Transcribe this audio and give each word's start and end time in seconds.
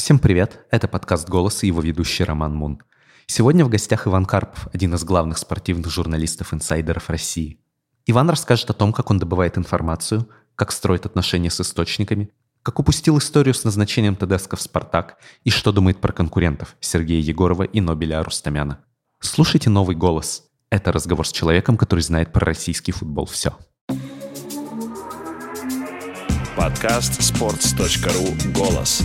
Всем 0.00 0.18
привет, 0.18 0.64
это 0.70 0.88
подкаст 0.88 1.28
«Голос» 1.28 1.62
и 1.62 1.66
его 1.66 1.82
ведущий 1.82 2.24
Роман 2.24 2.56
Мун. 2.56 2.82
Сегодня 3.26 3.66
в 3.66 3.68
гостях 3.68 4.06
Иван 4.06 4.24
Карпов, 4.24 4.66
один 4.72 4.94
из 4.94 5.04
главных 5.04 5.36
спортивных 5.36 5.90
журналистов-инсайдеров 5.90 7.10
России. 7.10 7.60
Иван 8.06 8.30
расскажет 8.30 8.70
о 8.70 8.72
том, 8.72 8.94
как 8.94 9.10
он 9.10 9.18
добывает 9.18 9.58
информацию, 9.58 10.26
как 10.54 10.72
строит 10.72 11.04
отношения 11.04 11.50
с 11.50 11.60
источниками, 11.60 12.30
как 12.62 12.78
упустил 12.78 13.18
историю 13.18 13.52
с 13.52 13.62
назначением 13.62 14.16
Тедеско 14.16 14.56
в 14.56 14.62
«Спартак» 14.62 15.18
и 15.44 15.50
что 15.50 15.70
думает 15.70 16.00
про 16.00 16.14
конкурентов 16.14 16.76
Сергея 16.80 17.20
Егорова 17.20 17.64
и 17.64 17.82
Нобеля 17.82 18.20
Арустамяна. 18.20 18.82
Слушайте 19.18 19.68
«Новый 19.68 19.96
голос». 19.96 20.44
Это 20.70 20.92
разговор 20.92 21.26
с 21.26 21.30
человеком, 21.30 21.76
который 21.76 22.00
знает 22.00 22.32
про 22.32 22.46
российский 22.46 22.92
футбол 22.92 23.26
все. 23.26 23.54
Подкаст 26.56 27.20
sports.ru 27.20 28.52
«Голос». 28.54 29.02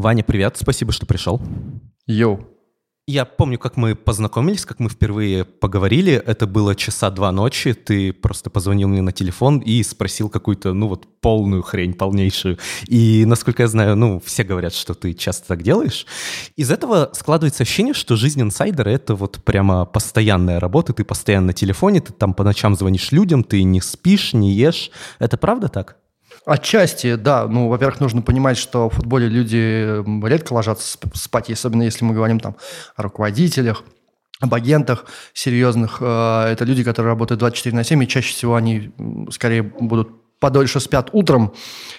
Ваня, 0.00 0.24
привет, 0.24 0.56
спасибо, 0.56 0.92
что 0.92 1.04
пришел. 1.04 1.42
Йоу. 2.06 2.48
Я 3.06 3.26
помню, 3.26 3.58
как 3.58 3.76
мы 3.76 3.94
познакомились, 3.94 4.64
как 4.64 4.80
мы 4.80 4.88
впервые 4.88 5.44
поговорили. 5.44 6.14
Это 6.14 6.46
было 6.46 6.74
часа 6.74 7.10
два 7.10 7.30
ночи. 7.32 7.74
Ты 7.74 8.14
просто 8.14 8.48
позвонил 8.48 8.88
мне 8.88 9.02
на 9.02 9.12
телефон 9.12 9.58
и 9.58 9.82
спросил 9.82 10.30
какую-то, 10.30 10.72
ну 10.72 10.88
вот, 10.88 11.20
полную 11.20 11.62
хрень, 11.62 11.92
полнейшую. 11.92 12.56
И, 12.86 13.24
насколько 13.26 13.62
я 13.62 13.68
знаю, 13.68 13.94
ну, 13.94 14.22
все 14.24 14.42
говорят, 14.42 14.72
что 14.72 14.94
ты 14.94 15.12
часто 15.12 15.48
так 15.48 15.62
делаешь. 15.62 16.06
Из 16.56 16.70
этого 16.70 17.10
складывается 17.12 17.64
ощущение, 17.64 17.92
что 17.92 18.16
жизнь 18.16 18.40
инсайдера— 18.40 18.88
это 18.90 19.14
вот 19.14 19.44
прямо 19.44 19.84
постоянная 19.84 20.60
работа. 20.60 20.94
Ты 20.94 21.04
постоянно 21.04 21.48
на 21.48 21.52
телефоне, 21.52 22.00
ты 22.00 22.14
там 22.14 22.32
по 22.32 22.42
ночам 22.42 22.74
звонишь 22.74 23.12
людям, 23.12 23.44
ты 23.44 23.64
не 23.64 23.82
спишь, 23.82 24.32
не 24.32 24.52
ешь. 24.52 24.90
Это 25.18 25.36
правда 25.36 25.68
так? 25.68 25.99
Отчасти, 26.46 27.16
да. 27.16 27.46
Ну, 27.46 27.68
во-первых, 27.68 28.00
нужно 28.00 28.22
понимать, 28.22 28.56
что 28.56 28.88
в 28.88 28.94
футболе 28.94 29.28
люди 29.28 30.02
редко 30.26 30.54
ложатся 30.54 30.98
спать, 31.14 31.50
особенно 31.50 31.82
если 31.82 32.04
мы 32.04 32.14
говорим 32.14 32.40
там 32.40 32.56
о 32.96 33.02
руководителях, 33.02 33.84
об 34.40 34.54
агентах 34.54 35.04
серьезных. 35.34 35.98
Э, 36.00 36.46
это 36.50 36.64
люди, 36.64 36.82
которые 36.82 37.10
работают 37.10 37.40
24 37.40 37.76
на 37.76 37.84
7, 37.84 38.02
и 38.02 38.08
чаще 38.08 38.32
всего 38.32 38.56
они 38.56 38.90
скорее 39.30 39.62
будут 39.62 40.08
подольше 40.40 40.80
спят 40.80 41.10
утром, 41.12 41.52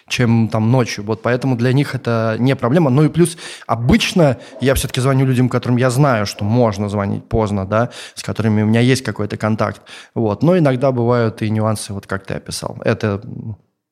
чем 0.07 0.49
там 0.49 0.71
ночью. 0.71 1.03
Вот 1.03 1.21
поэтому 1.21 1.55
для 1.55 1.71
них 1.71 1.93
это 1.93 2.35
не 2.39 2.55
проблема. 2.55 2.89
Ну 2.89 3.03
и 3.03 3.09
плюс 3.09 3.37
обычно 3.67 4.37
я 4.59 4.73
все-таки 4.73 4.99
звоню 4.99 5.27
людям, 5.27 5.47
которым 5.47 5.77
я 5.77 5.91
знаю, 5.91 6.25
что 6.25 6.43
можно 6.43 6.89
звонить 6.89 7.29
поздно, 7.29 7.67
да, 7.67 7.91
с 8.15 8.23
которыми 8.23 8.63
у 8.63 8.65
меня 8.65 8.81
есть 8.81 9.03
какой-то 9.03 9.37
контакт. 9.37 9.83
Вот. 10.15 10.41
Но 10.41 10.57
иногда 10.57 10.91
бывают 10.91 11.43
и 11.43 11.49
нюансы, 11.51 11.93
вот 11.93 12.07
как 12.07 12.25
ты 12.25 12.33
описал. 12.33 12.77
Это 12.83 13.21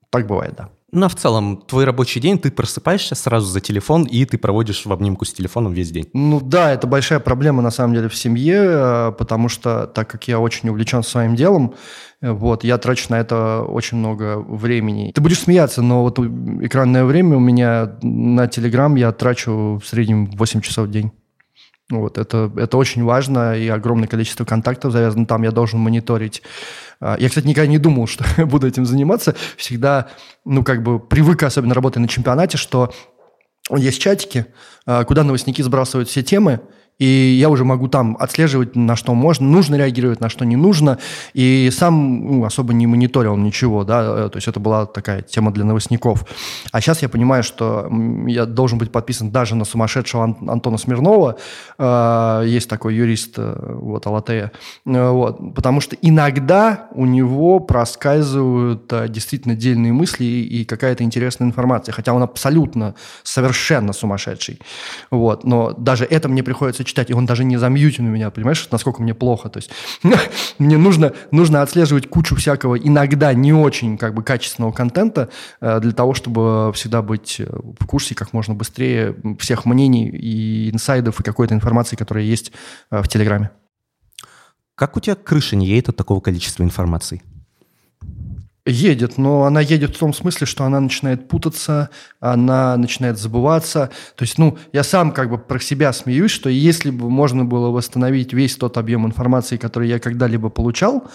так 0.09 0.27
бывает, 0.27 0.55
да. 0.57 0.69
Ну, 0.91 1.05
а 1.05 1.09
в 1.09 1.15
целом, 1.15 1.57
твой 1.67 1.85
рабочий 1.85 2.19
день, 2.19 2.39
ты 2.39 2.49
просыпаешься 2.49 3.13
сразу 3.13 3.45
за 3.45 3.61
телефон, 3.61 4.05
и 4.05 4.25
ты 4.25 4.39
проводишь 4.39 4.85
в 4.85 4.91
обнимку 4.91 5.23
с 5.23 5.31
телефоном 5.31 5.71
весь 5.73 5.91
день. 5.91 6.09
Ну 6.13 6.41
да, 6.41 6.71
это 6.73 6.87
большая 6.87 7.19
проблема, 7.19 7.61
на 7.61 7.69
самом 7.69 7.93
деле, 7.93 8.09
в 8.09 8.15
семье, 8.15 8.57
э, 8.57 9.11
потому 9.17 9.49
что, 9.49 9.85
так 9.85 10.09
как 10.09 10.27
я 10.27 10.39
очень 10.39 10.69
увлечен 10.69 11.03
своим 11.03 11.35
делом, 11.35 11.75
э, 12.21 12.31
вот, 12.31 12.63
я 12.63 12.79
трачу 12.79 13.05
на 13.09 13.19
это 13.19 13.61
очень 13.61 13.99
много 13.99 14.39
времени. 14.39 15.11
Ты 15.13 15.21
будешь 15.21 15.41
смеяться, 15.41 15.83
но 15.83 16.01
вот 16.01 16.17
экранное 16.17 17.05
время 17.05 17.37
у 17.37 17.39
меня 17.39 17.97
на 18.01 18.47
Телеграм 18.47 18.95
я 18.95 19.11
трачу 19.11 19.79
в 19.83 19.87
среднем 19.87 20.25
8 20.31 20.61
часов 20.61 20.87
в 20.87 20.91
день. 20.91 21.11
Вот, 21.91 22.17
это, 22.17 22.51
это 22.55 22.77
очень 22.77 23.03
важно, 23.03 23.55
и 23.55 23.67
огромное 23.67 24.07
количество 24.07 24.45
контактов 24.45 24.91
завязано 24.91 25.25
там. 25.25 25.41
Я 25.43 25.51
должен 25.51 25.79
мониторить 25.79 26.43
я, 27.01 27.29
кстати, 27.29 27.47
никогда 27.47 27.67
не 27.67 27.77
думал, 27.77 28.07
что 28.07 28.25
буду 28.45 28.67
этим 28.67 28.85
заниматься. 28.85 29.35
Всегда, 29.57 30.09
ну, 30.45 30.63
как 30.63 30.83
бы 30.83 30.99
привык, 30.99 31.43
особенно 31.43 31.73
работая 31.73 31.99
на 31.99 32.07
чемпионате, 32.07 32.57
что 32.57 32.93
есть 33.75 34.01
чатики, 34.01 34.47
а, 34.85 35.03
куда 35.03 35.23
новостники 35.23 35.61
сбрасывают 35.61 36.09
все 36.09 36.23
темы, 36.23 36.61
и 36.99 37.37
я 37.39 37.49
уже 37.49 37.63
могу 37.63 37.87
там 37.87 38.17
отслеживать, 38.19 38.75
на 38.75 38.95
что 38.95 39.15
можно, 39.15 39.47
нужно 39.47 39.75
реагировать, 39.75 40.19
на 40.19 40.29
что 40.29 40.45
не 40.45 40.57
нужно, 40.57 40.99
и 41.33 41.69
сам 41.71 42.25
ну, 42.39 42.45
особо 42.45 42.73
не 42.73 42.87
мониторил 42.87 43.37
ничего, 43.37 43.85
да, 43.85 44.29
то 44.29 44.37
есть 44.37 44.47
это 44.47 44.59
была 44.59 44.85
такая 44.85 45.21
тема 45.21 45.51
для 45.51 45.63
новостников. 45.63 46.25
А 46.71 46.81
сейчас 46.81 47.01
я 47.01 47.09
понимаю, 47.09 47.43
что 47.43 47.89
я 48.27 48.45
должен 48.45 48.77
быть 48.77 48.91
подписан 48.91 49.31
даже 49.31 49.55
на 49.55 49.65
сумасшедшего 49.65 50.25
Ан- 50.25 50.49
Антона 50.49 50.77
Смирнова, 50.77 51.37
э, 51.77 52.43
есть 52.45 52.69
такой 52.69 52.95
юрист, 52.95 53.35
э, 53.37 53.75
вот, 53.81 54.05
Алатея, 54.05 54.51
э, 54.85 55.09
вот, 55.09 55.55
потому 55.55 55.79
что 55.79 55.95
иногда 56.01 56.89
у 56.91 57.05
него 57.05 57.59
проскальзывают 57.61 58.91
э, 58.91 59.07
действительно 59.07 59.55
дельные 59.55 59.93
мысли 59.93 60.25
и, 60.25 60.61
и 60.61 60.65
какая-то 60.65 61.03
интересная 61.03 61.47
информация, 61.47 61.93
хотя 61.93 62.13
он 62.13 62.23
абсолютно, 62.23 62.95
совершенно 63.23 63.93
сумасшедший, 63.93 64.59
вот, 65.11 65.45
но 65.45 65.71
даже 65.71 66.03
это 66.03 66.27
мне 66.27 66.43
приходится 66.43 66.83
читать, 66.89 67.09
и 67.09 67.13
он 67.13 67.25
даже 67.25 67.43
не 67.43 67.57
замьютен 67.57 68.07
у 68.07 68.09
меня, 68.09 68.29
понимаешь, 68.31 68.67
насколько 68.71 69.01
мне 69.01 69.13
плохо. 69.13 69.49
То 69.49 69.57
есть 69.57 69.71
мне 70.59 70.77
нужно, 70.77 71.13
нужно 71.31 71.61
отслеживать 71.61 72.09
кучу 72.09 72.35
всякого, 72.35 72.77
иногда 72.77 73.33
не 73.33 73.53
очень 73.53 73.97
как 73.97 74.13
бы 74.13 74.23
качественного 74.23 74.71
контента 74.71 75.29
э, 75.61 75.79
для 75.79 75.91
того, 75.91 76.13
чтобы 76.13 76.71
всегда 76.73 77.01
быть 77.01 77.39
э, 77.39 77.45
в 77.79 77.85
курсе 77.85 78.15
как 78.15 78.33
можно 78.33 78.53
быстрее 78.53 79.15
всех 79.39 79.65
мнений 79.65 80.09
и 80.09 80.71
инсайдов 80.71 81.19
и 81.19 81.23
какой-то 81.23 81.53
информации, 81.53 81.95
которая 81.95 82.23
есть 82.23 82.51
э, 82.91 83.01
в 83.01 83.07
Телеграме. 83.07 83.51
Как 84.75 84.95
у 84.95 84.99
тебя 84.99 85.15
крыша 85.15 85.55
не 85.55 85.67
едет 85.67 85.89
от 85.89 85.97
такого 85.97 86.21
количества 86.21 86.63
информации? 86.63 87.21
Едет, 88.65 89.17
но 89.17 89.45
она 89.45 89.61
едет 89.61 89.95
в 89.95 89.99
том 89.99 90.13
смысле, 90.13 90.45
что 90.45 90.63
она 90.63 90.79
начинает 90.79 91.27
путаться, 91.27 91.89
она 92.19 92.75
начинает 92.77 93.17
забываться. 93.17 93.89
То 94.15 94.23
есть, 94.23 94.37
ну, 94.37 94.57
я 94.73 94.83
сам 94.83 95.11
как 95.11 95.29
бы 95.29 95.37
про 95.37 95.59
себя 95.59 95.93
смеюсь, 95.93 96.31
что 96.31 96.49
если 96.49 96.91
бы 96.91 97.09
можно 97.09 97.45
было 97.45 97.69
восстановить 97.69 98.33
весь 98.33 98.55
тот 98.57 98.77
объем 98.77 99.07
информации, 99.07 99.57
который 99.57 99.87
я 99.87 99.99
когда-либо 99.99 100.49
получал, 100.49 101.07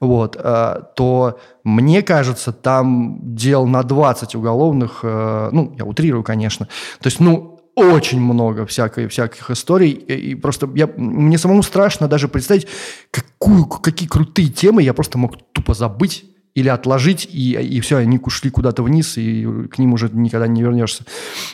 вот, 0.00 0.36
э, 0.38 0.74
то 0.96 1.40
мне 1.64 2.02
кажется, 2.02 2.52
там 2.52 3.18
дел 3.34 3.66
на 3.66 3.82
20 3.82 4.34
уголовных, 4.36 5.00
э, 5.02 5.50
ну, 5.52 5.74
я 5.76 5.84
утрирую, 5.84 6.22
конечно. 6.22 6.66
То 7.00 7.08
есть, 7.08 7.20
ну, 7.20 7.60
очень 7.74 8.20
много 8.20 8.64
всякой, 8.64 9.08
всяких 9.08 9.50
историй, 9.50 9.90
и 9.90 10.34
просто 10.34 10.70
я, 10.74 10.88
мне 10.96 11.36
самому 11.36 11.62
страшно 11.62 12.06
даже 12.06 12.28
представить, 12.28 12.66
какую, 13.10 13.64
какие 13.66 14.08
крутые 14.08 14.48
темы 14.48 14.82
я 14.82 14.94
просто 14.94 15.18
мог 15.18 15.36
тупо 15.52 15.74
забыть 15.74 16.24
или 16.54 16.68
отложить, 16.68 17.28
и, 17.30 17.52
и 17.52 17.80
все, 17.80 17.96
они 17.96 18.18
ушли 18.22 18.50
куда-то 18.50 18.82
вниз, 18.82 19.16
и 19.16 19.66
к 19.68 19.78
ним 19.78 19.94
уже 19.94 20.10
никогда 20.12 20.46
не 20.46 20.62
вернешься. 20.62 21.04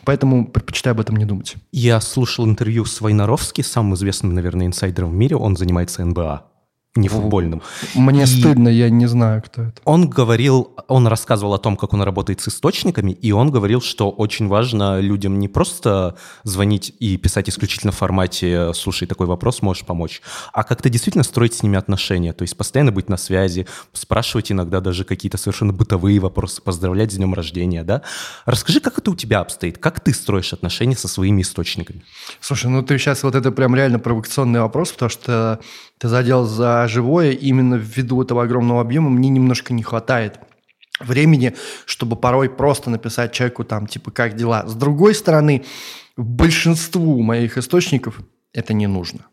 Поэтому 0.04 0.47
предпочитаю 0.47 0.94
об 0.94 1.00
этом 1.00 1.16
не 1.16 1.25
думать. 1.25 1.56
Я 1.72 2.00
слушал 2.00 2.47
интервью 2.47 2.84
с 2.84 3.00
Войнаровски, 3.00 3.62
самым 3.62 3.94
известным, 3.94 4.34
наверное, 4.34 4.66
инсайдером 4.66 5.10
в 5.10 5.14
мире. 5.14 5.36
Он 5.36 5.56
занимается 5.56 6.04
НБА 6.04 6.44
не 6.99 7.09
футбольным. 7.09 7.62
Мне 7.94 8.25
и 8.25 8.26
стыдно, 8.26 8.69
я 8.69 8.91
не 8.91 9.06
знаю, 9.06 9.43
кто 9.43 9.62
это. 9.62 9.81
Он 9.84 10.09
говорил, 10.09 10.75
он 10.88 11.06
рассказывал 11.06 11.54
о 11.54 11.59
том, 11.59 11.76
как 11.76 11.94
он 11.94 12.03
работает 12.03 12.41
с 12.41 12.49
источниками, 12.49 13.12
и 13.12 13.31
он 13.31 13.50
говорил, 13.50 13.81
что 13.81 14.10
очень 14.10 14.49
важно 14.49 15.00
людям 15.00 15.38
не 15.38 15.48
просто 15.48 16.16
звонить 16.43 16.93
и 16.98 17.16
писать 17.16 17.48
исключительно 17.48 17.93
в 17.93 17.97
формате 17.97 18.72
«слушай, 18.75 19.06
такой 19.06 19.27
вопрос, 19.27 19.62
можешь 19.62 19.84
помочь», 19.84 20.22
а 20.53 20.65
как-то 20.65 20.91
действительно 20.91 21.25
строить 21.25 21.54
с 21.54 21.62
ними 21.62 21.78
отношения, 21.78 22.32
то 22.32 22.43
есть 22.43 22.56
постоянно 22.56 22.91
быть 22.91 23.09
на 23.09 23.16
связи, 23.16 23.66
спрашивать 23.93 24.50
иногда 24.50 24.81
даже 24.81 25.04
какие-то 25.04 25.38
совершенно 25.38 25.72
бытовые 25.72 26.19
вопросы, 26.19 26.60
поздравлять 26.62 27.12
с 27.12 27.16
днем 27.16 27.34
рождения, 27.34 27.84
да? 27.84 28.03
Расскажи, 28.44 28.81
как 28.81 28.98
это 28.98 29.10
у 29.10 29.15
тебя 29.15 29.41
обстоит, 29.41 29.78
как 29.78 30.00
ты 30.00 30.12
строишь 30.12 30.53
отношения 30.53 30.97
со 30.97 31.06
своими 31.06 31.43
источниками? 31.43 32.03
Слушай, 32.41 32.71
ну 32.71 32.82
ты 32.82 32.98
сейчас 32.98 33.22
вот 33.22 33.34
это 33.34 33.53
прям 33.53 33.77
реально 33.77 33.98
провокационный 33.98 34.60
вопрос, 34.60 34.93
потому 34.93 35.10
что 35.10 35.60
ты 35.98 36.09
задел 36.09 36.44
за 36.44 36.86
живое, 36.88 37.32
именно 37.32 37.75
ввиду 37.75 38.22
этого 38.22 38.42
огромного 38.42 38.80
объема 38.80 39.10
мне 39.10 39.28
немножко 39.28 39.72
не 39.72 39.83
хватает 39.83 40.41
времени, 41.00 41.54
чтобы 41.86 42.16
порой 42.16 42.50
просто 42.50 42.91
написать 42.91 43.33
человеку 43.33 43.65
там, 43.65 43.86
типа, 43.86 44.10
как 44.10 44.34
дела. 44.34 44.66
С 44.66 44.74
другой 44.74 45.15
стороны, 45.15 45.65
большинству 46.16 47.22
моих 47.22 47.59
источников 47.59 48.21
это 48.53 48.72
не 48.72 48.86
нужно. 48.86 49.27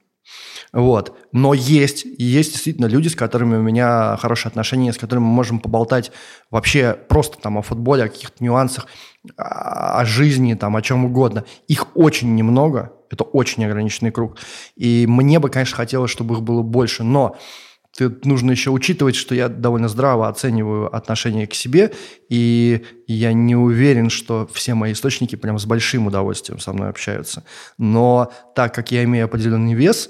Вот. 0.73 1.17
Но 1.31 1.53
есть, 1.53 2.05
есть 2.17 2.51
действительно 2.51 2.87
люди, 2.87 3.07
с 3.07 3.15
которыми 3.15 3.55
у 3.55 3.61
меня 3.61 4.17
хорошие 4.17 4.49
отношения, 4.49 4.91
с 4.91 4.97
которыми 4.97 5.23
мы 5.23 5.31
можем 5.31 5.59
поболтать 5.59 6.11
вообще 6.51 6.93
просто 6.93 7.37
там 7.39 7.57
о 7.57 7.61
футболе, 7.61 8.03
о 8.03 8.09
каких-то 8.09 8.43
нюансах, 8.43 8.87
о 9.37 10.03
жизни, 10.05 10.53
там, 10.55 10.75
о 10.75 10.81
чем 10.81 11.05
угодно. 11.05 11.45
Их 11.67 11.95
очень 11.95 12.35
немного, 12.35 12.91
это 13.09 13.23
очень 13.23 13.65
ограниченный 13.65 14.11
круг. 14.11 14.37
И 14.75 15.05
мне 15.07 15.39
бы, 15.39 15.49
конечно, 15.49 15.75
хотелось, 15.75 16.11
чтобы 16.11 16.35
их 16.35 16.41
было 16.41 16.61
больше, 16.61 17.03
но 17.03 17.35
тут 17.97 18.25
нужно 18.25 18.51
еще 18.51 18.71
учитывать, 18.71 19.15
что 19.15 19.35
я 19.35 19.47
довольно 19.47 19.87
здраво 19.87 20.27
оцениваю 20.27 20.93
отношение 20.93 21.47
к 21.47 21.53
себе, 21.53 21.93
и 22.29 22.83
я 23.07 23.33
не 23.33 23.55
уверен, 23.55 24.09
что 24.09 24.49
все 24.53 24.73
мои 24.73 24.93
источники 24.93 25.35
прям 25.35 25.57
с 25.59 25.65
большим 25.65 26.07
удовольствием 26.07 26.59
со 26.59 26.73
мной 26.73 26.89
общаются. 26.89 27.43
Но 27.77 28.31
так 28.55 28.73
как 28.73 28.91
я 28.91 29.03
имею 29.03 29.25
определенный 29.25 29.73
вес, 29.73 30.09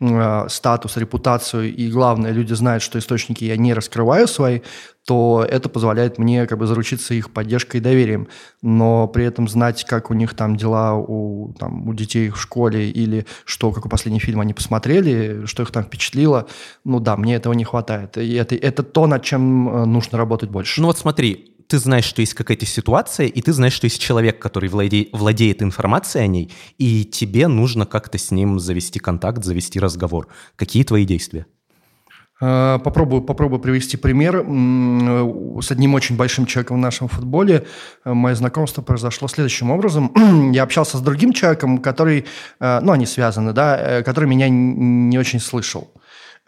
э, 0.00 0.46
статус, 0.48 0.96
репутацию, 0.96 1.74
и 1.74 1.90
главное, 1.90 2.32
люди 2.32 2.54
знают, 2.54 2.82
что 2.82 2.98
источники 2.98 3.44
я 3.44 3.56
не 3.56 3.74
раскрываю 3.74 4.26
свои, 4.28 4.60
то 5.06 5.46
это 5.48 5.68
позволяет 5.68 6.18
мне 6.18 6.46
как 6.46 6.58
бы 6.58 6.66
заручиться 6.66 7.14
их 7.14 7.30
поддержкой 7.30 7.76
и 7.76 7.80
доверием. 7.80 8.26
Но 8.60 9.06
при 9.06 9.24
этом 9.24 9.48
знать, 9.48 9.84
как 9.84 10.10
у 10.10 10.14
них 10.14 10.34
там 10.34 10.56
дела 10.56 10.94
у, 10.94 11.54
там, 11.58 11.88
у 11.88 11.94
детей 11.94 12.28
в 12.28 12.40
школе 12.40 12.90
или 12.90 13.24
что, 13.44 13.70
какой 13.70 13.88
последний 13.88 14.18
фильм 14.18 14.40
они 14.40 14.52
посмотрели, 14.52 15.46
что 15.46 15.62
их 15.62 15.70
там 15.70 15.84
впечатлило, 15.84 16.48
ну 16.84 16.98
да, 16.98 17.16
мне 17.16 17.36
этого 17.36 17.52
не 17.52 17.64
хватает. 17.64 18.18
И 18.18 18.34
это, 18.34 18.56
это 18.56 18.82
то, 18.82 19.06
над 19.06 19.22
чем 19.22 19.68
э, 19.68 19.84
нужно 19.84 20.18
работать 20.18 20.50
больше. 20.50 20.80
Ну 20.80 20.88
вот 20.88 20.98
смотри, 20.98 21.54
ты 21.68 21.78
знаешь, 21.78 22.04
что 22.04 22.20
есть 22.20 22.34
какая-то 22.34 22.66
ситуация, 22.66 23.26
и 23.26 23.40
ты 23.40 23.52
знаешь, 23.52 23.74
что 23.74 23.86
есть 23.86 24.00
человек, 24.00 24.40
который 24.40 24.68
владе... 24.68 25.08
владеет 25.12 25.62
информацией 25.62 26.24
о 26.24 26.26
ней, 26.26 26.52
и 26.78 27.04
тебе 27.04 27.46
нужно 27.46 27.86
как-то 27.86 28.18
с 28.18 28.32
ним 28.32 28.58
завести 28.58 28.98
контакт, 28.98 29.44
завести 29.44 29.78
разговор. 29.78 30.26
Какие 30.56 30.82
твои 30.82 31.04
действия? 31.04 31.46
Э, 32.38 32.78
попробую, 32.84 33.22
попробую 33.22 33.60
привести 33.60 33.96
пример. 33.96 34.40
С 35.62 35.70
одним 35.70 35.94
очень 35.94 36.16
большим 36.16 36.44
человеком 36.44 36.76
в 36.76 36.80
нашем 36.80 37.08
футболе 37.08 37.66
э, 38.04 38.12
мое 38.12 38.34
знакомство 38.34 38.82
произошло 38.82 39.26
следующим 39.26 39.70
образом. 39.70 40.12
Я 40.52 40.64
общался 40.64 40.98
с 40.98 41.00
другим 41.00 41.32
человеком, 41.32 41.78
который, 41.78 42.26
э, 42.60 42.80
ну, 42.82 42.92
они 42.92 43.06
связаны, 43.06 43.52
да, 43.52 44.02
который 44.02 44.28
меня 44.28 44.48
не 44.50 45.18
очень 45.18 45.40
слышал 45.40 45.90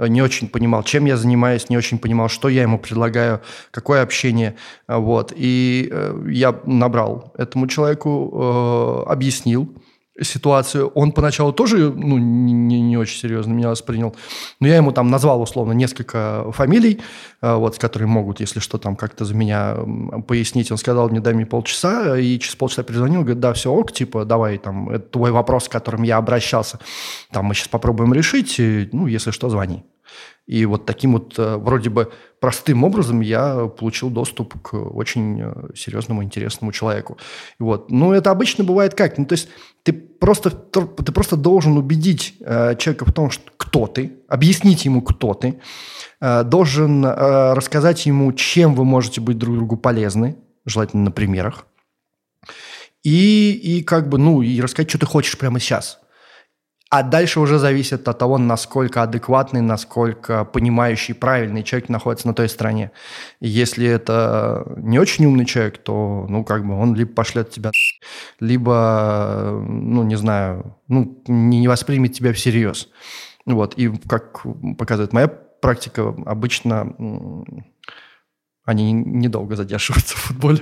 не 0.01 0.23
очень 0.23 0.47
понимал, 0.49 0.85
чем 0.85 1.07
я 1.07 1.17
занимаюсь, 1.17 1.69
не 1.71 1.77
очень 1.77 1.99
понимал, 1.99 2.29
что 2.29 2.49
я 2.49 2.63
ему 2.63 2.79
предлагаю, 2.79 3.41
какое 3.73 4.01
общение. 4.01 4.55
Вот. 4.87 5.33
И 5.35 5.93
я 6.29 6.55
набрал 6.67 7.35
этому 7.37 7.67
человеку, 7.67 9.05
объяснил, 9.09 9.75
ситуацию. 10.23 10.89
Он 10.89 11.13
поначалу 11.13 11.53
тоже 11.53 11.91
ну, 11.91 12.19
не, 12.19 12.81
не 12.81 12.97
очень 12.97 13.19
серьезно 13.19 13.53
меня 13.53 13.69
воспринял. 13.69 14.15
Но 14.61 14.69
я 14.69 14.77
ему 14.77 14.93
там 14.93 15.11
назвал 15.11 15.41
условно 15.43 15.73
несколько 15.73 16.51
фамилий, 16.53 17.01
э, 17.41 17.55
вот, 17.55 17.77
с 17.77 17.79
которыми 17.79 18.09
могут, 18.09 18.41
если 18.41 18.61
что, 18.61 18.79
там 18.79 18.97
как-то 18.97 19.25
за 19.25 19.35
меня 19.35 19.77
пояснить. 20.27 20.71
Он 20.71 20.79
сказал 20.79 21.09
мне, 21.09 21.21
дай 21.21 21.35
мне 21.35 21.47
полчаса, 21.47 22.19
и 22.19 22.39
через 22.39 22.57
полчаса 22.57 22.83
перезвонил, 22.83 23.21
говорит, 23.21 23.41
да, 23.41 23.53
все 23.53 23.73
ок, 23.73 23.93
типа, 23.93 24.25
давай, 24.25 24.59
там, 24.59 24.91
это 24.91 25.09
твой 25.09 25.31
вопрос, 25.31 25.65
с 25.65 25.69
которым 25.69 26.03
я 26.03 26.17
обращался, 26.17 26.79
там, 27.31 27.47
мы 27.47 27.55
сейчас 27.55 27.69
попробуем 27.69 28.13
решить, 28.13 28.59
и, 28.59 28.89
ну, 28.93 29.07
если 29.07 29.31
что, 29.31 29.49
звони. 29.49 29.85
И 30.49 30.65
вот 30.65 30.87
таким 30.87 31.13
вот 31.13 31.39
э, 31.39 31.57
вроде 31.57 31.91
бы 31.91 32.11
простым 32.41 32.83
образом 32.83 33.21
я 33.21 33.67
получил 33.67 34.09
доступ 34.09 34.61
к 34.63 34.75
очень 34.75 35.43
э, 35.43 35.53
серьезному, 35.75 36.25
интересному 36.25 36.73
человеку. 36.73 37.19
И 37.61 37.63
вот. 37.63 37.91
Ну, 37.91 38.13
это 38.13 38.31
обычно 38.31 38.65
бывает 38.65 38.95
как? 38.95 39.19
Ну, 39.19 39.27
то 39.27 39.35
есть 39.35 39.49
ты 39.83 39.93
просто, 39.93 40.51
ты 40.51 41.13
просто 41.13 41.37
должен 41.37 41.77
убедить 41.77 42.37
э, 42.41 42.77
человека 42.77 43.05
в 43.05 43.13
том, 43.13 43.31
что, 43.31 43.51
кто 43.59 43.87
ты, 43.87 44.15
объяснить 44.27 44.87
ему, 44.87 45.03
кто 45.03 45.35
ты, 45.35 45.61
э, 46.21 46.45
должен 46.45 47.05
э, 47.05 47.53
рассказать 47.53 48.07
ему, 48.07 48.33
чем 48.33 48.75
вы 48.75 48.87
можете 48.87 49.21
быть 49.21 49.37
друг 49.37 49.55
другу 49.57 49.77
полезны, 49.77 50.37
желательно 50.65 51.05
на 51.05 51.11
примерах, 51.11 51.67
и, 53.05 53.53
и 53.53 53.83
как 53.83 54.09
бы, 54.09 54.17
ну, 54.17 54.41
и 54.41 54.61
рассказать, 54.63 54.89
что 54.89 54.99
ты 54.99 55.07
хочешь 55.07 55.37
прямо 55.37 55.61
сейчас– 55.61 56.01
а 56.91 57.03
дальше 57.03 57.41
уже 57.41 57.59
зависит 57.59 58.09
от 58.09 58.19
того, 58.19 58.39
насколько 58.39 59.03
адекватный, 59.03 59.61
насколько 59.61 60.45
понимающий, 60.45 61.15
правильный 61.15 61.63
человек 61.63 61.91
находится 61.91 62.27
на 62.27 62.35
той 62.35 62.49
стороне. 62.49 62.93
если 63.41 63.87
это 63.87 64.65
не 64.77 64.99
очень 64.99 65.27
умный 65.27 65.45
человек, 65.45 65.79
то, 65.79 66.27
ну, 66.29 66.45
как 66.45 66.67
бы 66.67 66.79
он 66.79 66.95
либо 66.95 67.13
пошлет 67.13 67.51
тебя, 67.51 67.73
либо, 68.41 69.63
ну, 69.69 70.03
не 70.03 70.17
знаю, 70.17 70.77
ну, 70.89 71.23
не 71.27 71.69
воспримет 71.69 72.15
тебя 72.15 72.33
всерьез. 72.33 72.89
Вот. 73.45 73.75
И 73.77 73.91
как 74.09 74.47
показывает 74.79 75.13
моя 75.13 75.29
практика, 75.29 76.15
обычно 76.27 76.95
они 78.65 78.93
недолго 78.93 79.57
задерживаются 79.57 80.17
в 80.17 80.21
футболе. 80.21 80.61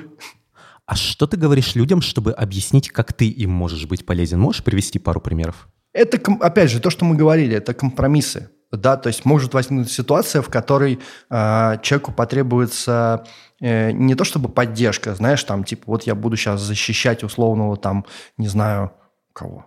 А 0.87 0.95
что 0.95 1.27
ты 1.27 1.37
говоришь 1.37 1.75
людям, 1.75 2.01
чтобы 2.01 2.33
объяснить, 2.33 2.91
как 2.91 3.13
ты 3.13 3.29
им 3.29 3.51
можешь 3.51 3.87
быть 3.87 4.07
полезен? 4.07 4.41
Можешь 4.41 4.63
привести 4.63 5.01
пару 5.01 5.21
примеров? 5.21 5.69
Это, 5.97 6.19
опять 6.41 6.71
же, 6.71 6.81
то, 6.81 6.91
что 6.91 7.05
мы 7.07 7.17
говорили, 7.17 7.57
это 7.57 7.73
компромиссы. 7.73 8.51
Да, 8.73 8.97
то 8.97 9.09
есть 9.09 9.25
может 9.25 9.55
возникнуть 9.55 9.91
ситуация, 9.91 10.43
в 10.43 10.51
которой 10.51 10.99
э, 11.31 11.79
человеку 11.83 12.13
потребуется 12.13 13.25
э, 13.61 13.93
не 13.93 14.15
то 14.15 14.25
чтобы 14.25 14.49
поддержка, 14.49 15.15
знаешь, 15.15 15.43
там, 15.45 15.65
типа, 15.65 15.85
вот 15.87 16.03
я 16.03 16.15
буду 16.15 16.37
сейчас 16.37 16.61
защищать 16.61 17.25
условного, 17.25 17.77
там, 17.77 18.05
не 18.37 18.49
знаю, 18.49 18.91
кого, 19.33 19.67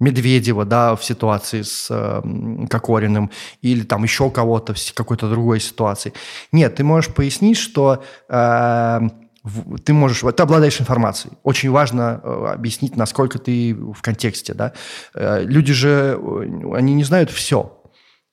Медведева, 0.00 0.64
да, 0.64 0.94
в 0.94 1.04
ситуации 1.04 1.62
с 1.62 1.86
э, 1.88 2.66
Кокориным, 2.68 3.30
или 3.62 3.84
там 3.84 4.02
еще 4.02 4.30
кого-то 4.30 4.74
в 4.74 4.94
какой-то 4.94 5.30
другой 5.30 5.60
ситуации. 5.60 6.12
Нет, 6.52 6.74
ты 6.74 6.84
можешь 6.84 7.14
пояснить, 7.14 7.56
что 7.56 8.02
э, 8.28 9.00
ты 9.84 9.92
можешь, 9.92 10.20
ты 10.20 10.42
обладаешь 10.42 10.80
информацией. 10.80 11.34
Очень 11.42 11.70
важно 11.70 12.20
э, 12.22 12.46
объяснить, 12.54 12.96
насколько 12.96 13.38
ты 13.38 13.74
в 13.74 14.02
контексте, 14.02 14.54
да. 14.54 14.72
Э, 15.14 15.42
люди 15.42 15.72
же, 15.72 16.18
э, 16.18 16.74
они 16.74 16.94
не 16.94 17.04
знают 17.04 17.30
все. 17.30 17.82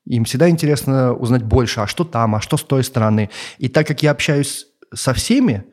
Им 0.06 0.26
всегда 0.26 0.50
интересно 0.50 1.14
узнать 1.14 1.44
больше, 1.44 1.82
а 1.82 1.88
что 1.88 2.04
там, 2.04 2.36
а 2.36 2.42
что 2.42 2.58
с 2.58 2.64
той 2.64 2.84
стороны. 2.84 3.30
И 3.58 3.70
так 3.70 3.88
как 3.88 4.04
я 4.04 4.12
общаюсь 4.12 4.68
со 4.94 5.14
всеми, 5.14 5.66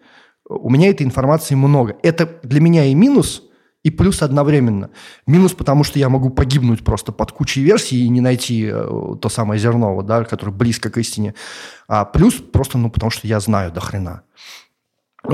у 0.49 0.71
меня 0.71 0.89
этой 0.91 1.05
информации 1.05 1.55
много. 1.55 1.97
Это 2.03 2.29
для 2.43 2.61
меня 2.61 2.85
и 2.85 2.95
минус, 2.95 3.43
и 3.83 3.91
плюс 3.91 4.23
одновременно. 4.23 4.91
Минус, 5.27 5.53
потому 5.53 5.85
что 5.85 5.99
я 5.99 6.09
могу 6.09 6.31
погибнуть 6.31 6.85
просто 6.85 7.13
под 7.13 7.33
кучей 7.33 7.63
версий 7.63 8.05
и 8.05 8.09
не 8.09 8.21
найти 8.21 8.71
то 8.71 9.29
самое 9.29 9.61
зерно, 9.61 10.03
да, 10.03 10.25
которое 10.25 10.53
близко 10.53 10.91
к 10.91 10.99
истине. 10.99 11.35
А 11.89 12.05
плюс 12.05 12.35
просто, 12.35 12.79
ну, 12.79 12.91
потому 12.91 13.11
что 13.11 13.27
я 13.27 13.41
знаю 13.41 13.73
до 13.73 13.81
хрена. 13.81 14.23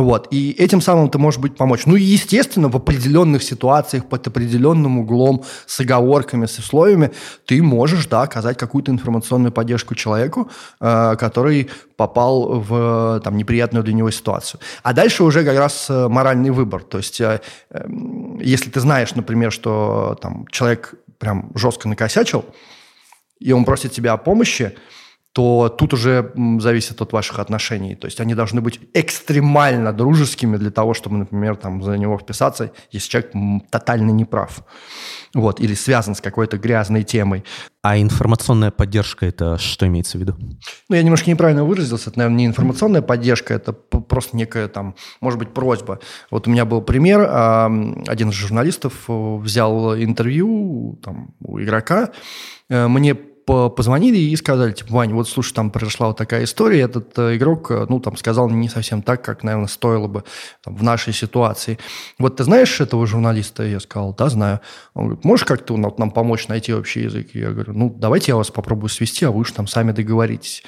Вот. 0.03 0.29
И 0.31 0.53
этим 0.53 0.81
самым 0.81 1.09
ты 1.09 1.19
можешь 1.19 1.41
быть 1.41 1.57
помочь. 1.57 1.87
Ну 1.87 1.97
и, 1.97 2.03
естественно, 2.03 2.69
в 2.69 2.77
определенных 2.77 3.43
ситуациях, 3.43 4.07
под 4.07 4.27
определенным 4.27 4.99
углом, 4.99 5.45
с 5.67 5.81
оговорками, 5.81 6.47
с 6.47 6.59
условиями, 6.59 7.11
ты 7.47 7.63
можешь, 7.63 8.07
да, 8.07 8.23
оказать 8.23 8.59
какую-то 8.59 8.91
информационную 8.93 9.53
поддержку 9.53 9.95
человеку, 9.95 10.51
э, 10.81 11.17
который 11.17 11.71
попал 11.97 12.61
в 12.61 13.21
там, 13.25 13.37
неприятную 13.37 13.83
для 13.85 13.95
него 13.95 14.11
ситуацию. 14.11 14.61
А 14.83 14.93
дальше 14.93 15.25
уже 15.25 15.45
как 15.45 15.59
раз 15.59 15.87
э, 15.89 16.09
моральный 16.09 16.51
выбор. 16.51 16.83
То 16.83 16.99
есть, 16.99 17.21
э, 17.21 17.41
э, 17.71 17.87
если 18.41 18.71
ты 18.71 18.81
знаешь, 18.81 19.15
например, 19.15 19.51
что 19.53 20.17
там, 20.21 20.47
человек 20.51 20.95
прям 21.19 21.51
жестко 21.55 21.89
накосячил, 21.89 22.45
и 23.39 23.53
он 23.53 23.65
просит 23.65 23.93
тебя 23.93 24.13
о 24.13 24.17
помощи, 24.17 24.75
то 25.37 25.69
тут 25.69 25.93
уже 25.93 26.33
зависит 26.61 27.03
от 27.03 27.13
ваших 27.13 27.41
отношений. 27.41 27.95
То 27.95 28.07
есть 28.07 28.21
они 28.21 28.35
должны 28.35 28.63
быть 28.63 28.81
экстремально 28.95 29.93
дружескими 29.93 30.57
для 30.57 30.71
того, 30.71 30.95
чтобы, 30.95 31.19
например, 31.19 31.57
там, 31.57 31.83
за 31.83 31.99
него 31.99 32.17
вписаться, 32.17 32.73
если 32.91 33.11
человек 33.11 33.33
тотально 33.71 34.13
неправ. 34.13 34.65
Вот, 35.35 35.61
или 35.61 35.75
связан 35.75 36.15
с 36.15 36.23
какой-то 36.23 36.57
грязной 36.57 37.03
темой. 37.03 37.45
А 37.83 37.99
информационная 37.99 38.71
поддержка– 38.71 39.27
это 39.29 39.59
что 39.59 39.87
имеется 39.87 40.17
в 40.17 40.23
виду? 40.23 40.37
Ну, 40.89 40.97
я 40.97 41.03
немножко 41.03 41.29
неправильно 41.29 41.65
выразился. 41.65 42.09
Это, 42.09 42.21
наверное, 42.21 42.39
не 42.39 42.47
информационная 42.47 43.03
поддержка, 43.03 43.53
это 43.53 43.75
просто 43.75 44.39
некая 44.39 44.69
там, 44.69 44.95
может 45.21 45.39
быть, 45.39 45.53
просьба. 45.53 46.01
Вот 46.31 46.49
у 46.49 46.51
меня 46.51 46.65
был 46.65 46.81
пример. 46.81 47.21
Один 47.21 48.31
из 48.31 48.35
журналистов 48.35 49.05
э, 49.09 49.37
взял 49.37 49.95
интервью 49.97 50.99
там, 51.05 51.35
у 51.41 51.61
игрока. 51.61 52.09
Э, 52.71 52.89
мне 52.89 53.15
позвонили 53.47 54.19
и 54.19 54.35
сказали, 54.37 54.73
типа, 54.73 54.93
Вань, 54.93 55.13
вот 55.13 55.29
слушай, 55.29 55.55
там 55.55 55.71
произошла 55.71 56.09
вот 56.09 56.17
такая 56.17 56.45
история, 56.45 56.81
этот 56.81 57.17
э, 57.19 57.37
игрок, 57.37 57.71
э, 57.71 57.87
ну, 57.89 58.01
там, 58.01 58.17
сказал 58.17 58.51
не 58.51 58.69
совсем 58.69 59.03
так, 59.03 59.23
как, 59.25 59.45
наверное, 59.45 59.69
стоило 59.69 60.09
бы 60.09 60.25
там, 60.65 60.75
в 60.75 60.83
нашей 60.83 61.13
ситуации. 61.13 61.79
Вот 62.19 62.37
ты 62.37 62.45
знаешь 62.45 62.81
этого 62.81 63.07
журналиста? 63.07 63.63
Я 63.63 63.79
сказал, 63.79 64.15
да, 64.15 64.29
знаю. 64.29 64.61
Он 64.95 65.07
говорит, 65.07 65.25
можешь 65.25 65.47
как-то 65.47 65.77
нам 65.77 66.11
помочь 66.11 66.49
найти 66.49 66.75
общий 66.75 67.03
язык? 67.03 67.29
Я 67.35 67.53
говорю, 67.53 67.73
ну, 67.73 67.95
давайте 67.97 68.33
я 68.33 68.37
вас 68.37 68.51
попробую 68.51 68.91
свести, 68.91 69.25
а 69.25 69.31
вы 69.31 69.41
уж 69.41 69.53
там 69.53 69.69
сами 69.69 69.93
договоритесь. 69.93 70.65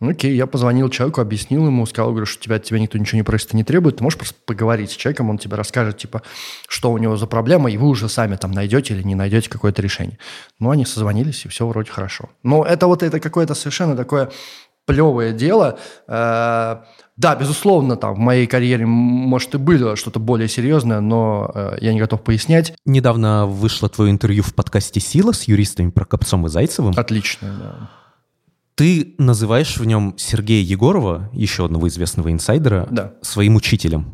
Окей, 0.00 0.36
я 0.36 0.46
позвонил 0.46 0.88
человеку, 0.90 1.20
объяснил 1.20 1.66
ему, 1.66 1.84
сказал, 1.84 2.10
говорю, 2.10 2.26
что 2.26 2.40
тебя, 2.40 2.56
от 2.56 2.62
тебя 2.62 2.78
никто 2.78 2.96
ничего 2.98 3.16
не 3.16 3.24
просит 3.24 3.52
и 3.52 3.56
не 3.56 3.64
требует, 3.64 3.96
ты 3.96 4.04
можешь 4.04 4.16
просто 4.16 4.36
поговорить 4.46 4.92
с 4.92 4.96
человеком, 4.96 5.28
он 5.28 5.38
тебе 5.38 5.56
расскажет, 5.56 5.98
типа, 5.98 6.22
что 6.68 6.92
у 6.92 6.98
него 6.98 7.16
за 7.16 7.26
проблема, 7.26 7.68
и 7.68 7.76
вы 7.76 7.88
уже 7.88 8.08
сами 8.08 8.36
там 8.36 8.52
найдете 8.52 8.94
или 8.94 9.02
не 9.02 9.16
найдете 9.16 9.50
какое-то 9.50 9.82
решение. 9.82 10.18
Ну, 10.60 10.70
они 10.70 10.84
созвонились, 10.84 11.44
и 11.44 11.48
все 11.48 11.66
вроде 11.66 11.90
хорошо. 11.90 12.28
Но 12.44 12.64
это 12.64 12.86
вот 12.86 13.02
это 13.02 13.18
какое-то 13.18 13.54
совершенно 13.54 13.96
такое 13.96 14.30
плевое 14.86 15.32
дело. 15.32 15.78
Э, 16.06 16.76
да, 17.16 17.34
безусловно, 17.34 17.96
там 17.96 18.14
в 18.14 18.18
моей 18.18 18.46
карьере, 18.46 18.86
может, 18.86 19.54
и 19.56 19.58
было 19.58 19.96
что-то 19.96 20.20
более 20.20 20.48
серьезное, 20.48 21.00
но 21.00 21.50
э, 21.52 21.78
я 21.80 21.92
не 21.92 21.98
готов 21.98 22.22
пояснять. 22.22 22.72
Недавно 22.86 23.46
вышло 23.46 23.88
твое 23.88 24.12
интервью 24.12 24.44
в 24.44 24.54
подкасте 24.54 25.00
«Сила» 25.00 25.32
с 25.32 25.42
юристами 25.42 25.90
Прокопцом 25.90 26.46
и 26.46 26.48
Зайцевым. 26.48 26.94
Отлично, 26.96 27.48
да. 27.58 27.97
Ты 28.78 29.16
называешь 29.18 29.76
в 29.76 29.84
нем 29.84 30.14
Сергея 30.16 30.62
Егорова, 30.62 31.28
еще 31.32 31.64
одного 31.64 31.88
известного 31.88 32.30
инсайдера, 32.30 32.86
да. 32.92 33.14
своим 33.22 33.56
учителем. 33.56 34.06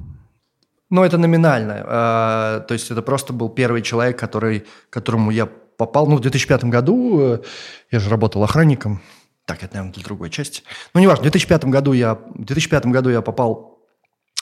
Ну, 0.89 1.05
это 1.05 1.19
номинально. 1.19 1.85
А, 1.87 2.61
то 2.61 2.73
есть 2.73 2.91
это 2.91 3.03
просто 3.03 3.35
был 3.35 3.51
первый 3.51 3.83
человек, 3.83 4.19
который, 4.19 4.65
которому 4.89 5.31
я 5.31 5.45
попал, 5.45 6.07
ну, 6.07 6.17
в 6.17 6.21
2005 6.21 6.65
году, 6.65 7.21
э, 7.21 7.39
я 7.91 7.99
же 8.01 8.09
работал 8.09 8.43
охранником, 8.43 9.03
так, 9.45 9.63
это, 9.63 9.75
наверное, 9.75 9.93
для 9.93 10.03
другой 10.03 10.31
части. 10.31 10.63
Ну, 10.95 11.01
неважно, 11.03 11.21
в 11.21 11.31
2005 11.31 11.67
году 11.67 11.93
я, 11.93 12.15
в 12.15 12.45
2005 12.47 12.87
году 12.87 13.11
я 13.11 13.21
попал 13.21 13.74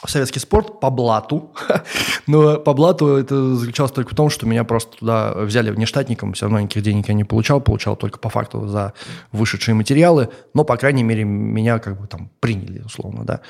советский 0.06 0.40
спорт 0.40 0.80
по 0.80 0.90
блату. 0.90 1.52
Но 2.26 2.59
по 2.59 2.73
блату 2.73 3.16
это 3.16 3.54
заключалось 3.54 3.92
только 3.92 4.12
в 4.12 4.16
том, 4.16 4.30
что 4.30 4.47
меня 4.47 4.64
просто 4.64 4.97
туда 4.99 5.35
взяли 5.35 5.71
внештатником, 5.71 6.32
все 6.32 6.47
равно 6.47 6.61
никаких 6.61 6.82
денег 6.82 7.09
я 7.09 7.14
не 7.14 7.25
получал, 7.25 7.61
получал 7.61 7.97
только 7.97 8.18
по 8.18 8.28
факту 8.28 8.66
за 8.66 8.94
вышедшие 9.30 9.75
материалы, 9.75 10.28
но, 10.54 10.64
по 10.64 10.76
крайней 10.76 11.02
мере, 11.02 11.25
меня 11.25 11.78
как 11.78 12.00
бы 12.00 12.06
там 12.06 12.30
приняли, 12.40 12.80
условно, 12.80 13.25
да, 13.25 13.40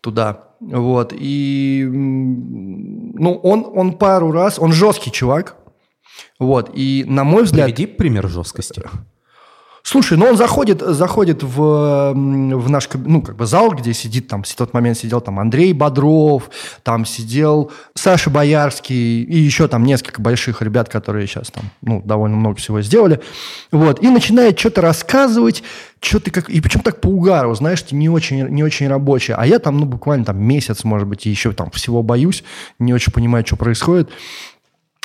туда. 0.00 0.44
Вот, 0.60 1.12
и, 1.16 1.86
ну, 1.90 3.34
он, 3.42 3.66
он 3.74 3.92
пару 3.94 4.30
раз, 4.32 4.58
он 4.58 4.72
жесткий 4.72 5.10
чувак, 5.10 5.56
вот, 6.38 6.70
и, 6.74 7.04
на 7.06 7.24
мой 7.24 7.44
взгляд... 7.44 7.66
Приведи 7.66 7.86
пример 7.86 8.28
жесткости. 8.28 8.82
Слушай, 9.82 10.18
ну 10.18 10.26
он 10.26 10.36
заходит, 10.36 10.80
заходит 10.80 11.42
в, 11.42 12.12
в 12.12 12.70
наш 12.70 12.88
ну, 12.94 13.22
как 13.22 13.36
бы 13.36 13.46
зал, 13.46 13.70
где 13.72 13.94
сидит 13.94 14.28
там, 14.28 14.42
в 14.42 14.54
тот 14.54 14.74
момент 14.74 14.98
сидел 14.98 15.20
там 15.20 15.38
Андрей 15.38 15.72
Бодров, 15.72 16.50
там 16.82 17.06
сидел 17.06 17.72
Саша 17.94 18.30
Боярский 18.30 19.22
и 19.22 19.38
еще 19.38 19.68
там 19.68 19.84
несколько 19.84 20.20
больших 20.20 20.60
ребят, 20.62 20.88
которые 20.88 21.26
сейчас 21.26 21.50
там, 21.50 21.64
ну, 21.82 22.02
довольно 22.04 22.36
много 22.36 22.56
всего 22.56 22.82
сделали. 22.82 23.20
Вот, 23.72 24.02
и 24.02 24.08
начинает 24.08 24.58
что-то 24.58 24.82
рассказывать, 24.82 25.62
что-то 26.00 26.30
как... 26.30 26.50
И 26.50 26.60
причем 26.60 26.80
так 26.80 27.00
по 27.00 27.08
угару, 27.08 27.54
знаешь, 27.54 27.84
не 27.90 28.08
очень, 28.08 28.48
не 28.48 28.62
очень 28.62 28.88
рабочее. 28.88 29.36
А 29.38 29.46
я 29.46 29.58
там, 29.58 29.78
ну, 29.78 29.86
буквально 29.86 30.24
там 30.24 30.42
месяц, 30.42 30.84
может 30.84 31.08
быть, 31.08 31.26
и 31.26 31.30
еще 31.30 31.52
там 31.52 31.70
всего 31.70 32.02
боюсь, 32.02 32.44
не 32.78 32.92
очень 32.92 33.12
понимаю, 33.12 33.46
что 33.46 33.56
происходит. 33.56 34.10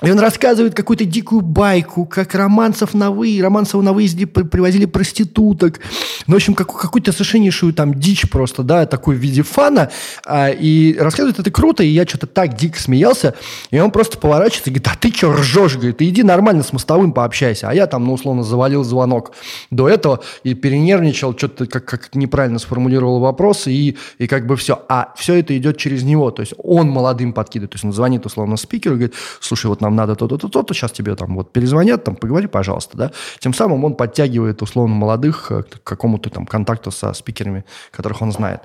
И 0.04 0.12
он 0.12 0.20
рассказывает 0.20 0.76
какую-то 0.76 1.06
дикую 1.06 1.40
байку, 1.40 2.06
как 2.06 2.36
романцев 2.36 2.94
на 2.94 3.12
вы, 3.12 3.40
романцев 3.42 3.82
на 3.82 3.94
выезде 3.94 4.28
привозили 4.28 4.84
проституток. 4.84 5.80
Ну, 6.28 6.34
в 6.34 6.36
общем, 6.36 6.54
как, 6.54 6.68
какую-то 6.68 7.14
совершеннейшую 7.14 7.74
там 7.74 7.94
дичь 7.94 8.30
просто, 8.30 8.64
да, 8.64 8.86
такой 8.88 9.16
в 9.16 9.20
виде 9.20 9.42
фана. 9.42 9.90
А, 10.26 10.50
и 10.50 10.98
рассказывает 10.98 11.40
это 11.40 11.50
круто, 11.50 11.82
и 11.82 11.88
я 11.88 12.06
что-то 12.06 12.28
так 12.28 12.58
дико 12.58 12.78
смеялся. 12.78 13.36
И 13.72 13.80
он 13.80 13.90
просто 13.90 14.18
поворачивается 14.18 14.70
и 14.70 14.74
говорит, 14.74 14.88
а 14.92 14.98
ты 15.00 15.16
что 15.16 15.32
ржешь? 15.32 15.76
Говорит, 15.76 16.02
иди 16.02 16.24
нормально 16.24 16.64
с 16.64 16.74
мостовым 16.74 17.14
пообщайся. 17.14 17.70
А 17.70 17.74
я 17.74 17.88
там, 17.88 18.04
ну, 18.04 18.12
условно, 18.16 18.44
завалил 18.44 18.84
звонок 18.84 19.32
до 19.72 19.88
этого 19.88 20.22
и 20.44 20.56
перенервничал, 20.56 21.38
что-то 21.38 21.68
как, 21.68 21.86
как 21.86 22.16
неправильно 22.16 22.60
сформулировал 22.60 23.22
вопрос, 23.22 23.66
и, 23.68 23.96
и 24.18 24.28
как 24.28 24.46
бы 24.46 24.58
все. 24.58 24.84
А 24.90 25.14
все 25.16 25.36
это 25.36 25.58
идет 25.58 25.78
через 25.78 26.04
него. 26.04 26.32
То 26.32 26.42
есть 26.42 26.54
он 26.58 26.90
молодым 26.90 27.32
подкидывает. 27.32 27.72
То 27.72 27.76
есть 27.76 27.86
он 27.86 27.94
звонит, 27.94 28.26
условно, 28.26 28.58
спикеру 28.58 28.96
и 28.96 28.98
говорит, 28.98 29.16
слушай, 29.40 29.68
вот 29.68 29.85
нам 29.86 29.96
надо 29.96 30.16
то-то, 30.16 30.38
то-то, 30.38 30.74
сейчас 30.74 30.92
тебе 30.92 31.16
там 31.16 31.36
вот 31.36 31.52
перезвонят, 31.52 32.04
там, 32.04 32.16
поговори, 32.16 32.48
пожалуйста, 32.48 32.98
да. 32.98 33.12
Тем 33.40 33.54
самым 33.54 33.86
он 33.86 33.96
подтягивает, 33.96 34.62
условно, 34.62 34.96
молодых 34.96 35.52
э, 35.52 35.64
к 35.64 35.84
какому-то 35.84 36.30
там 36.30 36.46
контакту 36.46 36.92
со 36.92 37.14
спикерами, 37.14 37.64
которых 37.92 38.22
он 38.22 38.32
знает. 38.32 38.62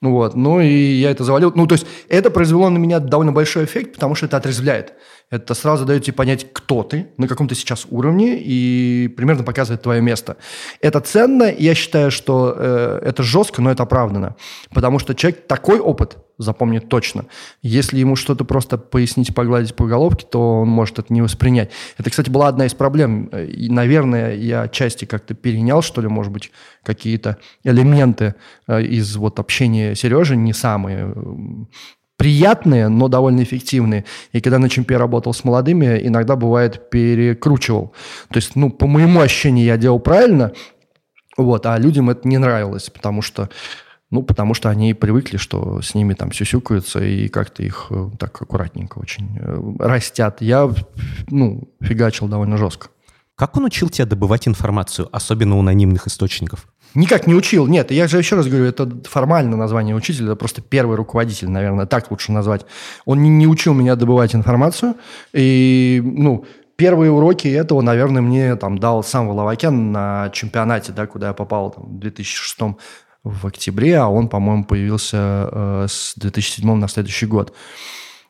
Ну 0.00 0.12
вот, 0.12 0.34
ну 0.34 0.60
и 0.60 0.68
я 0.68 1.10
это 1.10 1.24
завалил. 1.24 1.52
Ну, 1.54 1.66
то 1.66 1.74
есть 1.74 1.86
это 2.08 2.30
произвело 2.30 2.70
на 2.70 2.78
меня 2.78 2.98
довольно 2.98 3.32
большой 3.32 3.64
эффект, 3.64 3.94
потому 3.94 4.14
что 4.14 4.26
это 4.26 4.36
отрезвляет. 4.36 4.94
Это 5.32 5.54
сразу 5.54 5.86
дает 5.86 6.04
тебе 6.04 6.12
понять, 6.12 6.46
кто 6.52 6.82
ты, 6.82 7.08
на 7.16 7.26
каком 7.26 7.48
ты 7.48 7.54
сейчас 7.54 7.86
уровне, 7.88 8.38
и 8.38 9.08
примерно 9.16 9.44
показывает 9.44 9.80
твое 9.80 10.02
место. 10.02 10.36
Это 10.82 11.00
ценно, 11.00 11.44
я 11.50 11.74
считаю, 11.74 12.10
что 12.10 12.54
э, 12.54 13.00
это 13.02 13.22
жестко, 13.22 13.62
но 13.62 13.70
это 13.70 13.84
оправдано. 13.84 14.36
Потому 14.74 14.98
что 14.98 15.14
человек 15.14 15.46
такой 15.46 15.80
опыт 15.80 16.18
запомнит 16.36 16.90
точно. 16.90 17.24
Если 17.62 17.98
ему 17.98 18.14
что-то 18.14 18.44
просто 18.44 18.76
пояснить, 18.76 19.34
погладить 19.34 19.74
по 19.74 19.86
головке, 19.86 20.26
то 20.30 20.60
он 20.60 20.68
может 20.68 20.98
это 20.98 21.10
не 21.10 21.22
воспринять. 21.22 21.70
Это, 21.96 22.10
кстати, 22.10 22.28
была 22.28 22.48
одна 22.48 22.66
из 22.66 22.74
проблем. 22.74 23.28
И, 23.28 23.70
наверное, 23.70 24.34
я 24.34 24.68
части 24.68 25.06
как-то 25.06 25.32
перенял, 25.32 25.80
что 25.80 26.02
ли, 26.02 26.08
может 26.08 26.30
быть, 26.30 26.52
какие-то 26.82 27.38
элементы 27.64 28.34
э, 28.66 28.82
из 28.82 29.16
вот 29.16 29.38
общения 29.38 29.94
Сережи, 29.94 30.36
не 30.36 30.52
самые 30.52 31.14
приятные, 32.22 32.86
но 32.86 33.08
довольно 33.08 33.42
эффективные. 33.42 34.04
И 34.30 34.40
когда 34.40 34.60
на 34.60 34.68
чемпе 34.68 34.96
работал 34.96 35.34
с 35.34 35.42
молодыми, 35.42 35.98
иногда 36.06 36.36
бывает 36.36 36.88
перекручивал. 36.88 37.94
То 38.28 38.36
есть, 38.36 38.54
ну, 38.54 38.70
по 38.70 38.86
моему 38.86 39.20
ощущению, 39.20 39.64
я 39.64 39.76
делал 39.76 39.98
правильно, 39.98 40.52
вот, 41.36 41.66
а 41.66 41.76
людям 41.78 42.10
это 42.10 42.28
не 42.28 42.38
нравилось, 42.38 42.90
потому 42.90 43.22
что 43.22 43.48
ну, 44.10 44.22
потому 44.22 44.54
что 44.54 44.68
они 44.68 44.94
привыкли, 44.94 45.36
что 45.36 45.82
с 45.82 45.94
ними 45.96 46.14
там 46.14 46.30
сюсюкаются 46.30 47.02
и 47.02 47.26
как-то 47.26 47.64
их 47.64 47.86
э, 47.90 48.10
так 48.20 48.40
аккуратненько 48.40 48.98
очень 48.98 49.38
э, 49.40 49.60
растят. 49.80 50.42
Я, 50.42 50.70
ну, 51.28 51.74
фигачил 51.80 52.28
довольно 52.28 52.56
жестко. 52.56 52.88
Как 53.34 53.56
он 53.56 53.64
учил 53.64 53.88
тебя 53.88 54.06
добывать 54.06 54.46
информацию, 54.46 55.08
особенно 55.10 55.56
у 55.56 55.60
анонимных 55.60 56.06
источников? 56.06 56.71
Никак 56.94 57.26
не 57.26 57.34
учил. 57.34 57.66
Нет, 57.66 57.90
я 57.90 58.06
же 58.06 58.18
еще 58.18 58.36
раз 58.36 58.46
говорю, 58.46 58.66
это 58.66 58.90
формально 59.08 59.56
название 59.56 59.96
учителя, 59.96 60.26
это 60.26 60.36
просто 60.36 60.60
первый 60.60 60.96
руководитель, 60.96 61.48
наверное, 61.48 61.86
так 61.86 62.10
лучше 62.10 62.32
назвать. 62.32 62.66
Он 63.04 63.22
не, 63.22 63.30
не 63.30 63.46
учил 63.46 63.74
меня 63.74 63.96
добывать 63.96 64.34
информацию. 64.34 64.94
И, 65.32 66.02
ну, 66.04 66.44
первые 66.76 67.10
уроки 67.10 67.48
этого, 67.48 67.80
наверное, 67.80 68.22
мне 68.22 68.56
там 68.56 68.78
дал 68.78 69.02
сам 69.02 69.28
Воловакян 69.28 69.92
на 69.92 70.30
чемпионате, 70.30 70.92
да, 70.92 71.06
куда 71.06 71.28
я 71.28 71.32
попал 71.32 71.70
там, 71.70 71.96
в 71.96 71.98
2006 71.98 72.76
в 73.24 73.46
октябре, 73.46 73.98
а 73.98 74.08
он, 74.08 74.28
по-моему, 74.28 74.64
появился 74.64 75.48
э, 75.52 75.86
с 75.88 76.14
2007 76.16 76.74
на 76.74 76.88
следующий 76.88 77.26
год. 77.26 77.54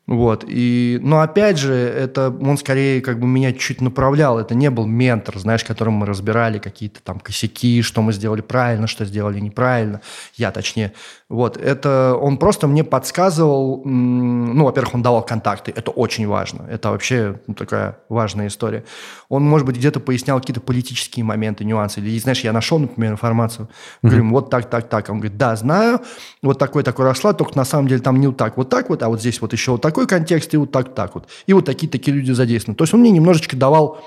Вот. 0.08 0.44
И, 0.48 0.98
но 1.00 1.20
опять 1.20 1.58
же, 1.58 1.72
это 1.72 2.34
он 2.40 2.58
скорее 2.58 3.00
как 3.00 3.20
бы 3.20 3.26
меня 3.26 3.52
чуть 3.52 3.80
направлял. 3.80 4.38
Это 4.38 4.54
не 4.54 4.68
был 4.68 4.84
ментор, 4.84 5.38
знаешь, 5.38 5.62
которым 5.62 5.94
мы 5.94 6.06
разбирали 6.06 6.58
какие-то 6.58 7.00
там 7.02 7.20
косяки, 7.20 7.82
что 7.82 8.02
мы 8.02 8.12
сделали 8.12 8.40
правильно, 8.40 8.88
что 8.88 9.04
сделали 9.04 9.38
неправильно. 9.38 10.00
Я 10.34 10.50
точнее. 10.50 10.92
Вот. 11.28 11.56
Это 11.56 12.16
он 12.20 12.36
просто 12.36 12.66
мне 12.66 12.82
подсказывал, 12.82 13.82
ну, 13.84 14.64
во-первых, 14.64 14.94
он 14.96 15.02
давал 15.02 15.24
контакты. 15.24 15.72
Это 15.74 15.92
очень 15.92 16.26
важно. 16.26 16.66
Это 16.68 16.90
вообще 16.90 17.40
ну, 17.46 17.54
такая 17.54 17.98
важная 18.08 18.48
история. 18.48 18.84
Он, 19.28 19.44
может 19.44 19.66
быть, 19.66 19.76
где-то 19.76 20.00
пояснял 20.00 20.40
какие-то 20.40 20.60
политические 20.60 21.24
моменты, 21.24 21.64
нюансы. 21.64 22.00
Или, 22.00 22.18
знаешь, 22.18 22.40
я 22.40 22.52
нашел, 22.52 22.80
например, 22.80 23.12
информацию. 23.12 23.68
Говорим, 24.02 24.28
mm-hmm. 24.28 24.32
вот 24.32 24.50
так, 24.50 24.68
так, 24.68 24.88
так. 24.88 25.08
Он 25.10 25.20
говорит, 25.20 25.38
да, 25.38 25.54
знаю. 25.54 26.00
Вот 26.42 26.58
такой, 26.58 26.82
такой 26.82 27.04
расклад, 27.04 27.38
только 27.38 27.56
на 27.56 27.64
самом 27.64 27.86
деле 27.86 28.02
там 28.02 28.20
не 28.20 28.26
вот 28.26 28.36
так, 28.36 28.56
вот 28.56 28.68
так 28.68 28.90
вот, 28.90 29.02
а 29.02 29.08
вот 29.08 29.20
здесь 29.20 29.40
вот 29.40 29.52
еще 29.52 29.72
вот 29.72 29.80
так 29.80 29.91
такой 29.92 30.06
контекст, 30.06 30.54
и 30.54 30.56
вот 30.56 30.72
так, 30.72 30.94
так 30.94 31.14
вот. 31.14 31.28
И 31.46 31.52
вот 31.52 31.66
такие-такие 31.66 32.16
люди 32.16 32.32
задействованы. 32.32 32.76
То 32.76 32.84
есть 32.84 32.94
он 32.94 33.00
мне 33.00 33.10
немножечко 33.10 33.56
давал 33.56 33.98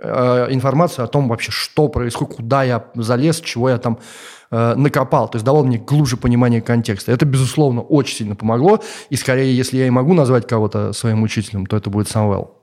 э, 0.00 0.46
информацию 0.50 1.04
о 1.04 1.08
том 1.08 1.28
вообще, 1.28 1.52
что 1.52 1.88
происходит, 1.88 2.34
куда 2.34 2.64
я 2.64 2.84
залез, 2.96 3.40
чего 3.40 3.70
я 3.70 3.78
там 3.78 3.98
э, 4.50 4.74
накопал. 4.74 5.28
То 5.28 5.36
есть 5.36 5.44
давал 5.44 5.64
мне 5.64 5.78
глубже 5.78 6.16
понимание 6.16 6.60
контекста. 6.60 7.12
Это, 7.12 7.24
безусловно, 7.24 7.82
очень 7.82 8.16
сильно 8.16 8.34
помогло. 8.34 8.80
И 9.10 9.16
скорее, 9.16 9.56
если 9.56 9.78
я 9.78 9.86
и 9.86 9.90
могу 9.90 10.12
назвать 10.12 10.48
кого-то 10.48 10.92
своим 10.92 11.22
учителем, 11.22 11.66
то 11.66 11.76
это 11.76 11.88
будет 11.88 12.08
Самвел. 12.08 12.54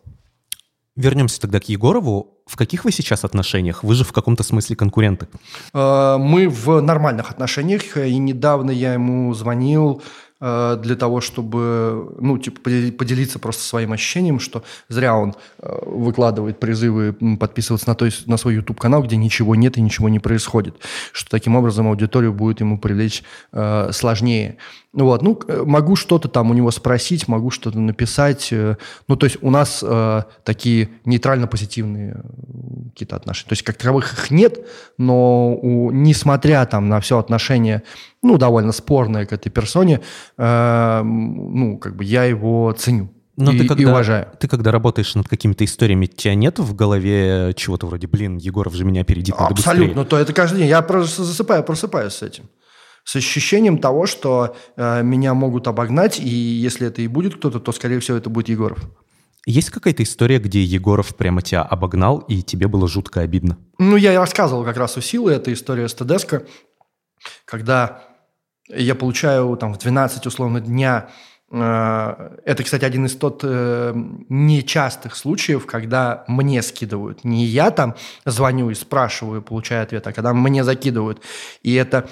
Вернемся 0.97 1.39
тогда 1.39 1.59
к 1.59 1.69
Егорову. 1.69 2.41
В 2.45 2.57
каких 2.57 2.85
вы 2.85 2.91
сейчас 2.91 3.23
отношениях? 3.23 3.83
Вы 3.83 3.95
же 3.95 4.03
в 4.03 4.11
каком-то 4.11 4.43
смысле 4.43 4.75
конкуренты. 4.75 5.27
Э, 5.73 6.17
мы 6.19 6.49
в 6.49 6.81
нормальных 6.81 7.31
отношениях. 7.31 7.95
И 7.97 8.17
недавно 8.17 8.71
я 8.71 8.93
ему 8.93 9.33
звонил, 9.33 10.01
для 10.45 10.95
того, 10.95 11.21
чтобы, 11.21 12.15
ну, 12.19 12.37
типа, 12.37 12.61
поделиться 12.61 13.39
просто 13.39 13.63
своим 13.63 13.93
ощущением, 13.93 14.39
что 14.39 14.63
зря 14.89 15.15
он 15.15 15.33
э, 15.59 15.79
выкладывает 15.85 16.59
призывы 16.59 17.13
подписываться 17.39 17.89
на, 17.89 17.95
той, 17.95 18.11
на 18.27 18.37
свой 18.37 18.55
YouTube-канал, 18.55 19.01
где 19.03 19.15
ничего 19.15 19.55
нет 19.55 19.77
и 19.77 19.81
ничего 19.81 20.07
не 20.07 20.19
происходит, 20.19 20.75
что 21.13 21.29
таким 21.31 21.55
образом 21.55 21.87
аудиторию 21.87 22.33
будет 22.33 22.59
ему 22.59 22.77
привлечь 22.77 23.23
э, 23.53 23.89
сложнее. 23.91 24.57
Вот, 24.93 25.23
ну, 25.23 25.37
могу 25.65 25.95
что-то 25.95 26.29
там 26.29 26.51
у 26.51 26.53
него 26.53 26.71
спросить, 26.71 27.27
могу 27.27 27.49
что-то 27.49 27.79
написать. 27.79 28.53
Ну, 29.07 29.15
то 29.17 29.25
есть 29.25 29.37
у 29.41 29.49
нас 29.49 29.83
э, 29.85 30.21
такие 30.45 30.89
нейтрально-позитивные 31.03 32.23
какие-то 32.91 33.17
отношения. 33.17 33.49
То 33.49 33.53
есть 33.53 33.63
как 33.63 33.75
таковых 33.75 34.13
их 34.13 34.31
нет, 34.31 34.65
но 34.97 35.53
у, 35.53 35.91
несмотря 35.91 36.65
там 36.65 36.87
на 36.87 37.01
все 37.01 37.19
отношения, 37.19 37.83
ну, 38.25 38.37
довольно 38.37 38.71
спорное 38.71 39.25
к 39.25 39.33
этой 39.33 39.49
персоне, 39.49 40.01
э, 40.37 41.01
ну, 41.03 41.77
как 41.77 41.95
бы 41.95 42.03
я 42.03 42.23
его 42.25 42.71
ценю. 42.77 43.11
Но 43.37 43.51
и, 43.51 43.59
ты 43.59 43.67
когда, 43.67 43.83
и 43.83 43.85
уважаю. 43.85 44.27
Ты 44.39 44.47
когда 44.47 44.71
работаешь 44.71 45.13
над 45.15 45.27
какими-то 45.27 45.65
историями, 45.65 46.05
у 46.05 46.15
тебя 46.15 46.35
нет 46.35 46.59
в 46.59 46.73
голове 46.73 47.53
чего-то 47.55 47.85
вроде, 47.85 48.07
блин, 48.07 48.37
Егоров 48.37 48.73
же 48.73 48.85
меня 48.85 49.01
опередит, 49.01 49.37
надо 49.37 49.53
Абсолютно, 49.53 50.03
быстрее. 50.03 50.05
то 50.05 50.17
это 50.17 50.33
каждый 50.33 50.59
день. 50.59 50.69
Я 50.69 50.81
просто 50.81 51.23
засыпаю, 51.23 51.63
просыпаюсь 51.63 52.13
с 52.13 52.21
этим 52.21 52.45
с 53.05 53.15
ощущением 53.15 53.77
того, 53.77 54.07
что 54.07 54.55
э, 54.75 55.03
меня 55.03 55.35
могут 55.35 55.67
обогнать, 55.67 56.19
и 56.19 56.27
если 56.27 56.87
это 56.87 57.03
и 57.03 57.07
будет 57.07 57.35
кто-то, 57.35 57.59
то, 57.59 57.71
скорее 57.71 57.99
всего, 57.99 58.17
это 58.17 58.31
будет 58.31 58.49
Егоров. 58.49 58.79
Есть 59.45 59.69
какая-то 59.69 60.01
история, 60.01 60.39
где 60.39 60.63
Егоров 60.63 61.15
прямо 61.15 61.43
тебя 61.43 61.61
обогнал, 61.61 62.17
и 62.17 62.41
тебе 62.41 62.67
было 62.67 62.87
жутко 62.87 63.21
обидно? 63.21 63.59
Ну, 63.77 63.95
я 63.95 64.19
рассказывал 64.19 64.63
как 64.63 64.77
раз 64.77 64.97
у 64.97 65.01
Силы, 65.01 65.33
это 65.33 65.53
история 65.53 65.87
с 65.87 65.93
ТДСК, 65.93 66.47
когда 67.45 68.01
я 68.69 68.95
получаю 68.95 69.55
там 69.57 69.73
в 69.73 69.77
12 69.77 70.25
условно 70.25 70.61
дня 70.61 71.09
Э, 71.51 72.37
это, 72.43 72.63
кстати, 72.63 72.85
один 72.85 73.05
из 73.05 73.15
тот 73.15 73.41
э, 73.43 73.93
нечастых 74.29 75.15
случаев, 75.15 75.65
когда 75.65 76.23
мне 76.27 76.61
скидывают. 76.61 77.23
Не 77.23 77.45
я 77.45 77.71
там 77.71 77.95
звоню 78.25 78.69
и 78.69 78.73
спрашиваю, 78.73 79.41
получаю 79.41 79.83
ответ, 79.83 80.05
а 80.07 80.13
когда 80.13 80.33
мне 80.33 80.63
закидывают. 80.63 81.21
И 81.61 81.73
это 81.73 82.09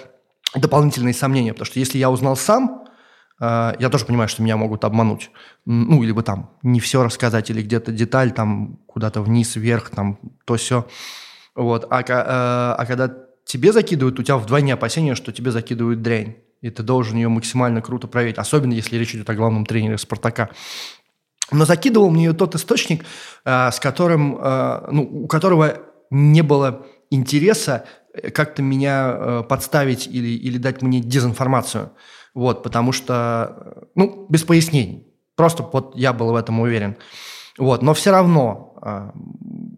дополнительные 0.55 1.13
сомнения, 1.13 1.53
потому 1.53 1.65
что 1.65 1.79
если 1.79 1.97
я 1.97 2.11
узнал 2.11 2.35
сам, 2.35 2.85
э, 3.39 3.73
я 3.79 3.89
тоже 3.89 4.05
понимаю, 4.05 4.29
что 4.29 4.43
меня 4.43 4.55
могут 4.55 4.85
обмануть. 4.85 5.31
Ну, 5.65 6.03
или 6.03 6.11
бы 6.11 6.23
там 6.23 6.51
не 6.61 6.79
все 6.79 7.03
рассказать, 7.03 7.49
или 7.49 7.61
где-то 7.61 7.91
деталь 7.91 8.31
там 8.31 8.79
куда-то 8.87 9.21
вниз, 9.21 9.55
вверх, 9.55 9.89
там 9.89 10.19
то 10.45 10.55
все. 10.55 10.87
Вот. 11.55 11.85
А, 11.89 12.03
а, 12.07 12.75
а 12.77 12.85
когда 12.85 13.07
тебе 13.45 13.71
закидывают, 13.71 14.19
у 14.19 14.23
тебя 14.23 14.37
вдвойне 14.37 14.73
опасения, 14.73 15.15
что 15.15 15.31
тебе 15.31 15.51
закидывают 15.51 16.01
дрянь 16.01 16.35
и 16.63 16.69
ты 16.69 16.81
должен 16.81 17.17
ее 17.17 17.27
максимально 17.27 17.81
круто 17.81 18.07
проверить, 18.07 18.37
особенно 18.37 18.71
если 18.73 18.97
речь 18.97 19.13
идет 19.13 19.29
о 19.29 19.35
главном 19.35 19.65
тренере 19.65 19.97
«Спартака». 19.97 20.49
Но 21.51 21.65
закидывал 21.65 22.09
мне 22.09 22.25
ее 22.25 22.33
тот 22.33 22.55
источник, 22.55 23.03
э, 23.43 23.69
с 23.69 23.79
которым, 23.81 24.37
э, 24.41 24.87
ну, 24.89 25.23
у 25.23 25.27
которого 25.27 25.79
не 26.09 26.41
было 26.41 26.85
интереса 27.11 27.85
э, 28.13 28.31
как-то 28.31 28.61
меня 28.61 29.43
подставить 29.49 30.07
или, 30.07 30.29
или 30.29 30.57
дать 30.57 30.81
мне 30.81 31.01
дезинформацию. 31.01 31.91
Вот, 32.33 32.63
потому 32.63 32.93
что, 32.93 33.89
ну, 33.93 34.25
без 34.29 34.43
пояснений. 34.43 35.05
Просто 35.35 35.63
вот 35.63 35.97
я 35.97 36.13
был 36.13 36.31
в 36.31 36.35
этом 36.35 36.61
уверен. 36.61 36.95
Вот, 37.57 37.81
но 37.81 37.93
все 37.93 38.11
равно 38.11 38.73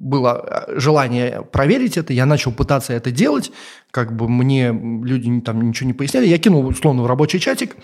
было 0.05 0.65
э, 0.67 0.79
желание 0.79 1.41
проверить 1.51 1.97
это, 1.97 2.13
я 2.13 2.25
начал 2.25 2.51
пытаться 2.51 2.93
это 2.93 3.11
делать, 3.11 3.51
как 3.91 4.15
бы 4.15 4.29
мне 4.29 4.71
люди 4.71 5.41
там 5.41 5.67
ничего 5.67 5.87
не 5.87 5.93
поясняли, 5.93 6.27
я 6.27 6.37
кинул 6.37 6.65
условно 6.65 7.01
в 7.01 7.07
рабочий 7.07 7.39
чатик, 7.39 7.75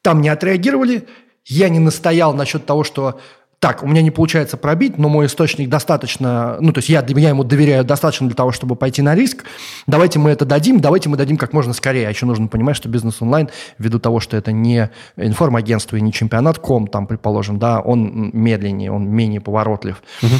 там 0.00 0.22
не 0.22 0.30
отреагировали, 0.30 1.06
я 1.44 1.68
не 1.68 1.78
настоял 1.78 2.32
насчет 2.32 2.64
того, 2.64 2.84
что 2.84 3.20
так, 3.58 3.82
у 3.82 3.88
меня 3.88 4.02
не 4.02 4.12
получается 4.12 4.56
пробить, 4.56 4.98
но 4.98 5.08
мой 5.08 5.26
источник 5.26 5.68
достаточно, 5.68 6.58
ну, 6.60 6.72
то 6.72 6.78
есть 6.78 6.88
я, 6.88 7.04
я 7.06 7.28
ему 7.28 7.42
доверяю 7.42 7.84
достаточно 7.84 8.28
для 8.28 8.36
того, 8.36 8.52
чтобы 8.52 8.76
пойти 8.76 9.02
на 9.02 9.16
риск. 9.16 9.44
Давайте 9.88 10.20
мы 10.20 10.30
это 10.30 10.44
дадим, 10.44 10.80
давайте 10.80 11.08
мы 11.08 11.16
дадим 11.16 11.36
как 11.36 11.52
можно 11.52 11.72
скорее. 11.72 12.06
А 12.06 12.10
еще 12.10 12.24
нужно 12.24 12.46
понимать, 12.46 12.76
что 12.76 12.88
бизнес 12.88 13.20
онлайн, 13.20 13.48
ввиду 13.76 13.98
того, 13.98 14.20
что 14.20 14.36
это 14.36 14.52
не 14.52 14.90
информагентство 15.16 15.96
и 15.96 16.00
не 16.00 16.12
чемпионат 16.12 16.60
ком, 16.60 16.86
там, 16.86 17.08
предположим, 17.08 17.58
да, 17.58 17.80
он 17.80 18.30
медленнее, 18.32 18.92
он 18.92 19.08
менее 19.08 19.40
поворотлив. 19.40 20.04
Угу. 20.22 20.34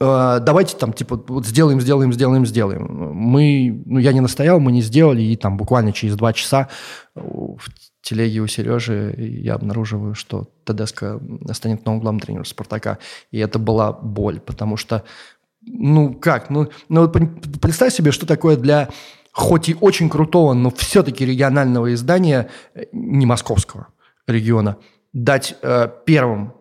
Давайте 0.00 0.76
там, 0.76 0.92
типа, 0.92 1.22
вот 1.28 1.46
сделаем, 1.46 1.80
сделаем, 1.80 2.12
сделаем, 2.12 2.44
сделаем. 2.44 3.14
Мы, 3.14 3.82
ну, 3.86 3.98
я 4.00 4.12
не 4.12 4.20
настоял, 4.20 4.58
мы 4.58 4.72
не 4.72 4.82
сделали, 4.82 5.22
и 5.22 5.36
там 5.36 5.56
буквально 5.56 5.92
через 5.92 6.16
два 6.16 6.32
часа 6.32 6.68
в 7.14 7.60
телеге 8.02 8.40
у 8.40 8.46
Сережи 8.46 9.14
я 9.16 9.54
обнаруживаю, 9.54 10.14
что 10.14 10.48
Тедеско 10.64 11.20
станет 11.52 11.86
новым 11.86 12.00
главным 12.00 12.20
тренером 12.20 12.44
«Спартака». 12.44 12.98
И 13.30 13.38
это 13.38 13.58
была 13.58 13.92
боль, 13.92 14.40
потому 14.40 14.76
что, 14.76 15.04
ну 15.62 16.14
как, 16.14 16.50
ну, 16.50 16.68
ну 16.88 17.08
представь 17.08 17.94
себе, 17.94 18.12
что 18.12 18.26
такое 18.26 18.56
для 18.56 18.88
хоть 19.32 19.68
и 19.68 19.76
очень 19.80 20.08
крутого, 20.08 20.54
но 20.54 20.70
все-таки 20.70 21.26
регионального 21.26 21.92
издания, 21.92 22.48
э, 22.74 22.84
не 22.92 23.26
московского 23.26 23.88
региона, 24.26 24.78
дать 25.12 25.56
э, 25.60 25.88
первым 26.06 26.54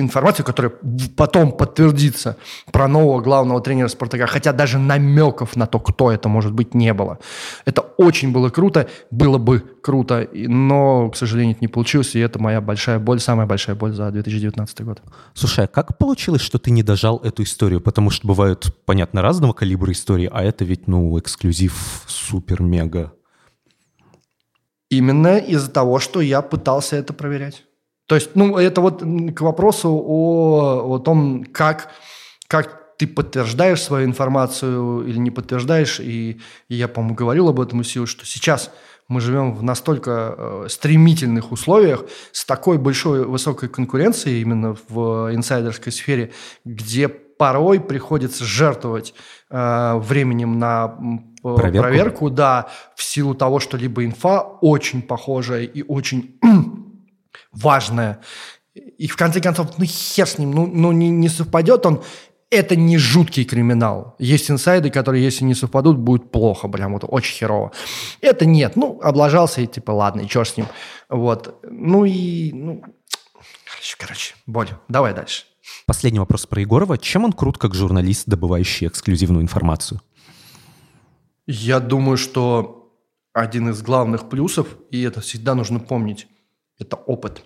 информацию, 0.00 0.44
которая 0.44 0.72
потом 1.16 1.52
подтвердится 1.52 2.36
про 2.72 2.88
нового 2.88 3.20
главного 3.20 3.60
тренера 3.60 3.88
«Спартака», 3.88 4.26
хотя 4.26 4.52
даже 4.52 4.78
намеков 4.78 5.56
на 5.56 5.66
то, 5.66 5.78
кто 5.78 6.10
это 6.10 6.28
может 6.28 6.52
быть, 6.52 6.74
не 6.74 6.92
было. 6.92 7.18
Это 7.64 7.80
очень 7.80 8.32
было 8.32 8.50
круто, 8.50 8.88
было 9.10 9.38
бы 9.38 9.60
круто, 9.82 10.28
но, 10.32 11.10
к 11.10 11.16
сожалению, 11.16 11.52
это 11.52 11.60
не 11.60 11.68
получилось, 11.68 12.14
и 12.14 12.20
это 12.20 12.38
моя 12.38 12.60
большая 12.60 12.98
боль, 12.98 13.20
самая 13.20 13.46
большая 13.46 13.76
боль 13.76 13.92
за 13.92 14.10
2019 14.10 14.80
год. 14.82 15.02
Слушай, 15.34 15.66
а 15.66 15.68
как 15.68 15.98
получилось, 15.98 16.42
что 16.42 16.58
ты 16.58 16.70
не 16.70 16.82
дожал 16.82 17.18
эту 17.18 17.42
историю? 17.42 17.80
Потому 17.80 18.10
что 18.10 18.26
бывают, 18.26 18.74
понятно, 18.86 19.22
разного 19.22 19.52
калибра 19.52 19.92
истории, 19.92 20.28
а 20.32 20.42
это 20.42 20.64
ведь, 20.64 20.88
ну, 20.88 21.18
эксклюзив 21.18 22.04
супер-мега. 22.06 23.12
Именно 24.90 25.38
из-за 25.38 25.70
того, 25.70 25.98
что 25.98 26.20
я 26.20 26.42
пытался 26.42 26.96
это 26.96 27.12
проверять. 27.12 27.64
То 28.06 28.14
есть, 28.14 28.30
ну, 28.34 28.56
это 28.58 28.80
вот 28.80 29.02
к 29.02 29.40
вопросу 29.40 29.90
о, 29.90 30.82
о 30.84 30.98
том, 30.98 31.44
как, 31.44 31.90
как 32.48 32.96
ты 32.98 33.06
подтверждаешь 33.06 33.82
свою 33.82 34.06
информацию 34.06 35.06
или 35.06 35.18
не 35.18 35.30
подтверждаешь. 35.30 36.00
И, 36.00 36.40
и 36.68 36.74
я, 36.74 36.88
по-моему, 36.88 37.14
говорил 37.14 37.48
об 37.48 37.60
этом 37.60 37.80
усилию, 37.80 38.06
что 38.06 38.26
сейчас 38.26 38.70
мы 39.08 39.20
живем 39.20 39.54
в 39.54 39.62
настолько 39.62 40.34
э, 40.36 40.66
стремительных 40.68 41.52
условиях, 41.52 42.04
с 42.32 42.44
такой 42.44 42.78
большой 42.78 43.26
высокой 43.26 43.68
конкуренцией 43.68 44.40
именно 44.40 44.76
в 44.88 45.34
инсайдерской 45.34 45.92
сфере, 45.92 46.32
где 46.64 47.08
порой 47.08 47.80
приходится 47.80 48.44
жертвовать 48.44 49.14
э, 49.50 49.94
временем 49.96 50.58
на 50.58 50.96
проверку. 51.42 51.78
проверку, 51.78 52.30
да, 52.30 52.68
в 52.96 53.02
силу 53.02 53.34
того, 53.34 53.60
что 53.60 53.76
либо 53.76 54.04
инфа 54.04 54.40
очень 54.40 55.02
похожая 55.02 55.64
и 55.64 55.82
очень 55.82 56.38
важное. 57.52 58.20
И 58.74 59.06
в 59.06 59.16
конце 59.16 59.40
концов, 59.40 59.78
ну 59.78 59.84
хер 59.84 60.26
с 60.26 60.38
ним, 60.38 60.50
ну, 60.50 60.66
ну 60.66 60.92
не, 60.92 61.10
не 61.10 61.28
совпадет 61.28 61.86
он, 61.86 62.02
это 62.50 62.76
не 62.76 62.98
жуткий 62.98 63.44
криминал. 63.44 64.14
Есть 64.18 64.50
инсайды, 64.50 64.90
которые, 64.90 65.24
если 65.24 65.44
не 65.44 65.54
совпадут, 65.54 65.98
будет 65.98 66.30
плохо, 66.30 66.68
прям 66.68 66.92
вот 66.92 67.04
очень 67.06 67.36
херово. 67.36 67.72
Это 68.20 68.46
нет. 68.46 68.76
Ну, 68.76 69.00
облажался 69.02 69.60
и 69.60 69.66
типа, 69.66 69.92
ладно, 69.92 70.22
и 70.22 70.28
что 70.28 70.44
с 70.44 70.56
ним. 70.56 70.66
Вот. 71.08 71.58
Ну 71.68 72.04
и, 72.04 72.52
ну, 72.52 72.82
короче, 73.64 73.96
короче, 73.98 74.34
боль. 74.46 74.68
Давай 74.88 75.14
дальше. 75.14 75.44
Последний 75.86 76.20
вопрос 76.20 76.46
про 76.46 76.60
Егорова. 76.60 76.98
Чем 76.98 77.24
он 77.24 77.32
крут 77.32 77.58
как 77.58 77.74
журналист, 77.74 78.28
добывающий 78.28 78.86
эксклюзивную 78.86 79.42
информацию? 79.42 80.00
Я 81.46 81.80
думаю, 81.80 82.16
что 82.16 82.92
один 83.32 83.68
из 83.70 83.82
главных 83.82 84.28
плюсов, 84.28 84.68
и 84.90 85.02
это 85.02 85.20
всегда 85.20 85.54
нужно 85.54 85.80
помнить, 85.80 86.28
это 86.78 86.96
опыт. 86.96 87.44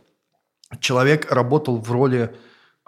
Человек 0.81 1.31
работал 1.31 1.79
в 1.79 1.91
роли 1.91 2.35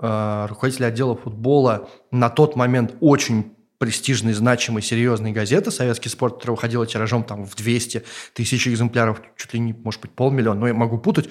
э, 0.00 0.46
руководителя 0.48 0.86
отдела 0.86 1.16
футбола 1.16 1.88
на 2.10 2.28
тот 2.28 2.56
момент 2.56 2.94
очень 3.00 3.54
престижной, 3.78 4.34
значимой, 4.34 4.82
серьезной 4.82 5.32
газеты 5.32 5.70
«Советский 5.70 6.10
спорт», 6.10 6.34
которая 6.34 6.56
выходила 6.56 6.86
тиражом 6.86 7.24
там, 7.24 7.46
в 7.46 7.56
200 7.56 8.04
тысяч 8.34 8.68
экземпляров, 8.68 9.22
чуть 9.36 9.54
ли 9.54 9.60
не, 9.60 9.72
может 9.72 10.02
быть, 10.02 10.10
полмиллиона, 10.10 10.60
но 10.60 10.68
я 10.68 10.74
могу 10.74 10.98
путать. 10.98 11.30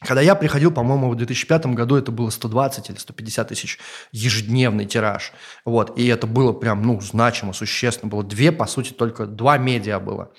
Когда 0.00 0.20
я 0.20 0.36
приходил, 0.36 0.70
по-моему, 0.70 1.10
в 1.10 1.16
2005 1.16 1.66
году 1.66 1.96
это 1.96 2.12
было 2.12 2.30
120 2.30 2.90
или 2.90 2.96
150 2.96 3.48
тысяч 3.48 3.78
ежедневный 4.12 4.86
тираж. 4.86 5.32
Вот. 5.64 5.98
И 5.98 6.06
это 6.06 6.26
было 6.26 6.52
прям, 6.52 6.82
ну, 6.82 7.00
значимо, 7.00 7.52
существенно. 7.52 8.10
Было 8.10 8.22
две, 8.22 8.52
по 8.52 8.66
сути, 8.66 8.92
только 8.92 9.26
два 9.26 9.56
медиа 9.56 9.98
было. 9.98 10.30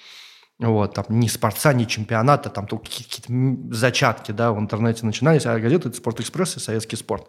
Вот, 0.60 0.94
там 0.94 1.06
ни 1.10 1.28
спорца, 1.28 1.74
ни 1.74 1.84
чемпионата, 1.84 2.50
там 2.50 2.66
только 2.66 2.86
какие-то 2.86 3.74
зачатки, 3.74 4.32
да, 4.32 4.54
в 4.54 4.60
интернете 4.60 5.06
начинались, 5.06 5.46
а 5.46 5.60
газеты 5.60 5.90
это 5.90 5.98
«Спортэкспресс» 5.98 6.56
и 6.56 6.60
«Советский 6.62 6.96
спорт». 6.96 7.28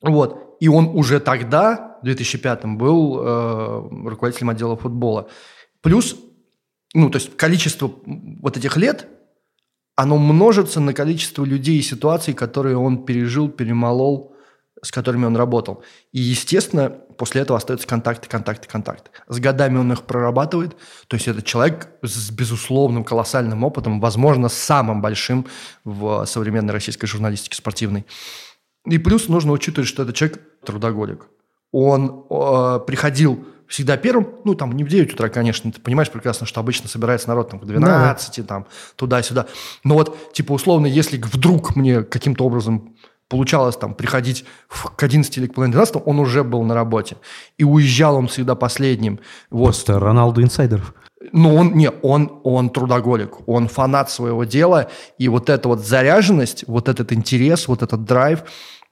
Вот, 0.00 0.56
и 0.58 0.66
он 0.66 0.86
уже 0.86 1.20
тогда, 1.20 1.98
в 2.02 2.04
2005 2.04 2.64
был 2.64 3.20
э, 3.20 3.88
руководителем 4.08 4.50
отдела 4.50 4.76
футбола. 4.76 5.28
Плюс, 5.80 6.16
ну, 6.92 7.08
то 7.08 7.18
есть 7.18 7.36
количество 7.36 7.92
вот 8.04 8.56
этих 8.56 8.76
лет, 8.76 9.06
оно 9.94 10.18
множится 10.18 10.80
на 10.80 10.92
количество 10.94 11.44
людей 11.44 11.78
и 11.78 11.82
ситуаций, 11.82 12.34
которые 12.34 12.76
он 12.76 13.04
пережил, 13.04 13.48
перемолол, 13.48 14.31
с 14.82 14.90
которыми 14.90 15.26
он 15.26 15.36
работал. 15.36 15.84
И, 16.10 16.20
естественно, 16.20 16.90
после 16.90 17.42
этого 17.42 17.56
остаются 17.56 17.86
контакты, 17.86 18.28
контакты, 18.28 18.68
контакты. 18.68 19.10
С 19.28 19.38
годами 19.38 19.78
он 19.78 19.92
их 19.92 20.02
прорабатывает. 20.02 20.76
То 21.06 21.16
есть 21.16 21.28
это 21.28 21.40
человек 21.40 21.88
с 22.02 22.30
безусловным 22.30 23.04
колоссальным 23.04 23.62
опытом, 23.62 24.00
возможно, 24.00 24.48
самым 24.48 25.00
большим 25.00 25.46
в 25.84 26.24
современной 26.26 26.72
российской 26.72 27.06
журналистике 27.06 27.56
спортивной. 27.56 28.06
И 28.84 28.98
плюс 28.98 29.28
нужно 29.28 29.52
учитывать, 29.52 29.88
что 29.88 30.02
это 30.02 30.12
человек 30.12 30.40
трудоголик. 30.64 31.28
Он 31.70 32.26
э, 32.28 32.80
приходил 32.84 33.46
всегда 33.68 33.96
первым, 33.96 34.34
ну, 34.44 34.54
там, 34.54 34.72
не 34.72 34.84
в 34.84 34.88
9 34.88 35.14
утра, 35.14 35.28
конечно, 35.28 35.72
ты 35.72 35.80
понимаешь 35.80 36.10
прекрасно, 36.10 36.44
что 36.46 36.60
обычно 36.60 36.88
собирается 36.88 37.28
народ 37.28 37.50
там 37.50 37.60
к 37.60 37.64
12, 37.64 38.36
да. 38.38 38.42
там, 38.42 38.66
туда-сюда. 38.96 39.46
Но 39.82 39.94
вот, 39.94 40.32
типа, 40.34 40.52
условно, 40.52 40.86
если 40.86 41.16
вдруг 41.16 41.74
мне 41.74 42.02
каким-то 42.02 42.44
образом 42.44 42.96
получалось 43.28 43.76
там 43.76 43.94
приходить 43.94 44.44
к 44.68 45.02
11 45.02 45.38
или 45.38 45.46
к 45.46 45.54
половине 45.54 45.72
12, 45.72 46.02
он 46.04 46.18
уже 46.18 46.44
был 46.44 46.62
на 46.64 46.74
работе. 46.74 47.16
И 47.58 47.64
уезжал 47.64 48.16
он 48.16 48.28
всегда 48.28 48.54
последним. 48.54 49.20
Вот. 49.50 49.66
Просто 49.66 49.98
Роналду 49.98 50.42
инсайдеров. 50.42 50.94
Ну, 51.32 51.54
он, 51.54 51.74
не, 51.74 51.90
он, 52.02 52.40
он 52.42 52.70
трудоголик, 52.70 53.48
он 53.48 53.68
фанат 53.68 54.10
своего 54.10 54.44
дела, 54.44 54.90
и 55.18 55.28
вот 55.28 55.50
эта 55.50 55.68
вот 55.68 55.80
заряженность, 55.80 56.64
вот 56.66 56.88
этот 56.88 57.12
интерес, 57.12 57.68
вот 57.68 57.82
этот 57.82 58.04
драйв, 58.04 58.42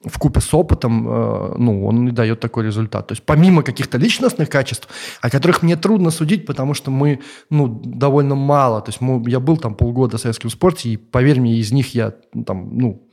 в 0.03 0.17
купе 0.17 0.41
с 0.41 0.53
опытом, 0.53 1.07
э, 1.07 1.55
ну, 1.57 1.85
он 1.85 2.07
и 2.07 2.11
дает 2.11 2.39
такой 2.39 2.65
результат. 2.65 3.07
То 3.07 3.11
есть 3.13 3.23
помимо 3.23 3.63
каких-то 3.63 3.97
личностных 3.97 4.49
качеств, 4.49 4.87
о 5.21 5.29
которых 5.29 5.61
мне 5.61 5.75
трудно 5.75 6.09
судить, 6.09 6.45
потому 6.45 6.73
что 6.73 6.89
мы, 6.89 7.19
ну, 7.49 7.67
довольно 7.67 8.35
мало. 8.35 8.81
То 8.81 8.89
есть 8.89 9.01
мы, 9.01 9.23
я 9.29 9.39
был 9.39 9.57
там 9.57 9.75
полгода 9.75 10.17
в 10.17 10.21
советском 10.21 10.49
спорте, 10.49 10.89
и, 10.89 10.97
поверь 10.97 11.39
мне, 11.39 11.57
из 11.57 11.71
них 11.71 11.93
я 11.93 12.13
там, 12.45 12.77
ну, 12.77 13.07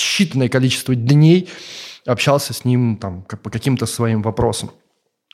считанное 0.00 0.48
количество 0.48 0.94
дней 0.94 1.48
общался 2.06 2.52
с 2.52 2.64
ним 2.64 2.96
там 2.96 3.22
по 3.22 3.50
каким-то 3.50 3.86
своим 3.86 4.22
вопросам. 4.22 4.70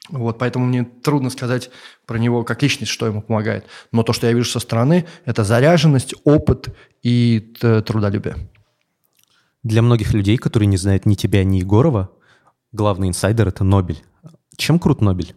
Вот, 0.09 0.39
поэтому 0.39 0.67
мне 0.67 0.85
трудно 0.85 1.31
сказать 1.31 1.71
про 2.07 2.19
него 2.19 2.45
как 2.45 2.63
личность, 2.63 2.93
что 2.93 3.07
ему 3.07 3.23
помогает. 3.23 3.67
Но 3.91 4.03
то, 4.03 4.13
что 4.13 4.27
я 4.27 4.33
вижу 4.33 4.51
со 4.51 4.61
стороны, 4.61 5.07
это 5.25 5.43
заряженность, 5.43 6.15
опыт 6.25 6.69
и 7.03 7.55
трудолюбие. 7.61 8.37
Для 9.65 9.83
многих 9.83 10.15
людей, 10.15 10.37
которые 10.37 10.69
не 10.69 10.77
знают 10.77 11.07
ни 11.07 11.15
тебя, 11.15 11.43
ни 11.43 11.57
Егорова, 11.57 12.11
главный 12.71 13.09
инсайдер– 13.09 13.49
это 13.49 13.65
Нобель. 13.65 14.05
Чем 14.57 14.79
крут 14.79 15.01
Нобель? 15.01 15.35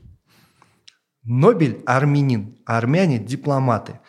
Нобель– 1.23 1.81
армянин, 1.87 2.59
а 2.65 2.77
армяне– 2.77 3.17
дипломаты. 3.19 3.99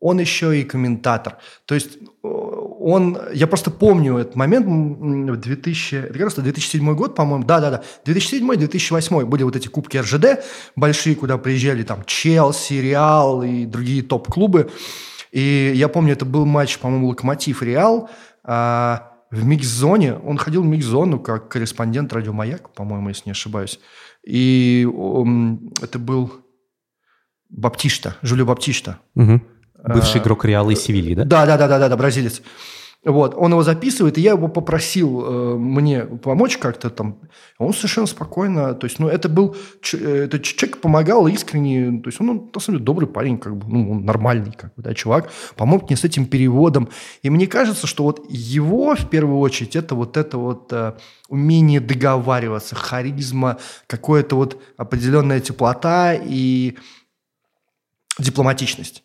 Он 0.00 0.20
еще 0.20 0.58
и 0.58 0.64
комментатор. 0.64 1.38
То 1.64 1.74
есть 1.74 1.98
он, 2.80 3.18
я 3.34 3.46
просто 3.46 3.70
помню 3.70 4.16
этот 4.16 4.36
момент, 4.36 4.66
в 4.66 5.36
2000, 5.36 5.94
это 5.96 6.12
как 6.14 6.22
раз 6.22 6.34
2007 6.34 6.94
год, 6.94 7.14
по-моему, 7.14 7.44
да-да-да, 7.44 7.82
2007-2008 8.06 9.26
были 9.26 9.42
вот 9.42 9.54
эти 9.54 9.68
кубки 9.68 9.98
РЖД 9.98 10.42
большие, 10.76 11.14
куда 11.14 11.36
приезжали 11.36 11.82
там 11.82 12.04
Челси, 12.06 12.74
Реал 12.74 13.42
и 13.42 13.66
другие 13.66 14.02
топ-клубы. 14.02 14.70
И 15.30 15.72
я 15.74 15.88
помню, 15.88 16.14
это 16.14 16.24
был 16.24 16.46
матч, 16.46 16.78
по-моему, 16.78 17.08
Локомотив 17.08 17.62
Реал, 17.62 18.08
а, 18.44 19.12
в 19.30 19.44
микс-зоне, 19.44 20.14
он 20.14 20.38
ходил 20.38 20.62
в 20.62 20.66
микс-зону 20.66 21.20
как 21.20 21.48
корреспондент 21.50 22.12
радио 22.14 22.32
«Маяк», 22.32 22.72
по-моему, 22.72 23.10
если 23.10 23.24
не 23.26 23.32
ошибаюсь. 23.32 23.78
И 24.26 24.88
он, 24.96 25.72
это 25.82 25.98
был 25.98 26.32
Баптишта, 27.50 28.16
Жулио 28.22 28.46
Баптишта. 28.46 28.98
Угу. 29.14 29.40
Бывший 29.84 30.20
а, 30.20 30.22
игрок 30.22 30.44
Реала 30.44 30.70
и 30.70 30.76
Севильи, 30.76 31.14
да? 31.14 31.24
Да, 31.24 31.46
да, 31.46 31.56
да, 31.56 31.68
да, 31.68 31.78
да, 31.78 31.88
да, 31.88 31.96
бразилец. 31.96 32.42
Вот, 33.02 33.34
он 33.34 33.52
его 33.52 33.62
записывает, 33.62 34.18
и 34.18 34.20
я 34.20 34.32
его 34.32 34.48
попросил 34.48 35.24
э, 35.24 35.56
мне 35.56 36.02
помочь 36.02 36.58
как-то 36.58 36.90
там. 36.90 37.18
Он 37.56 37.72
совершенно 37.72 38.06
спокойно, 38.06 38.74
то 38.74 38.86
есть, 38.86 38.98
ну, 38.98 39.08
это 39.08 39.30
был, 39.30 39.56
э, 39.94 40.24
этот 40.24 40.42
человек 40.42 40.82
помогал 40.82 41.26
искренне, 41.26 41.98
то 42.02 42.08
есть, 42.10 42.20
он, 42.20 42.28
он 42.28 42.50
на 42.54 42.60
самом 42.60 42.76
деле 42.76 42.84
добрый 42.84 43.08
парень, 43.08 43.38
как 43.38 43.56
бы, 43.56 43.66
ну, 43.66 43.90
он 43.92 44.04
нормальный, 44.04 44.52
как 44.52 44.74
бы, 44.74 44.82
да, 44.82 44.92
чувак, 44.92 45.30
помог 45.56 45.88
мне 45.88 45.96
с 45.96 46.04
этим 46.04 46.26
переводом. 46.26 46.90
И 47.22 47.30
мне 47.30 47.46
кажется, 47.46 47.86
что 47.86 48.04
вот 48.04 48.26
его, 48.28 48.94
в 48.94 49.08
первую 49.08 49.38
очередь, 49.38 49.76
это 49.76 49.94
вот 49.94 50.18
это 50.18 50.36
вот 50.36 50.70
э, 50.70 50.92
умение 51.30 51.80
договариваться, 51.80 52.74
харизма, 52.74 53.56
какое-то 53.86 54.36
вот 54.36 54.60
определенная 54.76 55.40
теплота 55.40 56.12
и 56.12 56.76
дипломатичность 58.18 59.04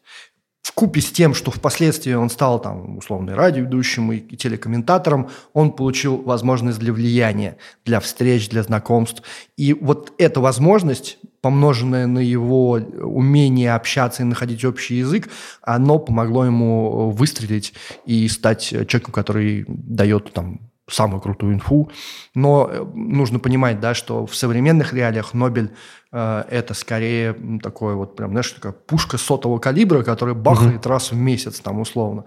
в 0.65 0.71
купе 0.71 0.99
с 0.99 1.11
тем, 1.11 1.35
что 1.35 1.51
впоследствии 1.51 2.13
он 2.13 2.31
стал 2.31 2.59
там 2.59 2.97
условно 2.97 3.35
радиоведущим 3.35 4.11
и, 4.11 4.35
телекомментатором, 4.35 5.29
он 5.53 5.71
получил 5.71 6.17
возможность 6.23 6.79
для 6.79 6.91
влияния, 6.91 7.57
для 7.85 7.99
встреч, 7.99 8.49
для 8.49 8.63
знакомств. 8.63 9.21
И 9.57 9.73
вот 9.73 10.13
эта 10.17 10.39
возможность, 10.41 11.19
помноженная 11.41 12.07
на 12.07 12.17
его 12.17 12.71
умение 12.71 13.75
общаться 13.75 14.23
и 14.23 14.25
находить 14.25 14.65
общий 14.65 14.95
язык, 14.95 15.29
оно 15.61 15.99
помогло 15.99 16.45
ему 16.45 17.11
выстрелить 17.11 17.75
и 18.07 18.27
стать 18.27 18.63
человеком, 18.63 19.13
который 19.13 19.65
дает 19.67 20.33
там 20.33 20.61
самую 20.87 21.21
крутую 21.21 21.55
инфу. 21.55 21.89
Но 22.33 22.69
э, 22.71 22.85
нужно 22.93 23.39
понимать, 23.39 23.79
да, 23.79 23.93
что 23.93 24.25
в 24.25 24.35
современных 24.35 24.93
реалиях 24.93 25.33
Нобель 25.33 25.71
э, 26.11 26.43
это 26.49 26.73
скорее 26.73 27.35
такое 27.61 27.95
вот 27.95 28.15
прям, 28.15 28.31
знаешь, 28.31 28.51
такая 28.51 28.71
пушка 28.71 29.17
сотого 29.17 29.57
калибра, 29.59 30.03
которая 30.03 30.35
бахает 30.35 30.81
угу. 30.81 30.89
раз 30.89 31.11
в 31.11 31.15
месяц 31.15 31.59
там 31.59 31.79
условно. 31.79 32.25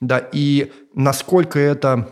Да, 0.00 0.18
и 0.32 0.72
насколько 0.94 1.58
это 1.58 2.08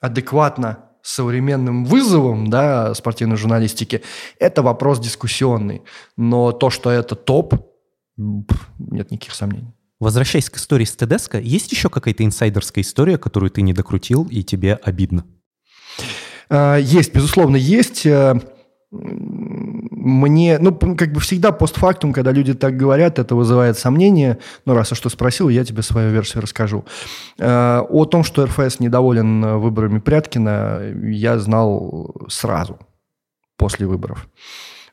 адекватно 0.00 0.86
современным 1.02 1.84
вызовом 1.84 2.50
да, 2.50 2.92
спортивной 2.94 3.36
журналистики, 3.36 4.02
это 4.40 4.62
вопрос 4.62 4.98
дискуссионный. 4.98 5.82
Но 6.16 6.50
то, 6.50 6.70
что 6.70 6.90
это 6.90 7.14
топ, 7.14 7.54
нет 8.16 9.10
никаких 9.10 9.34
сомнений. 9.34 9.72
Возвращаясь 9.98 10.50
к 10.50 10.56
истории 10.56 10.84
с 10.84 10.94
Тедеско, 10.94 11.38
есть 11.38 11.72
еще 11.72 11.88
какая-то 11.88 12.24
инсайдерская 12.24 12.82
история, 12.82 13.16
которую 13.16 13.50
ты 13.50 13.62
не 13.62 13.72
докрутил 13.72 14.24
и 14.24 14.42
тебе 14.42 14.74
обидно? 14.74 15.24
Э, 16.48 16.78
есть, 16.80 17.14
безусловно, 17.14 17.56
есть. 17.56 18.06
Э, 18.06 18.34
мне, 18.90 20.58
ну, 20.58 20.72
как 20.74 21.12
бы 21.12 21.20
всегда 21.20 21.52
постфактум, 21.52 22.12
когда 22.12 22.30
люди 22.30 22.54
так 22.54 22.76
говорят, 22.76 23.18
это 23.18 23.34
вызывает 23.34 23.76
сомнения. 23.78 24.38
Ну, 24.64 24.74
раз 24.74 24.90
я 24.90 24.96
что 24.96 25.08
спросил, 25.08 25.48
я 25.48 25.64
тебе 25.64 25.82
свою 25.82 26.10
версию 26.10 26.42
расскажу. 26.42 26.84
Э, 27.38 27.80
о 27.80 28.04
том, 28.04 28.22
что 28.22 28.46
РФС 28.46 28.80
недоволен 28.80 29.58
выборами 29.58 29.98
Пряткина, 29.98 30.80
я 31.04 31.38
знал 31.38 32.14
сразу, 32.28 32.78
после 33.56 33.86
выборов. 33.86 34.28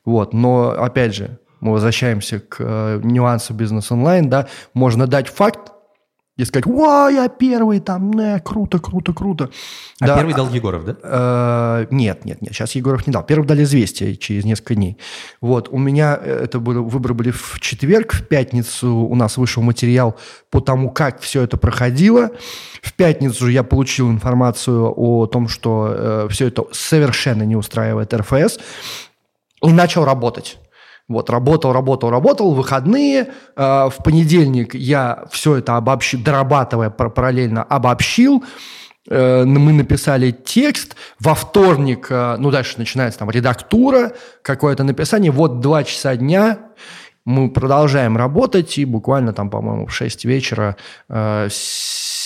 Вот, 0.05 0.33
но, 0.33 0.71
опять 0.71 1.13
же, 1.13 1.39
мы 1.61 1.71
возвращаемся 1.71 2.39
к 2.39 2.99
нюансу 3.03 3.53
бизнес 3.53 3.89
онлайн, 3.91 4.29
да, 4.29 4.47
можно 4.73 5.07
дать 5.07 5.29
факт, 5.29 5.72
и 6.35 6.45
сказать, 6.45 6.65
«Ва, 6.65 7.09
я 7.09 7.29
первый, 7.29 7.79
там, 7.79 8.11
не, 8.11 8.39
круто, 8.39 8.79
круто, 8.79 9.13
круто». 9.13 9.51
А 9.99 10.07
да, 10.07 10.15
первый 10.17 10.33
дал 10.33 10.49
Егоров, 10.49 10.85
да? 10.85 10.95
Э, 11.03 11.87
нет, 11.91 12.25
нет, 12.25 12.41
нет, 12.41 12.53
сейчас 12.53 12.73
Егоров 12.73 13.05
не 13.05 13.13
дал. 13.13 13.23
Первый 13.23 13.45
дали 13.45 13.63
«Известия» 13.63 14.15
через 14.15 14.43
несколько 14.43 14.73
дней. 14.73 14.97
Вот, 15.41 15.69
у 15.69 15.77
меня 15.77 16.17
э, 16.19 16.45
это 16.45 16.59
было, 16.59 16.81
выборы 16.81 17.13
были 17.13 17.29
в 17.29 17.59
четверг, 17.59 18.13
в 18.13 18.27
пятницу 18.27 18.89
у 18.95 19.13
нас 19.13 19.37
вышел 19.37 19.61
материал 19.61 20.17
по 20.49 20.59
тому, 20.59 20.89
как 20.89 21.21
все 21.21 21.43
это 21.43 21.57
проходило. 21.57 22.31
В 22.81 22.93
пятницу 22.93 23.47
я 23.47 23.63
получил 23.63 24.09
информацию 24.09 24.91
о 24.95 25.27
том, 25.27 25.47
что 25.47 25.93
э, 25.95 26.27
все 26.31 26.47
это 26.47 26.65
совершенно 26.71 27.43
не 27.43 27.55
устраивает 27.55 28.11
РФС, 28.11 28.57
и 29.61 29.71
начал 29.71 30.03
работать. 30.03 30.57
Вот, 31.09 31.29
работал, 31.29 31.73
работал, 31.73 32.09
работал, 32.09 32.53
выходные. 32.53 33.29
Э, 33.55 33.89
в 33.89 33.97
понедельник 34.03 34.73
я 34.73 35.25
все 35.31 35.57
это 35.57 35.75
обобщил, 35.77 36.21
дорабатывая 36.23 36.89
параллельно, 36.89 37.63
обобщил. 37.63 38.43
Э, 39.09 39.43
мы 39.43 39.73
написали 39.73 40.31
текст. 40.31 40.95
Во 41.19 41.35
вторник, 41.35 42.07
э, 42.09 42.37
ну, 42.37 42.51
дальше 42.51 42.75
начинается 42.77 43.19
там 43.19 43.29
редактура, 43.29 44.13
какое-то 44.41 44.83
написание. 44.83 45.31
Вот 45.31 45.59
два 45.59 45.83
часа 45.83 46.15
дня 46.15 46.59
мы 47.25 47.49
продолжаем 47.49 48.17
работать, 48.17 48.77
и 48.77 48.85
буквально 48.85 49.33
там, 49.33 49.49
по-моему, 49.49 49.87
в 49.87 49.93
6 49.93 50.25
вечера 50.25 50.75
э, 51.09 51.47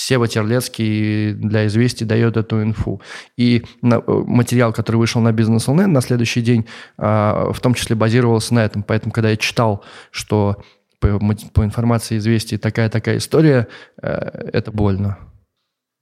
Сева 0.08 0.28
Терлецкий 0.30 1.34
для 1.34 1.68
известий 1.68 2.06
дает 2.06 2.38
эту 2.38 2.64
инфу. 2.64 3.02
И 3.36 3.64
э, 3.84 4.02
материал, 4.08 4.72
который 4.72 4.96
вышел 4.96 5.20
на 5.20 5.30
Business 5.30 5.68
Online 5.68 5.88
на 5.88 6.00
следующий 6.00 6.42
день, 6.42 6.66
а, 6.98 7.52
в 7.52 7.60
том 7.60 7.74
числе 7.74 7.94
базировался 7.98 8.54
на 8.54 8.64
этом. 8.64 8.84
Поэтому, 8.84 9.12
когда 9.12 9.32
я 9.32 9.36
читал, 9.36 9.84
что 10.12 10.64
по, 11.00 11.20
по 11.54 11.66
информации 11.66 12.18
известий 12.18 12.58
такая-такая 12.58 13.18
история, 13.18 13.68
э, 14.02 14.08
это 14.54 14.72
больно. 14.72 15.18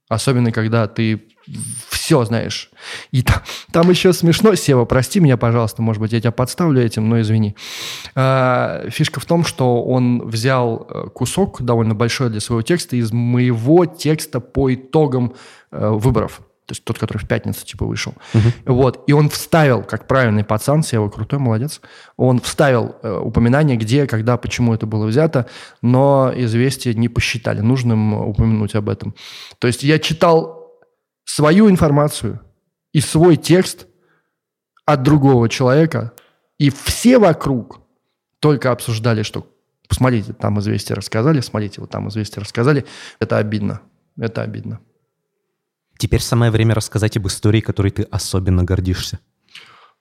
Особенно, 0.08 0.52
когда 0.52 0.86
ты 0.86 1.24
все 1.88 2.24
знаешь. 2.24 2.70
И 3.10 3.22
там, 3.22 3.42
там 3.72 3.90
еще 3.90 4.12
смешно, 4.12 4.54
Сева, 4.54 4.84
прости 4.84 5.20
меня, 5.20 5.36
пожалуйста, 5.36 5.82
может 5.82 6.00
быть, 6.00 6.12
я 6.12 6.20
тебя 6.20 6.32
подставлю 6.32 6.80
этим, 6.82 7.08
но 7.08 7.20
извини. 7.20 7.56
А, 8.14 8.88
фишка 8.90 9.20
в 9.20 9.24
том, 9.24 9.44
что 9.44 9.82
он 9.82 10.26
взял 10.28 10.86
э, 10.88 11.08
кусок 11.12 11.62
довольно 11.62 11.94
большой 11.94 12.30
для 12.30 12.40
своего 12.40 12.62
текста 12.62 12.96
из 12.96 13.12
моего 13.12 13.86
текста 13.86 14.40
по 14.40 14.72
итогам 14.72 15.34
э, 15.72 15.88
выборов. 15.88 16.40
То 16.66 16.72
есть 16.72 16.84
тот, 16.84 16.98
который 16.98 17.18
в 17.18 17.28
пятницу 17.28 17.64
типа 17.64 17.86
вышел. 17.86 18.14
Uh-huh. 18.34 18.52
Вот. 18.66 19.04
И 19.06 19.12
он 19.12 19.28
вставил, 19.28 19.84
как 19.84 20.08
правильный 20.08 20.44
пацан, 20.44 20.82
Сева 20.82 21.08
крутой, 21.08 21.38
молодец, 21.38 21.80
он 22.16 22.40
вставил 22.40 22.96
э, 23.02 23.18
упоминание, 23.18 23.76
где, 23.76 24.06
когда, 24.06 24.36
почему 24.36 24.74
это 24.74 24.84
было 24.84 25.06
взято, 25.06 25.46
но 25.80 26.32
известия 26.34 26.92
не 26.92 27.08
посчитали 27.08 27.60
нужным 27.60 28.14
упомянуть 28.14 28.74
об 28.74 28.88
этом. 28.88 29.14
То 29.58 29.68
есть 29.68 29.84
я 29.84 30.00
читал 30.00 30.72
свою 31.24 31.70
информацию 31.70 32.40
и 32.92 33.00
свой 33.00 33.36
текст 33.36 33.86
от 34.84 35.02
другого 35.02 35.48
человека, 35.48 36.12
и 36.58 36.70
все 36.70 37.18
вокруг 37.18 37.80
только 38.40 38.72
обсуждали, 38.72 39.22
что 39.22 39.46
посмотрите, 39.88 40.32
там 40.32 40.58
известия 40.60 40.96
рассказали, 40.96 41.40
смотрите, 41.40 41.80
вот 41.80 41.90
там 41.90 42.08
известия 42.08 42.40
рассказали. 42.40 42.84
Это 43.20 43.38
обидно. 43.38 43.82
Это 44.18 44.42
обидно. 44.42 44.80
Теперь 45.98 46.20
самое 46.20 46.50
время 46.50 46.74
рассказать 46.74 47.16
об 47.16 47.26
истории, 47.26 47.60
которой 47.60 47.90
ты 47.90 48.02
особенно 48.02 48.64
гордишься. 48.64 49.18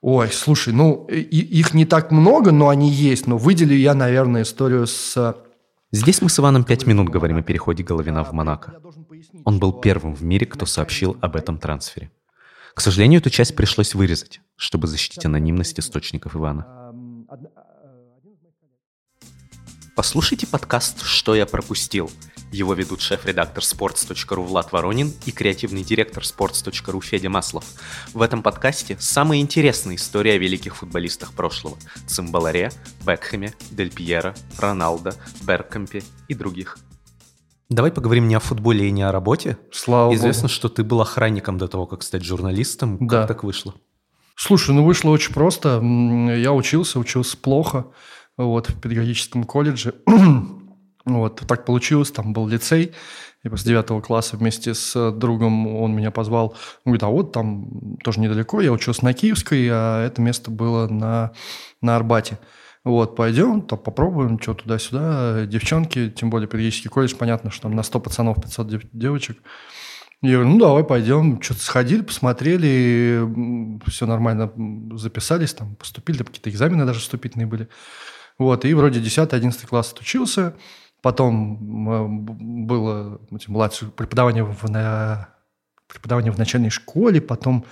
Ой, 0.01 0.29
слушай, 0.31 0.73
ну, 0.73 1.05
и, 1.05 1.19
их 1.19 1.73
не 1.73 1.85
так 1.85 2.11
много, 2.11 2.51
но 2.51 2.69
они 2.69 2.89
есть. 2.91 3.27
Но 3.27 3.37
выделю 3.37 3.75
я, 3.75 3.93
наверное, 3.93 4.43
историю 4.43 4.87
с 4.87 5.35
Здесь 5.91 6.21
мы 6.21 6.29
с 6.29 6.39
Иваном 6.39 6.65
пять 6.65 6.85
минут 6.85 7.09
говорим 7.09 7.37
о 7.37 7.41
переходе 7.41 7.81
Головина 7.81 8.23
в 8.23 8.33
Монако. 8.33 8.73
Он 9.45 9.59
был 9.59 9.71
первым 9.71 10.13
в 10.13 10.23
мире, 10.23 10.45
кто 10.45 10.65
сообщил 10.65 11.17
об 11.21 11.37
этом 11.37 11.57
трансфере. 11.57 12.11
К 12.73 12.81
сожалению, 12.81 13.21
эту 13.21 13.29
часть 13.29 13.55
пришлось 13.55 13.95
вырезать, 13.95 14.41
чтобы 14.57 14.87
защитить 14.87 15.25
анонимность 15.25 15.79
источников 15.79 16.35
Ивана. 16.35 16.84
Послушайте 19.95 20.45
подкаст 20.45 21.03
«Что 21.03 21.35
я 21.35 21.45
пропустил». 21.45 22.11
Его 22.51 22.73
ведут 22.73 22.99
шеф-редактор 22.99 23.63
sports.ru 23.63 24.43
Влад 24.43 24.73
Воронин 24.73 25.13
и 25.25 25.31
креативный 25.31 25.85
директор 25.85 26.21
sports.ru 26.21 27.01
Федя 27.01 27.29
Маслов. 27.29 27.63
В 28.13 28.21
этом 28.21 28.43
подкасте 28.43 28.97
самые 28.99 29.41
интересные 29.41 29.95
истории 29.95 30.33
о 30.33 30.37
великих 30.37 30.75
футболистах 30.75 31.31
прошлого– 31.31 31.77
Цимбаларе, 32.07 32.71
Бекхэме, 33.07 33.53
Дель 33.71 33.89
Пьеро, 33.89 34.35
Роналдо, 34.57 35.15
Беркомпе 35.47 36.03
и 36.27 36.33
других. 36.33 36.77
Давай 37.69 37.89
поговорим 37.89 38.27
не 38.27 38.35
о 38.35 38.41
футболе 38.41 38.89
и 38.89 38.91
не 38.91 39.03
о 39.03 39.13
работе. 39.13 39.57
Слава 39.71 40.13
Известно, 40.13 40.43
богу. 40.43 40.53
что 40.53 40.67
ты 40.67 40.83
был 40.83 40.99
охранником 40.99 41.57
до 41.57 41.69
того, 41.69 41.85
как 41.85 42.03
стать 42.03 42.25
журналистом. 42.25 42.97
Да. 42.99 43.21
Как 43.21 43.27
так 43.29 43.43
вышло? 43.45 43.73
Слушай, 44.35 44.75
ну 44.75 44.83
вышло 44.83 45.11
очень 45.11 45.33
просто. 45.33 45.81
Я 46.37 46.51
учился, 46.51 46.99
учился 46.99 47.37
плохо 47.37 47.87
вот, 48.37 48.69
в 48.69 48.79
педагогическом 48.79 49.43
колледже. 49.43 49.95
вот, 51.05 51.41
так 51.47 51.65
получилось, 51.65 52.11
там 52.11 52.33
был 52.33 52.47
лицей. 52.47 52.93
И 53.43 53.49
после 53.49 53.69
девятого 53.69 54.01
класса 54.01 54.37
вместе 54.37 54.73
с 54.73 55.11
другом 55.11 55.67
он 55.67 55.95
меня 55.95 56.09
позвал. 56.09 56.55
Он 56.83 56.93
говорит, 56.93 57.03
а 57.03 57.09
вот 57.09 57.31
там 57.31 57.97
тоже 58.03 58.19
недалеко, 58.19 58.59
я 58.59 58.71
учился 58.71 59.05
на 59.05 59.13
Киевской, 59.13 59.67
а 59.71 60.03
это 60.03 60.19
место 60.21 60.49
было 60.49 60.87
на, 60.87 61.31
на 61.81 61.95
Арбате. 61.95 62.39
Вот, 62.83 63.15
пойдем, 63.15 63.61
там 63.61 63.79
попробуем, 63.79 64.39
что 64.39 64.53
туда-сюда. 64.53 65.45
Девчонки, 65.45 66.09
тем 66.09 66.29
более 66.29 66.47
педагогический 66.47 66.89
колледж, 66.89 67.15
понятно, 67.15 67.49
что 67.51 67.63
там 67.63 67.75
на 67.75 67.83
100 67.83 67.99
пацанов 67.99 68.41
500 68.41 68.67
дев- 68.67 68.89
девочек. 68.91 69.37
Я 70.21 70.37
говорю, 70.37 70.49
ну 70.49 70.59
давай 70.59 70.83
пойдем. 70.83 71.41
Что-то 71.41 71.61
сходили, 71.61 72.01
посмотрели, 72.01 73.21
все 73.87 74.05
нормально 74.05 74.51
записались, 74.97 75.53
там 75.53 75.75
поступили, 75.75 76.17
там 76.17 76.27
какие-то 76.27 76.49
экзамены 76.49 76.85
даже 76.85 76.99
вступительные 76.99 77.47
были. 77.47 77.69
Вот, 78.37 78.65
и 78.65 78.73
вроде 78.73 78.99
10-11 78.99 79.67
класс 79.67 79.91
отучился. 79.93 80.53
Потом 81.01 81.57
б- 82.25 82.33
было 82.65 83.21
младшее 83.47 83.91
преподавание 83.91 84.43
в, 84.43 84.69
на, 84.69 85.29
преподавание 85.87 86.31
в 86.31 86.37
начальной 86.37 86.69
школе, 86.71 87.21
потом 87.21 87.63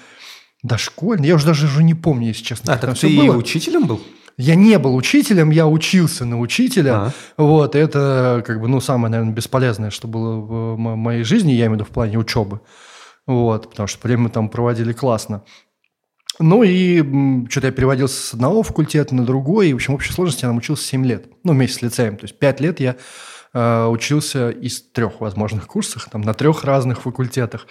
дошкольной. 0.62 1.28
Я 1.28 1.36
уже 1.36 1.46
даже 1.46 1.66
уже 1.66 1.84
не 1.84 1.94
помню, 1.96 2.28
если 2.28 2.44
честно. 2.44 2.74
А, 2.74 2.78
так 2.78 2.98
ты 2.98 3.08
было. 3.18 3.36
учителем 3.36 3.88
был? 3.88 4.02
Я 4.38 4.56
не 4.56 4.80
был 4.80 4.96
учителем, 4.96 5.52
я 5.52 5.68
учился 5.68 6.26
на 6.26 6.40
учителя. 6.40 6.96
А. 6.96 7.12
Вот, 7.38 7.76
это, 7.76 8.44
как 8.46 8.60
бы, 8.62 8.68
ну, 8.68 8.80
самое, 8.80 9.12
наверное, 9.12 9.34
бесполезное, 9.34 9.90
что 9.92 10.08
было 10.08 10.36
в 10.40 10.78
мо- 10.78 10.96
моей 10.96 11.24
жизни, 11.24 11.52
я 11.52 11.66
имею 11.66 11.72
в 11.72 11.74
виду 11.76 11.86
в 11.86 11.90
плане 11.90 12.18
учебы. 12.18 12.62
Вот, 13.28 13.70
потому 13.70 13.88
что 13.88 14.08
время 14.08 14.24
мы 14.24 14.30
там 14.30 14.50
проводили 14.50 14.92
классно. 14.94 15.44
Ну 16.40 16.64
и 16.64 17.48
что-то 17.50 17.68
я 17.68 17.74
переводился 17.74 18.22
с 18.22 18.34
одного 18.34 18.64
факультета 18.64 19.14
на 19.14 19.26
другой, 19.26 19.70
и, 19.70 19.74
в 19.74 19.76
общем, 19.76 19.94
в 19.94 19.96
общей 19.96 20.12
сложности 20.12 20.44
я 20.44 20.50
там 20.50 20.58
учился 20.58 20.84
7 20.86 21.06
лет, 21.06 21.26
ну, 21.44 21.54
вместе 21.54 21.78
с 21.78 21.82
лицеем. 21.82 22.18
То 22.18 22.24
есть 22.24 22.38
5 22.40 22.60
лет 22.60 22.80
я 22.80 22.96
э, 23.54 23.86
учился 23.86 24.50
из 24.50 24.82
трех 24.82 25.22
возможных 25.22 25.68
курсов, 25.68 26.08
там, 26.12 26.22
на 26.22 26.34
трех 26.34 26.64
разных 26.64 27.02
факультетах. 27.02 27.68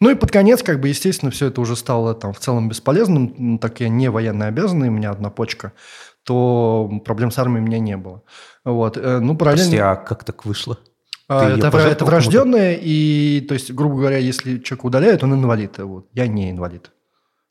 Ну 0.00 0.10
и 0.10 0.14
под 0.14 0.32
конец, 0.32 0.62
как 0.62 0.80
бы, 0.80 0.88
естественно, 0.88 1.30
все 1.30 1.46
это 1.46 1.60
уже 1.60 1.76
стало 1.76 2.14
там 2.14 2.32
в 2.32 2.40
целом 2.40 2.68
бесполезным, 2.68 3.58
так 3.58 3.80
я 3.80 3.88
не 3.88 4.10
военно 4.10 4.46
обязанный, 4.46 4.88
у 4.88 4.92
меня 4.92 5.10
одна 5.10 5.30
почка, 5.30 5.72
то 6.24 6.90
проблем 7.04 7.30
с 7.30 7.38
армией 7.38 7.62
у 7.62 7.66
меня 7.66 7.78
не 7.78 7.96
было. 7.96 8.22
Вот, 8.64 8.96
э, 8.96 9.20
ну, 9.20 9.36
параллельно... 9.36 9.64
Прости, 9.64 9.78
а 9.78 9.94
как 9.96 10.24
так 10.24 10.44
вышло? 10.44 10.78
А, 11.28 11.54
Ты 11.54 11.66
это, 11.66 11.78
это 11.78 12.04
врожденное, 12.04 12.78
и, 12.80 13.44
то 13.48 13.54
есть, 13.54 13.72
грубо 13.72 13.96
говоря, 13.96 14.18
если 14.18 14.58
человека 14.58 14.86
удаляют, 14.86 15.22
он 15.22 15.34
инвалид. 15.34 15.78
Вот. 15.78 16.08
Я 16.12 16.26
не 16.26 16.50
инвалид. 16.50 16.90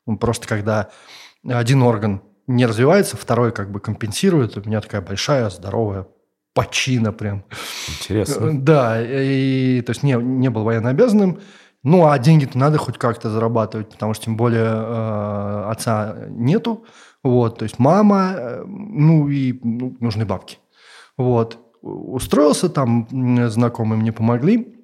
Он 0.06 0.18
просто, 0.18 0.48
когда 0.48 0.90
один 1.46 1.82
орган 1.82 2.22
не 2.46 2.66
развивается, 2.66 3.16
второй 3.16 3.52
как 3.52 3.70
бы 3.70 3.80
компенсирует. 3.80 4.56
У 4.56 4.68
меня 4.68 4.80
такая 4.80 5.00
большая, 5.00 5.48
здоровая 5.50 6.06
почина 6.54 7.12
прям. 7.12 7.44
Э, 7.50 7.54
Интересно. 7.88 8.62
Да, 8.62 9.00
и, 9.00 9.80
то 9.82 9.90
есть 9.90 10.02
не, 10.02 10.14
не 10.14 10.50
был 10.50 10.64
военно 10.64 10.90
обязанным. 10.90 11.40
Ну, 11.82 12.06
а 12.06 12.18
деньги-то 12.18 12.56
надо 12.58 12.78
хоть 12.78 12.96
как-то 12.96 13.28
зарабатывать, 13.28 13.90
потому 13.90 14.14
что 14.14 14.26
тем 14.26 14.36
более 14.36 14.66
э, 14.66 15.64
отца 15.70 16.16
нету. 16.28 16.84
Вот, 17.24 17.58
то 17.58 17.64
есть 17.64 17.78
мама, 17.78 18.34
э, 18.36 18.64
ну 18.66 19.28
и 19.28 19.58
ну, 19.62 19.96
нужны 20.00 20.24
бабки. 20.24 20.58
Вот. 21.16 21.58
Устроился 21.82 22.68
там, 22.68 23.08
знакомые 23.48 24.00
мне 24.00 24.12
помогли. 24.12 24.81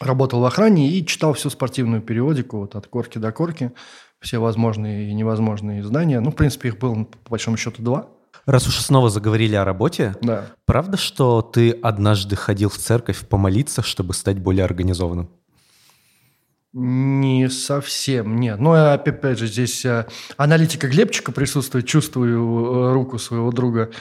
Работал 0.00 0.40
в 0.40 0.44
охране 0.44 0.90
и 0.90 1.06
читал 1.06 1.34
всю 1.34 1.50
спортивную 1.50 2.02
периодику 2.02 2.58
вот, 2.58 2.74
от 2.74 2.86
корки 2.86 3.18
до 3.18 3.32
корки. 3.32 3.72
Все 4.20 4.38
возможные 4.38 5.10
и 5.10 5.14
невозможные 5.14 5.80
издания. 5.80 6.20
Ну, 6.20 6.30
в 6.30 6.34
принципе, 6.34 6.68
их 6.68 6.78
было, 6.78 7.04
по 7.04 7.30
большому 7.30 7.56
счету, 7.56 7.82
два. 7.82 8.08
Раз 8.46 8.66
уж 8.66 8.78
снова 8.78 9.08
заговорили 9.08 9.54
о 9.54 9.64
работе, 9.64 10.16
Да. 10.20 10.46
правда, 10.66 10.96
что 10.96 11.40
ты 11.40 11.70
однажды 11.70 12.36
ходил 12.36 12.68
в 12.68 12.76
церковь 12.76 13.26
помолиться, 13.26 13.80
чтобы 13.82 14.12
стать 14.12 14.38
более 14.38 14.64
организованным? 14.64 15.30
Не 16.76 17.48
совсем, 17.50 18.40
нет. 18.40 18.58
Ну, 18.58 18.72
а 18.72 18.94
опять 18.94 19.38
же, 19.38 19.46
здесь 19.46 19.84
э, 19.84 20.06
аналитика 20.36 20.88
Глебчика 20.88 21.30
присутствует, 21.30 21.86
чувствую 21.86 22.36
э, 22.40 22.92
руку 22.92 23.18
своего 23.18 23.52
друга. 23.52 23.92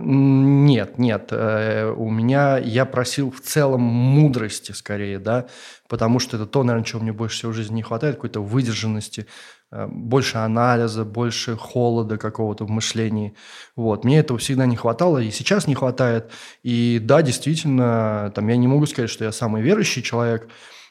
Нет, 0.00 0.98
нет. 0.98 1.28
э, 1.30 1.90
У 1.90 2.08
меня, 2.10 2.58
я 2.58 2.84
просил 2.86 3.30
в 3.30 3.40
целом 3.40 3.80
мудрости 3.82 4.72
скорее, 4.72 5.18
да, 5.18 5.46
потому 5.88 6.18
что 6.18 6.36
это 6.36 6.46
то, 6.46 6.62
наверное, 6.62 6.86
чего 6.86 7.02
мне 7.02 7.12
больше 7.12 7.38
всего 7.38 7.52
в 7.52 7.54
жизни 7.54 7.76
не 7.76 7.82
хватает, 7.82 8.16
какой-то 8.16 8.40
выдержанности, 8.40 9.26
э, 9.70 9.86
больше 9.86 10.38
анализа, 10.38 11.04
больше 11.04 11.56
холода 11.56 12.16
какого-то 12.16 12.64
в 12.64 12.70
мышлении. 12.70 13.34
Вот. 13.76 14.04
Мне 14.04 14.20
этого 14.20 14.38
всегда 14.38 14.66
не 14.66 14.76
хватало, 14.76 15.18
и 15.18 15.30
сейчас 15.30 15.66
не 15.66 15.74
хватает. 15.74 16.30
И 16.62 16.98
да, 17.02 17.20
действительно, 17.22 18.32
там, 18.34 18.48
я 18.48 18.56
не 18.56 18.68
могу 18.68 18.86
сказать, 18.86 19.10
что 19.10 19.24
я 19.24 19.32
самый 19.32 19.62
верующий 19.62 20.02
человек, 20.02 20.48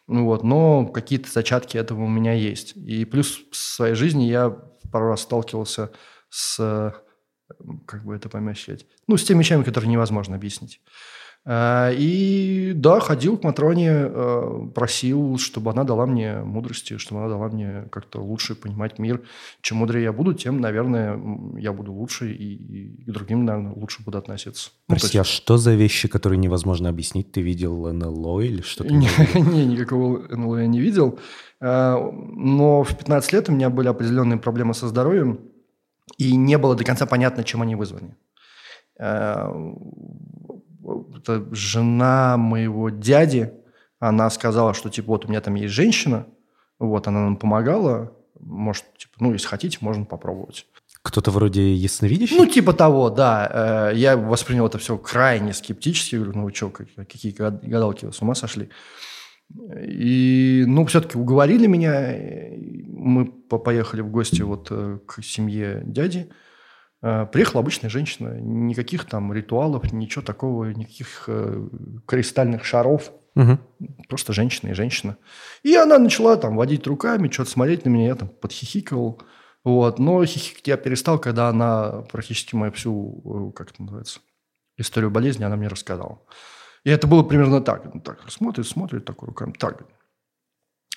ну 0.08 0.25
вот, 0.25 0.43
но 0.43 0.86
какие-то 0.86 1.32
зачатки 1.32 1.77
этого 1.77 2.03
у 2.03 2.10
меня 2.10 2.34
есть. 2.34 2.75
И 2.75 3.06
плюс 3.06 3.39
в 3.51 3.56
своей 3.56 3.95
жизни 3.95 4.23
я 4.25 4.56
пару 4.91 5.08
раз 5.08 5.21
сталкивался 5.21 5.91
с, 6.29 6.93
как 7.86 8.04
бы 8.04 8.15
это 8.15 8.30
помещать, 8.30 8.86
ну, 9.08 9.17
с 9.17 9.23
теми 9.23 9.39
вещами, 9.39 9.63
которые 9.63 9.89
невозможно 9.89 10.36
объяснить. 10.36 10.82
А, 11.45 11.91
И 11.91 12.71
да, 12.73 13.02
ходил 13.02 13.38
к 13.38 13.43
Матроне, 13.43 13.89
э, 13.89 14.67
просил, 14.73 15.38
чтобы 15.38 15.71
она 15.71 15.84
дала 15.84 16.06
мне 16.06 16.38
мудрости, 16.38 16.97
чтобы 16.97 17.19
она 17.21 17.30
дала 17.30 17.49
мне 17.49 17.86
как-то 17.91 18.21
лучше 18.21 18.56
понимать 18.56 18.97
мир. 18.97 19.21
Чем 19.62 19.80
мудрее 19.80 20.04
я 20.04 20.13
буду, 20.13 20.34
тем, 20.34 20.62
наверное, 20.62 21.19
я 21.58 21.73
буду 21.73 21.91
лучше 21.91 22.32
и, 22.32 22.54
и 22.54 23.04
к 23.04 23.12
другим, 23.12 23.43
наверное, 23.43 23.73
лучше 23.73 24.04
буду 24.04 24.17
относиться. 24.17 24.69
Ну, 24.88 24.95
Прости, 24.95 25.17
а 25.17 25.26
что 25.26 25.58
за 25.58 25.73
вещи, 25.73 26.08
которые 26.08 26.38
невозможно 26.38 26.88
объяснить? 26.88 27.34
Ты 27.34 27.41
видел 27.41 27.91
НЛО 27.91 28.39
или 28.39 28.62
что-то? 28.62 28.93
Не, 28.93 29.10
не, 29.36 29.65
никакого 29.65 30.19
НЛО 30.34 30.60
я 30.60 30.67
не 30.67 30.80
видел. 30.80 31.19
А, 31.60 31.97
Но 31.99 32.84
в 32.84 32.97
15 32.97 33.34
лет 33.34 33.49
у 33.49 33.52
меня 33.52 33.69
были 33.69 33.89
определенные 33.89 34.39
проблемы 34.39 34.73
со 34.73 34.88
здоровьем, 34.88 35.41
и 36.17 36.35
не 36.35 36.57
было 36.57 36.75
до 36.75 36.83
конца 36.83 37.05
понятно, 37.05 37.43
чем 37.43 37.61
они 37.61 37.75
вызваны. 37.75 38.15
А, 38.99 39.51
это 41.17 41.45
жена 41.51 42.37
моего 42.37 42.89
дяди, 42.89 43.53
она 43.99 44.29
сказала, 44.29 44.73
что 44.73 44.89
типа 44.89 45.07
вот 45.07 45.25
у 45.25 45.27
меня 45.29 45.41
там 45.41 45.55
есть 45.55 45.73
женщина, 45.73 46.25
вот 46.79 47.07
она 47.07 47.21
нам 47.21 47.37
помогала, 47.37 48.11
может, 48.39 48.83
типа, 48.97 49.13
ну, 49.19 49.31
если 49.33 49.47
хотите, 49.47 49.77
можно 49.81 50.03
попробовать. 50.05 50.65
Кто-то 51.01 51.31
вроде 51.31 51.73
ясновидящий? 51.73 52.37
Ну, 52.37 52.45
типа 52.45 52.73
того, 52.73 53.09
да. 53.09 53.89
Э, 53.91 53.95
Я 53.95 54.15
воспринял 54.15 54.67
это 54.67 54.77
все 54.77 54.97
крайне 54.97 55.53
скептически. 55.53 56.15
Говорю, 56.15 56.31
ну 56.33 56.43
вы 56.45 56.53
что, 56.53 56.69
какие 56.69 57.33
гад- 57.33 57.63
гадалки, 57.63 58.05
вы 58.05 58.13
с 58.13 58.21
ума 58.21 58.35
сошли? 58.35 58.69
И, 59.85 60.63
ну, 60.65 60.85
все-таки 60.85 61.17
уговорили 61.17 61.67
меня. 61.67 62.15
Мы 62.87 63.33
поехали 63.57 64.01
в 64.01 64.09
гости 64.09 64.41
вот 64.41 64.67
э, 64.71 64.99
к 65.05 65.23
семье 65.23 65.81
дяди. 65.85 66.29
Э, 67.01 67.25
Приехала 67.31 67.61
обычная 67.61 67.89
женщина. 67.89 68.39
Никаких 68.39 69.05
там 69.05 69.33
ритуалов, 69.33 69.91
ничего 69.91 70.23
такого, 70.23 70.65
никаких 70.65 71.25
э, 71.27 71.67
кристальных 72.05 72.65
шаров. 72.65 73.11
Мгм. 73.35 73.59
Просто 74.09 74.33
женщина 74.33 74.69
и 74.69 74.73
женщина. 74.73 75.17
И 75.63 75.75
она 75.75 75.97
начала 75.97 76.37
там 76.37 76.55
водить 76.55 76.85
руками, 76.85 77.29
что-то 77.29 77.49
смотреть 77.49 77.85
на 77.85 77.89
меня, 77.89 78.07
я 78.07 78.15
там 78.15 78.27
подхихикивал. 78.27 79.21
Вот. 79.63 79.97
Но 79.99 80.23
хихикать 80.25 80.67
я 80.67 80.77
перестал, 80.77 81.19
когда 81.19 81.49
она 81.49 82.03
практически 82.11 82.55
мою 82.55 82.71
всю, 82.73 83.51
как 83.55 83.71
это 83.71 83.81
называется, 83.81 84.19
историю 84.77 85.09
болезни 85.09 85.43
она 85.43 85.55
мне 85.55 85.67
рассказала. 85.67 86.19
И 86.83 86.89
это 86.89 87.07
было 87.07 87.23
примерно 87.23 87.61
так. 87.61 87.93
Ну, 87.93 88.01
так 88.01 88.19
смотрит, 88.29 88.67
смотрит, 88.67 89.05
такой 89.05 89.27
руками. 89.27 89.53
Так, 89.57 89.83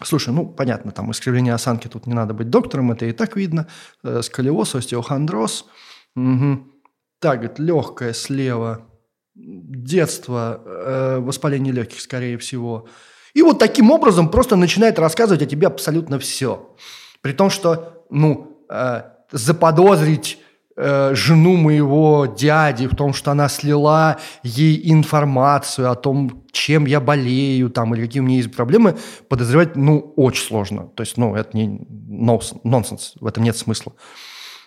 Слушай, 0.03 0.35
ну, 0.35 0.47
понятно, 0.47 0.93
там 0.93 1.11
искривление 1.11 1.55
осанки, 1.55 1.89
тут 1.89 2.07
не 2.07 2.13
надо 2.15 2.35
быть 2.35 2.51
доктором, 2.51 2.93
это 2.93 3.07
и 3.07 3.13
так 3.13 3.37
видно. 3.37 3.67
Э, 4.05 4.21
Сколиоз, 4.23 4.75
остеохондроз. 4.75 5.67
Мгм. 6.15 6.73
Так, 7.19 7.39
говорит, 7.39 7.59
легкое 7.59 8.13
слева, 8.13 8.87
детство, 9.35 10.63
э, 10.65 11.19
воспаление 11.21 11.73
легких, 11.73 12.01
скорее 12.01 12.37
всего. 12.37 12.89
И 13.33 13.43
вот 13.43 13.59
таким 13.59 13.91
образом 13.91 14.31
просто 14.31 14.57
начинает 14.57 14.99
рассказывать 14.99 15.43
о 15.43 15.47
тебе 15.47 15.67
абсолютно 15.67 16.19
все. 16.19 16.75
При 17.23 17.33
том, 17.33 17.49
что, 17.49 18.05
ну, 18.11 18.65
э, 18.71 19.03
заподозрить 19.33 20.39
э, 20.77 21.15
жену 21.15 21.57
моего 21.57 22.27
дяди 22.27 22.87
в 22.87 22.95
том, 22.95 23.13
что 23.13 23.31
она 23.31 23.49
слила 23.49 24.19
ей 24.43 24.93
информацию 24.93 25.91
о 25.91 25.95
том, 25.95 26.45
чем 26.53 26.87
я 26.87 27.01
болею 27.01 27.71
там, 27.71 27.95
или 27.95 28.07
какие 28.07 28.21
у 28.21 28.25
меня 28.25 28.37
есть 28.37 28.55
проблемы, 28.55 28.97
подозревать, 29.29 29.77
ну, 29.77 30.13
очень 30.17 30.45
сложно. 30.45 30.89
То 30.95 31.03
есть, 31.03 31.17
ну, 31.17 31.35
это 31.35 31.57
не 31.57 31.81
нонсенс, 32.63 33.15
в 33.21 33.27
этом 33.27 33.45
нет 33.45 33.57
смысла. 33.57 33.93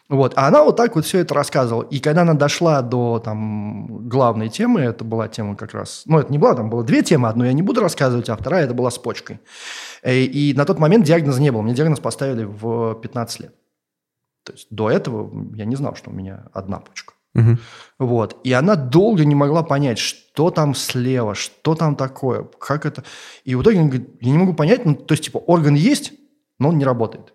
Вот. 0.10 0.34
А 0.36 0.48
она 0.48 0.63
вот 0.63 0.76
так 0.76 0.95
вот 0.95 1.06
все 1.06 1.19
это 1.19 1.36
рассказывала. 1.36 1.84
И 1.84 2.00
когда 2.00 2.24
она 2.24 2.34
дошла 2.34 2.82
до 2.82 3.19
там, 3.19 4.10
главной 4.10 4.50
темы, 4.50 4.82
это 4.82 5.04
была 5.04 5.28
тема 5.28 5.56
как 5.56 5.74
раз... 5.76 6.02
Ну, 6.08 6.17
это 6.17 6.32
не 6.32 6.39
была, 6.39 6.56
там 6.56 6.72
было 6.72 6.84
две 6.84 7.04
темы. 7.04 7.30
Одну 7.30 7.45
я 7.45 7.54
не 7.54 7.62
буду 7.62 7.80
рассказывать, 7.80 8.28
а 8.28 8.36
вторая 8.36 8.65
это 8.65 8.74
была 8.74 8.89
с 8.89 8.98
почкой. 8.98 9.39
И, 10.04 10.10
э, 10.10 10.22
и 10.24 10.54
на 10.56 10.65
тот 10.65 10.80
момент 10.80 11.06
диагноза 11.06 11.39
не 11.39 11.52
было. 11.52 11.62
Мне 11.62 11.76
диагноз 11.76 12.00
поставили 12.00 12.43
в 12.43 12.95
15 12.95 13.39
лет. 13.39 13.54
То 14.43 14.54
есть 14.54 14.67
до 14.69 14.89
этого 14.89 15.54
я 15.56 15.65
не 15.65 15.75
знал, 15.75 15.95
что 15.95 16.10
у 16.10 16.13
меня 16.13 16.47
одна 16.54 16.80
почка. 16.80 17.13
Угу. 17.36 17.58
Вот. 17.99 18.39
И 18.43 18.52
она 18.54 18.75
долго 18.75 19.25
не 19.25 19.36
могла 19.36 19.63
понять, 19.63 19.99
что 19.99 20.49
там 20.49 20.73
слева, 20.73 21.36
что 21.36 21.75
там 21.75 21.95
такое, 21.95 22.43
как 22.60 22.86
это. 22.86 23.04
И 23.43 23.56
в 23.56 23.62
итоге 23.62 23.80
она 23.80 23.89
говорит, 23.89 24.10
я 24.21 24.32
не 24.32 24.38
могу 24.38 24.54
понять, 24.54 24.86
ну, 24.86 24.95
то 24.95 25.13
есть, 25.13 25.25
типа, 25.25 25.38
орган 25.38 25.75
есть, 25.75 26.13
но 26.58 26.69
он 26.69 26.78
не 26.78 26.86
работает. 26.86 27.34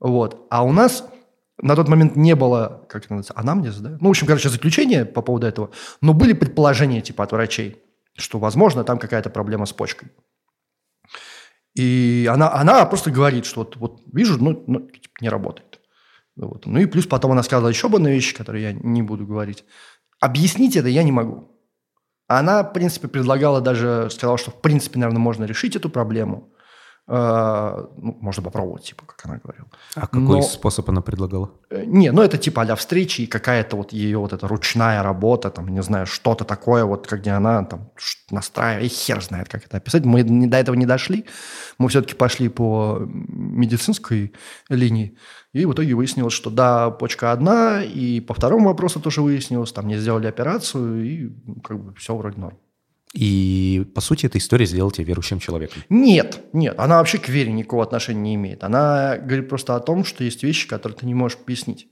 Вот. 0.00 0.46
А 0.50 0.64
у 0.64 0.72
нас 0.72 1.08
на 1.62 1.76
тот 1.76 1.88
момент 1.88 2.16
не 2.16 2.34
было, 2.34 2.84
как 2.88 3.04
это 3.04 3.14
называется, 3.14 3.34
анамнез, 3.36 3.76
да? 3.78 3.96
Ну, 4.00 4.08
в 4.08 4.10
общем, 4.10 4.26
короче, 4.26 4.48
заключение 4.48 5.04
по 5.04 5.22
поводу 5.22 5.46
этого. 5.46 5.70
Но 6.00 6.12
были 6.12 6.32
предположения, 6.32 7.00
типа, 7.00 7.24
от 7.24 7.32
врачей, 7.32 7.82
что, 8.16 8.38
возможно, 8.38 8.84
там 8.84 8.98
какая-то 8.98 9.30
проблема 9.30 9.66
с 9.66 9.72
почкой. 9.72 10.10
И 11.74 12.28
она, 12.30 12.52
она 12.52 12.84
просто 12.86 13.10
говорит, 13.10 13.46
что 13.46 13.60
вот, 13.60 13.76
вот 13.76 14.00
вижу, 14.12 14.42
ну, 14.42 14.62
ну 14.66 14.80
типа, 14.80 15.14
не 15.20 15.28
работает. 15.28 15.73
Вот. 16.36 16.66
Ну 16.66 16.78
и 16.80 16.86
плюс 16.86 17.06
потом 17.06 17.32
она 17.32 17.42
сказала 17.42 17.68
еще 17.68 17.86
одну 17.86 18.08
вещь, 18.08 18.34
которую 18.34 18.62
я 18.62 18.72
не 18.72 19.02
буду 19.02 19.26
говорить. 19.26 19.64
Объяснить 20.20 20.76
это 20.76 20.88
я 20.88 21.02
не 21.02 21.12
могу. 21.12 21.50
Она, 22.26 22.62
в 22.62 22.72
принципе, 22.72 23.08
предлагала 23.08 23.60
даже, 23.60 24.08
сказала, 24.10 24.38
что, 24.38 24.50
в 24.50 24.60
принципе, 24.60 24.98
наверное, 24.98 25.20
можно 25.20 25.44
решить 25.44 25.76
эту 25.76 25.90
проблему. 25.90 26.53
Э, 27.06 27.86
ну, 27.98 28.16
можно 28.20 28.42
попробовать, 28.42 28.84
типа, 28.84 29.04
как 29.04 29.26
она 29.26 29.38
говорила. 29.42 29.68
А 29.94 30.06
какой 30.06 30.36
Но, 30.36 30.42
способ 30.42 30.88
она 30.88 31.02
предлагала? 31.02 31.50
Э, 31.68 31.84
не, 31.84 32.10
ну 32.10 32.22
это 32.22 32.38
типа 32.38 32.62
а 32.62 32.76
встречи 32.76 33.22
и 33.22 33.26
какая-то 33.26 33.76
вот 33.76 33.92
ее 33.92 34.18
вот 34.18 34.32
эта 34.32 34.48
ручная 34.48 35.02
работа, 35.02 35.50
там, 35.50 35.68
не 35.68 35.82
знаю, 35.82 36.06
что-то 36.06 36.44
такое, 36.44 36.86
вот 36.86 37.06
как 37.06 37.20
где 37.20 37.32
она 37.32 37.62
там 37.64 37.90
настраивает, 38.30 38.90
и 38.90 38.94
хер 38.94 39.22
знает, 39.22 39.50
как 39.50 39.66
это 39.66 39.76
описать. 39.76 40.06
Мы 40.06 40.22
до 40.24 40.56
этого 40.56 40.76
не 40.76 40.86
дошли, 40.86 41.26
мы 41.76 41.90
все-таки 41.90 42.14
пошли 42.14 42.48
по 42.48 43.00
медицинской 43.06 44.32
линии, 44.70 45.18
и 45.52 45.66
в 45.66 45.74
итоге 45.74 45.94
выяснилось, 45.94 46.32
что 46.32 46.48
да, 46.48 46.90
почка 46.90 47.32
одна, 47.32 47.82
и 47.82 48.20
по 48.20 48.32
второму 48.32 48.68
вопросу 48.68 48.98
тоже 48.98 49.20
выяснилось, 49.20 49.72
там 49.72 49.88
не 49.88 49.98
сделали 49.98 50.26
операцию, 50.26 51.04
и 51.04 51.32
ну, 51.44 51.60
как 51.60 51.84
бы 51.84 51.94
все 51.96 52.16
вроде 52.16 52.40
норм. 52.40 52.58
И, 53.14 53.86
по 53.94 54.00
сути, 54.00 54.26
эта 54.26 54.38
история 54.38 54.66
сделала 54.66 54.92
тебя 54.92 55.04
верующим 55.04 55.38
человеком. 55.38 55.82
Нет, 55.88 56.40
нет, 56.52 56.74
она 56.78 56.98
вообще 56.98 57.18
к 57.18 57.28
вере 57.28 57.52
никакого 57.52 57.84
отношения 57.84 58.20
не 58.20 58.34
имеет. 58.34 58.64
Она 58.64 59.16
говорит 59.18 59.48
просто 59.48 59.76
о 59.76 59.80
том, 59.80 60.04
что 60.04 60.24
есть 60.24 60.42
вещи, 60.42 60.66
которые 60.66 60.98
ты 60.98 61.06
не 61.06 61.14
можешь 61.14 61.38
объяснить, 61.40 61.86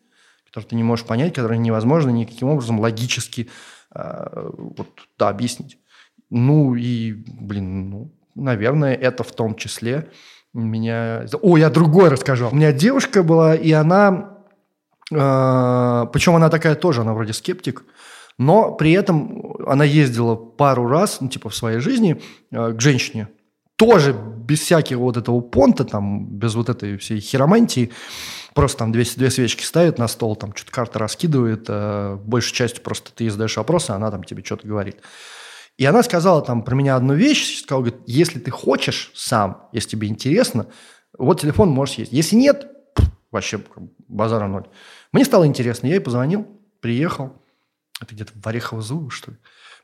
которые 0.47 0.71
ты 0.71 0.75
не 0.75 0.83
можешь 0.83 1.07
понять, 1.07 1.33
которые 1.33 1.59
невозможно 1.59 2.11
никаким 2.11 2.49
образом 2.49 2.81
логически 2.81 3.49
э, 3.95 4.51
вот, 4.53 4.89
да, 5.17 5.29
объяснить. 5.29 5.79
Ну 6.29 6.75
и, 6.75 7.13
блин, 7.13 7.91
ну, 7.91 8.13
наверное, 8.35 8.95
это 8.95 9.23
в 9.23 9.31
том 9.31 9.55
числе 9.55 10.09
меня... 10.53 11.27
О, 11.41 11.57
я 11.57 11.71
другой 11.71 12.09
расскажу. 12.09 12.49
У 12.51 12.57
меня 12.57 12.73
девушка 12.73 13.23
была, 13.23 13.55
и 13.55 13.71
она... 13.71 14.39
Э, 15.13 16.07
причем 16.13 16.35
она 16.35 16.51
такая 16.51 16.75
тоже, 16.75 17.03
она 17.03 17.15
вроде 17.15 17.33
скептик, 17.33 17.85
но 18.39 18.73
при 18.73 18.93
этом 18.93 19.52
она 19.67 19.85
ездила 19.85 20.35
пару 20.35 20.87
раз, 20.87 21.21
ну, 21.21 21.29
типа, 21.29 21.49
в 21.49 21.55
своей 21.55 21.79
жизни 21.79 22.21
э, 22.51 22.73
к 22.73 22.81
женщине. 22.81 23.29
Тоже 23.77 24.13
без 24.13 24.61
всякого 24.61 25.03
вот 25.03 25.17
этого 25.17 25.41
понта, 25.41 25.85
там, 25.85 26.27
без 26.27 26.55
вот 26.55 26.69
этой 26.69 26.97
всей 26.99 27.21
хиромантии. 27.21 27.91
Просто 28.55 28.79
там 28.79 28.93
две, 28.93 29.05
две 29.17 29.31
свечки 29.31 29.65
ставит 29.65 29.99
на 29.99 30.09
стол, 30.09 30.37
там 30.37 30.55
что-то 30.55 30.73
карты 30.73 30.99
раскидывает. 30.99 31.67
Э, 31.69 32.17
большей 32.17 32.55
частью 32.55 32.83
просто 32.83 33.13
ты 33.13 33.31
задаешь 33.31 33.57
вопросы, 33.57 33.91
а 33.91 33.97
она 33.97 34.11
там 34.11 34.25
тебе 34.25 34.45
что-то 34.45 34.67
говорит. 34.67 34.99
И 35.79 35.85
она 35.85 36.03
сказала 36.03 36.43
там 36.43 36.63
про 36.63 36.75
меня 36.75 36.97
одну 36.97 37.15
вещь, 37.15 37.63
сказала, 37.63 37.83
говорит, 37.83 38.03
если 38.07 38.39
ты 38.39 38.51
хочешь 38.51 39.11
сам, 39.15 39.69
если 39.73 39.91
тебе 39.91 40.09
интересно, 40.09 40.67
вот 41.19 41.41
телефон 41.41 41.71
можешь 41.71 41.97
есть. 41.97 42.13
Если 42.13 42.37
нет, 42.37 42.67
вообще 43.31 43.61
базара 44.09 44.47
ноль. 44.47 44.69
Мне 45.13 45.25
стало 45.25 45.47
интересно, 45.47 45.87
я 45.87 45.95
ей 45.95 46.01
позвонил, 46.01 46.47
приехал, 46.81 47.42
это 48.03 48.15
где-то 48.15 48.33
в 48.35 48.47
Орехово-Зубово, 48.47 49.11
что 49.11 49.33
ли, 49.33 49.37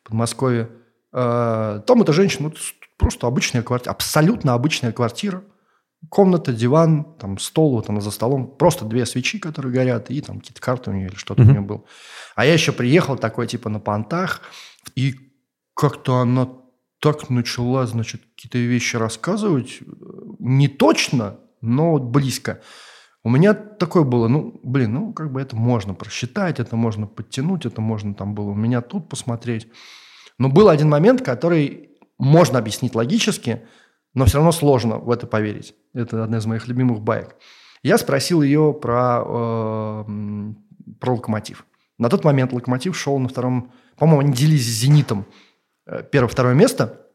Подмосковье. 0.05 0.71
Э, 1.13 1.81
там 1.87 2.03
эта 2.03 2.13
женщина, 2.13 2.49
вот, 2.49 2.59
просто 2.97 3.27
обычная 3.27 3.63
квартира, 3.63 3.93
абсолютно 3.93 4.55
обычная 4.55 4.93
квартира. 4.93 5.43
Комната, 6.11 6.53
диван, 6.53 7.17
там 7.19 7.39
стол, 7.39 7.73
вот 7.73 7.89
она 7.89 8.01
за 8.01 8.13
столом. 8.13 8.57
Просто 8.57 8.85
две 8.85 9.05
свечи, 9.05 9.41
которые 9.41 9.73
горят, 9.73 10.11
и 10.11 10.21
там 10.21 10.39
какие-то 10.39 10.61
карты 10.61 10.91
у 10.91 10.95
нее 10.95 11.09
или 11.09 11.17
что-то 11.17 11.43
mm-hmm. 11.43 11.47
у 11.47 11.51
нее 11.51 11.61
было. 11.61 11.85
А 12.37 12.45
я 12.47 12.53
еще 12.53 12.71
приехал 12.71 13.17
такой, 13.17 13.49
типа, 13.49 13.69
на 13.69 13.81
понтах, 13.81 14.43
и 14.95 15.17
как-то 15.75 16.19
она 16.19 16.49
так 17.01 17.31
начала, 17.31 17.87
значит, 17.87 18.23
какие-то 18.37 18.59
вещи 18.59 18.97
рассказывать. 18.97 19.81
Не 20.39 20.69
точно, 20.69 21.41
но 21.61 21.99
близко. 21.99 22.61
У 23.25 23.31
меня 23.31 23.53
такое 23.53 24.05
было, 24.05 24.29
ну, 24.29 24.61
блин, 24.63 24.95
ну, 24.95 25.13
как 25.13 25.33
бы 25.33 25.41
это 25.41 25.57
можно 25.57 25.93
просчитать, 25.95 26.61
это 26.61 26.77
можно 26.77 27.07
подтянуть, 27.07 27.67
это 27.67 27.81
можно 27.81 28.15
там 28.15 28.35
было 28.35 28.51
у 28.51 28.55
меня 28.55 28.81
тут 28.81 29.09
посмотреть. 29.09 29.69
Но 30.39 30.49
был 30.49 30.69
один 30.69 30.89
момент, 30.89 31.23
который 31.23 31.91
можно 32.19 32.59
объяснить 32.59 32.95
логически, 32.95 33.67
но 34.15 34.25
все 34.25 34.39
равно 34.39 34.53
сложно 34.53 34.99
в 34.99 35.11
это 35.11 35.27
поверить. 35.27 35.75
Это 35.95 36.25
одна 36.25 36.39
из 36.39 36.47
моих 36.47 36.69
любимых 36.69 37.01
баек. 37.01 37.37
Я 37.83 37.99
спросил 37.99 38.43
ее 38.43 38.73
про, 38.73 39.23
э, 39.25 40.05
про 41.01 41.15
локомотив. 41.15 41.65
На 41.99 42.09
тот 42.09 42.25
момент 42.25 42.53
локомотив 42.53 42.97
шел 42.97 43.19
на 43.19 43.29
втором... 43.29 43.73
По-моему, 43.97 44.21
они 44.21 44.33
делились 44.33 44.65
с 44.65 44.81
«Зенитом» 44.81 45.27
э, 45.87 46.03
первое-второе 46.11 46.55
место. 46.55 47.07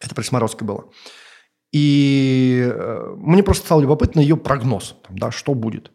Это 0.00 0.14
при 0.14 0.22
Смородской 0.22 0.66
было. 0.66 0.90
И 1.72 2.62
э, 2.64 3.14
мне 3.16 3.42
просто 3.42 3.66
стало 3.66 3.80
любопытно 3.80 4.20
ее 4.20 4.36
прогноз, 4.36 4.96
там, 5.06 5.18
да, 5.18 5.30
что 5.30 5.54
будет. 5.54 5.90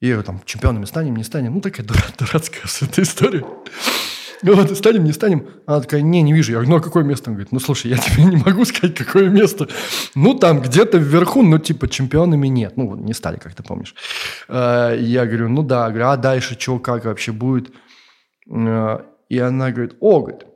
И 0.00 0.14
там, 0.22 0.40
чемпионами 0.44 0.84
станем, 0.84 1.16
не 1.16 1.24
станем. 1.24 1.54
Ну, 1.54 1.60
такая 1.60 1.84
дурацкая 2.18 2.62
эта 2.80 3.02
история. 3.02 3.44
Вот, 4.42 4.76
станем, 4.76 5.02
не 5.02 5.12
станем. 5.12 5.48
Она 5.66 5.80
такая, 5.80 6.00
не, 6.00 6.22
не 6.22 6.32
вижу. 6.32 6.52
Я 6.52 6.58
говорю, 6.58 6.70
ну, 6.70 6.76
а 6.76 6.80
какое 6.80 7.02
место? 7.02 7.30
Он 7.30 7.34
говорит, 7.34 7.50
ну, 7.50 7.58
слушай, 7.58 7.90
я 7.90 7.98
тебе 7.98 8.24
не 8.24 8.36
могу 8.36 8.64
сказать, 8.64 8.96
какое 8.96 9.28
место. 9.28 9.68
Ну, 10.14 10.34
там 10.34 10.60
где-то 10.60 10.98
вверху, 10.98 11.42
ну, 11.42 11.58
типа, 11.58 11.88
чемпионами 11.88 12.46
нет. 12.46 12.76
Ну, 12.76 12.94
не 12.94 13.14
стали, 13.14 13.38
как 13.38 13.54
ты 13.54 13.64
помнишь. 13.64 13.96
Э, 14.48 14.96
я 14.98 15.26
говорю, 15.26 15.48
ну, 15.48 15.62
да. 15.62 15.88
Говорю, 15.88 16.06
а 16.06 16.16
дальше 16.16 16.56
что, 16.58 16.78
как 16.78 17.04
вообще 17.04 17.32
будет? 17.32 17.72
Э, 18.48 19.00
и 19.28 19.38
она 19.38 19.72
говорит, 19.72 19.96
о, 20.00 20.20
говорит, 20.20 20.46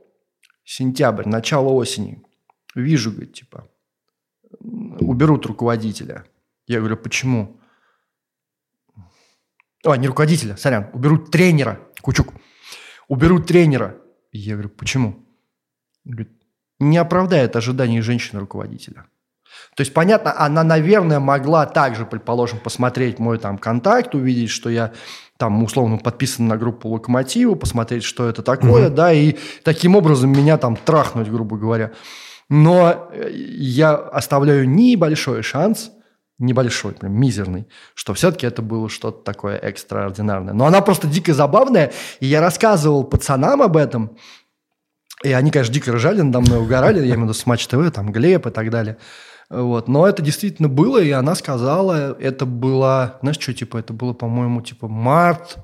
сентябрь, 0.64 1.28
начало 1.28 1.70
осени. 1.70 2.22
Вижу, 2.76 3.10
говорит, 3.10 3.34
типа, 3.34 3.66
уберут 4.60 5.46
руководителя. 5.46 6.24
Я 6.66 6.78
говорю, 6.78 6.96
почему? 6.96 7.60
О, 9.84 9.96
не 9.96 10.06
руководителя, 10.06 10.56
сорян, 10.56 10.88
уберут 10.92 11.30
тренера, 11.30 11.80
Кучук. 12.02 12.32
Уберут 13.08 13.46
тренера. 13.46 13.96
Я 14.32 14.54
говорю, 14.54 14.70
почему? 14.70 15.22
говорит, 16.04 16.32
не 16.78 16.98
оправдает 16.98 17.54
ожиданий 17.56 18.00
женщины-руководителя. 18.00 19.06
То 19.76 19.82
есть, 19.82 19.94
понятно, 19.94 20.38
она, 20.38 20.64
наверное, 20.64 21.20
могла 21.20 21.66
также, 21.66 22.06
предположим, 22.06 22.58
посмотреть 22.58 23.18
мой 23.18 23.38
там 23.38 23.58
контакт, 23.58 24.14
увидеть, 24.14 24.50
что 24.50 24.70
я 24.70 24.92
там 25.36 25.62
условно 25.62 25.98
подписан 25.98 26.48
на 26.48 26.56
группу 26.56 26.88
Локомотива, 26.88 27.54
посмотреть, 27.54 28.02
что 28.02 28.28
это 28.28 28.42
такое, 28.42 28.88
угу. 28.88 28.96
да, 28.96 29.12
и 29.12 29.36
таким 29.62 29.94
образом 29.94 30.30
меня 30.30 30.56
там 30.58 30.76
трахнуть, 30.76 31.28
грубо 31.28 31.56
говоря. 31.56 31.92
Но 32.48 33.08
э, 33.12 33.30
я 33.32 33.94
оставляю 33.94 34.68
небольшой 34.68 35.42
шанс, 35.42 35.90
небольшой, 36.38 36.92
прям 36.92 37.12
мизерный, 37.12 37.68
что 37.94 38.14
все-таки 38.14 38.46
это 38.46 38.62
было 38.62 38.88
что-то 38.88 39.22
такое 39.24 39.56
экстраординарное. 39.56 40.52
Но 40.52 40.66
она 40.66 40.80
просто 40.80 41.06
дико 41.06 41.34
забавная, 41.34 41.92
и 42.20 42.26
я 42.26 42.40
рассказывал 42.40 43.04
пацанам 43.04 43.62
об 43.62 43.76
этом, 43.76 44.16
и 45.22 45.32
они, 45.32 45.50
конечно, 45.50 45.72
дико 45.72 45.92
ржали 45.92 46.20
надо 46.20 46.40
мной, 46.40 46.58
угорали, 46.58 46.98
я 46.98 47.04
имею 47.04 47.20
в 47.20 47.22
виду 47.24 47.34
с 47.34 47.46
Матч 47.46 47.66
ТВ, 47.66 47.90
там 47.92 48.10
Глеб 48.10 48.46
и 48.46 48.50
так 48.50 48.70
далее. 48.70 48.98
Вот. 49.48 49.86
Но 49.86 50.06
это 50.08 50.22
действительно 50.22 50.68
было, 50.68 50.98
и 50.98 51.10
она 51.10 51.34
сказала, 51.34 52.16
это 52.18 52.46
было, 52.46 53.18
знаешь, 53.20 53.38
что, 53.38 53.52
типа, 53.52 53.76
это 53.78 53.92
было, 53.92 54.14
по-моему, 54.14 54.62
типа 54.62 54.88
март 54.88 55.58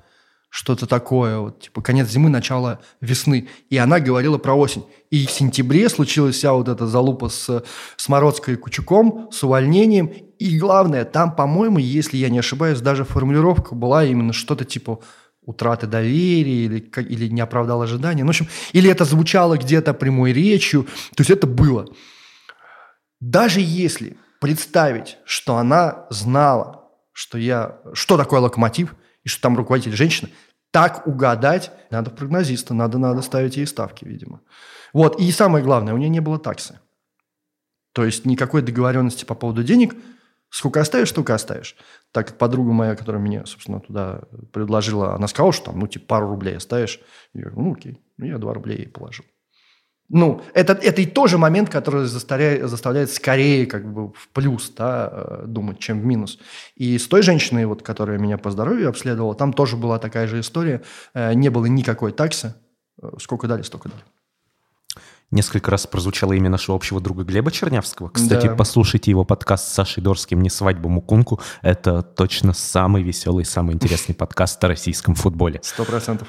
что-то 0.51 0.87
такое, 0.87 1.39
вот, 1.39 1.61
типа 1.61 1.83
конец 1.83 2.09
зимы, 2.09 2.31
начало 2.31 2.81
весны. 3.01 3.49
И 3.69 3.77
она 3.77 4.01
говорила 4.01 4.39
про 4.39 4.55
осень. 4.55 4.85
И 5.11 5.27
в 5.27 5.31
сентябре 5.31 5.89
случилась 5.89 6.37
вся 6.37 6.53
вот 6.53 6.69
эта 6.69 6.87
залупа 6.87 7.29
с 7.29 7.65
Смородской 7.97 8.55
и 8.55 8.57
Кучуком, 8.57 9.29
с 9.31 9.43
увольнением. 9.43 10.07
И 10.39 10.59
главное, 10.59 11.05
там, 11.05 11.35
по-моему, 11.35 11.79
если 11.79 12.17
я 12.17 12.31
не 12.31 12.39
ошибаюсь, 12.39 12.81
даже 12.81 13.05
формулировка 13.05 13.75
была 13.75 14.05
именно 14.05 14.33
что-то 14.33 14.65
типа 14.65 15.01
утраты 15.43 15.87
доверия 15.87 16.65
или, 16.65 16.79
или 17.09 17.29
не 17.29 17.41
оправдал 17.41 17.83
ожидания. 17.83 18.23
Ну, 18.23 18.29
в 18.29 18.31
общем, 18.31 18.49
или 18.73 18.91
это 18.91 19.05
звучало 19.05 19.59
где-то 19.59 19.93
прямой 19.95 20.33
речью. 20.33 20.85
То 21.15 21.21
есть 21.21 21.31
это 21.31 21.47
было. 21.47 21.87
Даже 23.21 23.61
если 23.61 24.17
представить, 24.41 25.19
что 25.25 25.57
она 25.57 26.07
знала, 26.11 26.85
что 27.13 27.37
я, 27.37 27.79
что 27.93 28.17
такое 28.17 28.41
локомотив– 28.41 28.95
и 29.29 29.31
что 29.31 29.43
там 29.43 29.57
руководитель 29.59 29.95
женщина, 29.95 30.31
так 30.71 31.07
угадать 31.07 31.71
надо 31.91 32.11
прогнозиста, 32.11 32.73
надо, 32.73 32.97
надо 32.97 33.21
ставить 33.21 33.59
ей 33.59 33.67
ставки, 33.67 34.07
видимо. 34.07 34.41
Вот, 34.95 35.21
и 35.21 35.31
самое 35.31 35.63
главное, 35.63 35.93
у 35.93 35.99
нее 35.99 36.09
не 36.09 36.21
было 36.21 36.39
таксы. 36.39 36.81
То 37.93 38.07
есть 38.07 38.25
никакой 38.25 38.63
договоренности 38.63 39.27
по 39.27 39.35
поводу 39.35 39.63
денег. 39.63 39.95
Сколько 40.51 40.81
оставишь, 40.81 41.11
столько 41.11 41.35
оставишь. 41.35 41.77
Так 42.11 42.29
как 42.29 42.39
подруга 42.39 42.73
моя, 42.73 42.97
которая 42.97 43.21
меня, 43.21 43.45
собственно, 43.45 43.81
туда 43.81 44.23
предложила, 44.51 45.15
она 45.15 45.29
сказала, 45.29 45.53
что 45.53 45.67
там, 45.67 45.79
ну, 45.79 45.87
типа, 45.87 46.07
пару 46.07 46.29
рублей 46.31 46.57
оставишь. 46.57 47.01
Я 47.35 47.43
говорю, 47.43 47.61
ну, 47.61 47.73
окей. 47.75 48.03
Ну, 48.17 48.25
я 48.25 48.39
два 48.39 48.55
рубля 48.55 48.75
ей 48.75 48.89
положил. 48.89 49.27
Ну, 50.11 50.41
это, 50.55 50.73
это 50.73 51.03
и 51.03 51.07
тоже 51.07 51.37
момент, 51.37 51.69
который 51.69 52.07
заставляет, 52.07 52.69
заставляет 52.69 53.11
скорее 53.11 53.67
как 53.67 53.93
бы 53.93 54.09
в 54.13 54.29
плюс 54.33 54.73
да, 54.75 55.11
э, 55.13 55.45
думать, 55.47 55.79
чем 55.79 56.01
в 56.01 56.05
минус. 56.05 56.39
И 56.77 56.97
с 56.97 57.07
той 57.09 57.23
женщиной, 57.23 57.67
вот, 57.67 57.83
которая 57.83 58.19
меня 58.19 58.39
по 58.39 58.51
здоровью 58.51 58.89
обследовала, 58.89 59.35
там 59.35 59.53
тоже 59.53 59.77
была 59.77 59.99
такая 59.99 60.27
же 60.27 60.41
история. 60.41 60.83
Э, 61.13 61.35
не 61.35 61.51
было 61.51 61.67
никакой 61.67 62.13
таксы. 62.13 62.55
Э, 63.03 63.11
сколько 63.21 63.47
дали, 63.47 63.61
столько 63.61 63.91
дали. 63.91 64.03
Несколько 65.31 65.71
раз 65.71 65.87
прозвучало 65.87 66.33
имя 66.33 66.49
нашего 66.49 66.75
общего 66.75 67.03
друга 67.03 67.23
Глеба 67.23 67.51
Чернявского. 67.51 68.09
Кстати, 68.09 68.47
Да. 68.47 68.55
послушайте 68.55 69.11
его 69.11 69.25
подкаст 69.27 69.69
с 69.69 69.75
Сашей 69.75 70.03
Дорским 70.03 70.41
«Не 70.41 70.49
свадьбу 70.49 70.89
Мукунку». 70.89 71.39
Это 71.61 72.03
точно 72.03 72.55
самый 72.55 73.03
веселый, 73.03 73.45
самый 73.45 73.75
интересный 73.75 74.15
подкаст 74.15 74.65
о 74.65 74.69
российском 74.69 75.15
футболе. 75.15 75.61
Сто 75.63 75.85
процентов. 75.85 76.29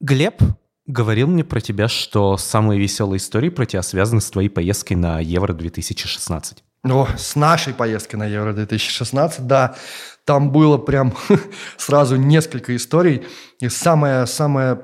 Глеб 0.00 0.42
говорил 0.88 1.28
мне 1.28 1.44
про 1.44 1.60
тебя, 1.60 1.86
что 1.86 2.36
самые 2.36 2.80
веселые 2.80 3.18
истории 3.18 3.50
про 3.50 3.66
тебя 3.66 3.82
связаны 3.82 4.20
с 4.20 4.30
твоей 4.30 4.48
поездкой 4.48 4.96
на 4.96 5.20
Евро-2016. 5.20 6.56
О, 6.84 7.08
с 7.16 7.36
нашей 7.36 7.74
поездкой 7.74 8.18
на 8.18 8.26
Евро-2016, 8.26 9.34
да, 9.40 9.76
там 10.24 10.50
было 10.50 10.78
прям 10.78 11.14
сразу 11.76 12.16
несколько 12.16 12.74
историй. 12.74 13.26
И 13.60 13.68
самое, 13.68 14.26
самое 14.26 14.80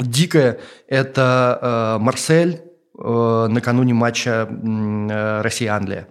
дикое– 0.00 0.60
это 0.88 1.96
э, 1.98 2.02
Марсель 2.02 2.62
э, 2.98 3.46
накануне 3.48 3.94
матча 3.94 4.48
э, 4.48 5.40
Россия-Англия. 5.42 6.08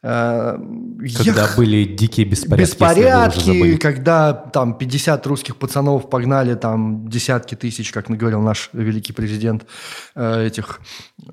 Когда 0.00 1.50
я 1.50 1.56
были 1.56 1.84
дикие 1.84 2.24
беспорядки, 2.24 2.70
Беспорядки, 2.70 3.76
когда 3.78 4.32
там 4.32 4.78
50 4.78 5.26
русских 5.26 5.56
пацанов 5.56 6.08
погнали 6.08 6.54
там 6.54 7.08
десятки 7.08 7.56
тысяч, 7.56 7.90
как 7.90 8.08
говорил 8.08 8.40
наш 8.40 8.70
великий 8.72 9.12
президент, 9.12 9.66
э, 10.14 10.46
этих 10.46 10.80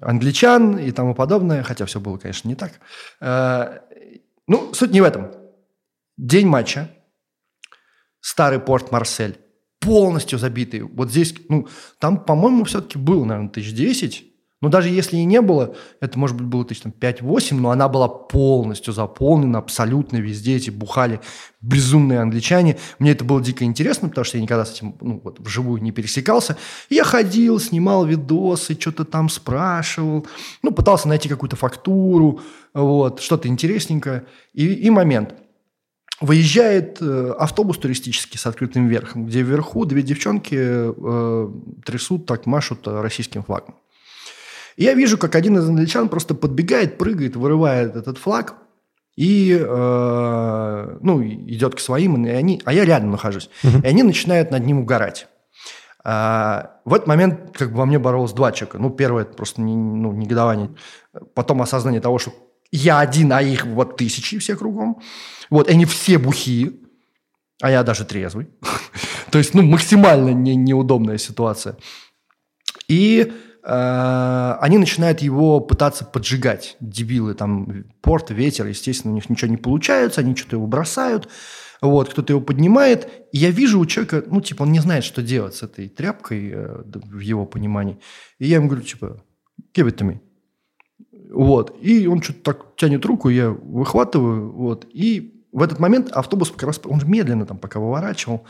англичан 0.02 0.78
и 0.80 0.92
тому 0.92 1.14
подобное, 1.14 1.62
хотя 1.64 1.86
все 1.86 2.00
было, 2.00 2.18
конечно, 2.18 2.48
не 2.48 2.56
так. 2.56 2.72
Э, 3.22 3.80
Ну, 4.48 4.74
суть 4.74 4.92
не 4.92 5.02
в 5.02 5.04
этом. 5.04 5.32
День 6.18 6.48
матча, 6.48 6.90
старый 8.20 8.60
порт 8.60 8.92
Марсель, 8.92 9.38
полностью 9.80 10.40
забитый. 10.40 10.82
Вот 10.82 11.10
здесь, 11.12 11.36
ну, 11.50 11.68
там, 12.00 12.24
по-моему, 12.24 12.64
все-таки 12.64 12.98
было, 12.98 13.26
наверное, 13.26 13.50
тысяч 13.50 13.74
десять. 13.74 14.24
Но 14.62 14.70
даже 14.70 14.90
если 14.90 15.18
и 15.18 15.26
не 15.26 15.42
было, 15.42 15.76
это, 16.00 16.18
может 16.18 16.38
быть, 16.38 16.48
было 16.48 16.64
тысяч 16.64 16.82
там 16.82 16.94
5-8, 16.98 17.56
но 17.56 17.72
она 17.72 17.90
была 17.90 18.08
полностью 18.08 18.94
заполнена, 18.94 19.60
абсолютно 19.60 20.18
везде 20.18 20.56
эти 20.56 20.70
бухали 20.70 21.20
безумные 21.62 22.20
англичане. 22.22 22.78
Мне 22.98 23.12
это 23.12 23.26
было 23.26 23.42
дико 23.42 23.66
интересно, 23.66 24.08
потому 24.08 24.24
что 24.24 24.38
я 24.38 24.44
никогда 24.44 24.66
с 24.66 24.74
этим 24.74 24.96
ну, 25.02 25.20
вот, 25.24 25.40
вживую 25.40 25.82
не 25.82 25.92
пересекался. 25.92 26.58
И 26.90 26.96
я 26.96 27.04
ходил, 27.04 27.60
снимал 27.60 28.06
видосы, 28.06 28.80
что-то 28.80 29.04
там 29.04 29.28
спрашивал, 29.28 30.26
ну, 30.64 30.72
пытался 30.72 31.10
найти 31.10 31.28
какую-то 31.28 31.58
фактуру, 31.58 32.40
вот, 32.74 33.20
что-то 33.20 33.50
интересненькое. 33.50 34.26
И, 34.54 34.66
и 34.66 34.90
момент. 34.90 35.36
Выезжает 36.22 37.02
э, 37.02 37.34
автобус 37.38 37.78
туристический 37.78 38.40
с 38.40 38.46
открытым 38.46 38.88
верхом, 38.88 39.26
где 39.26 39.42
вверху 39.42 39.84
две 39.84 40.02
девчонки 40.02 40.56
э, 40.58 41.50
трясут, 41.86 42.26
так 42.26 42.46
машут 42.46 42.88
э, 42.88 43.02
российским 43.02 43.44
флагом. 43.44 43.76
И 44.76 44.84
я 44.84 44.94
вижу, 44.94 45.18
как 45.18 45.36
один 45.36 45.58
из 45.58 45.68
англичан 45.68 46.10
просто 46.10 46.36
подбегает, 46.36 46.98
прыгает, 46.98 47.36
вырывает 47.36 47.96
этот 47.96 48.18
флаг 48.18 48.56
и 49.16 49.58
э, 49.58 50.98
ну, 51.02 51.24
идет 51.24 51.76
к 51.76 51.80
своим, 51.80 52.26
и 52.26 52.30
они, 52.30 52.62
а 52.66 52.74
я 52.74 52.84
рядом 52.84 53.12
нахожусь. 53.12 53.50
И 53.64 53.88
они 53.88 54.04
начинают 54.04 54.52
над 54.52 54.66
ним 54.66 54.80
угорать. 54.80 55.28
А, 56.04 56.82
в 56.86 56.94
этот 56.94 57.08
момент 57.08 57.58
как 57.58 57.72
бы 57.72 57.78
во 57.78 57.86
мне 57.86 57.98
боролось 57.98 58.34
два 58.34 58.52
человека. 58.52 58.78
Ну, 58.78 58.90
первое, 58.92 59.24
это 59.24 59.34
просто 59.34 59.62
не- 59.62 59.76
ну, 59.76 60.12
негодование. 60.12 60.70
Потом 61.34 61.62
осознание 61.62 62.02
того, 62.02 62.20
что 62.20 62.34
я 62.72 63.00
один, 63.00 63.32
а 63.32 63.42
их 63.42 63.66
вот 63.66 63.98
тысячи 63.98 64.38
все 64.38 64.56
кругом. 64.56 65.02
Вот, 65.50 65.70
они 65.70 65.86
все 65.86 66.18
бухие, 66.20 66.74
а 67.62 67.72
я 67.72 67.84
даже 67.84 68.06
трезвый. 68.06 68.50
То 69.32 69.38
есть, 69.40 69.54
ну, 69.54 69.64
максимально 69.64 70.30
не- 70.32 70.56
неудобная 70.56 71.18
ситуация. 71.18 71.78
И 72.88 73.32
они 73.68 74.78
начинают 74.78 75.22
его 75.22 75.60
пытаться 75.60 76.06
поджигать. 76.06 76.78
Дебилы, 76.80 77.34
там, 77.34 77.86
порт, 78.02 78.30
ветер, 78.30 78.68
естественно, 78.68 79.12
у 79.12 79.16
них 79.16 79.30
ничего 79.30 79.50
не 79.50 79.58
получается, 79.58 80.22
они 80.22 80.36
что-то 80.36 80.58
его 80.58 80.68
бросают. 80.68 81.28
Вот, 81.82 82.10
кто-то 82.10 82.34
его 82.34 82.42
поднимает, 82.42 83.10
и 83.32 83.38
я 83.38 83.50
вижу 83.50 83.80
у 83.80 83.86
человека, 83.86 84.24
ну, 84.28 84.42
типа, 84.42 84.64
он 84.64 84.72
не 84.72 84.80
знает, 84.80 85.04
что 85.04 85.22
делать 85.22 85.56
с 85.56 85.64
этой 85.64 85.90
тряпкой, 85.90 86.52
э, 86.54 86.84
в 86.86 87.20
его 87.20 87.46
понимании. 87.46 88.00
И 88.40 88.48
я 88.48 88.56
ему 88.56 88.68
говорю, 88.68 88.86
типа, 88.86 89.24
give 89.76 89.88
it 89.88 89.98
to 89.98 90.08
me. 90.08 90.20
Вот, 91.32 91.76
и 91.82 92.08
он 92.08 92.22
что-то 92.22 92.40
так 92.42 92.76
тянет 92.78 93.06
руку, 93.06 93.30
я 93.30 93.50
выхватываю, 93.50 94.52
вот, 94.54 94.88
и 94.94 95.44
в 95.52 95.62
этот 95.62 95.80
момент 95.80 96.12
автобус 96.12 96.52
как 96.52 96.64
раз, 96.64 96.80
он 96.86 97.02
медленно 97.06 97.46
там 97.46 97.58
пока 97.58 97.80
выворачивал, 97.80 98.46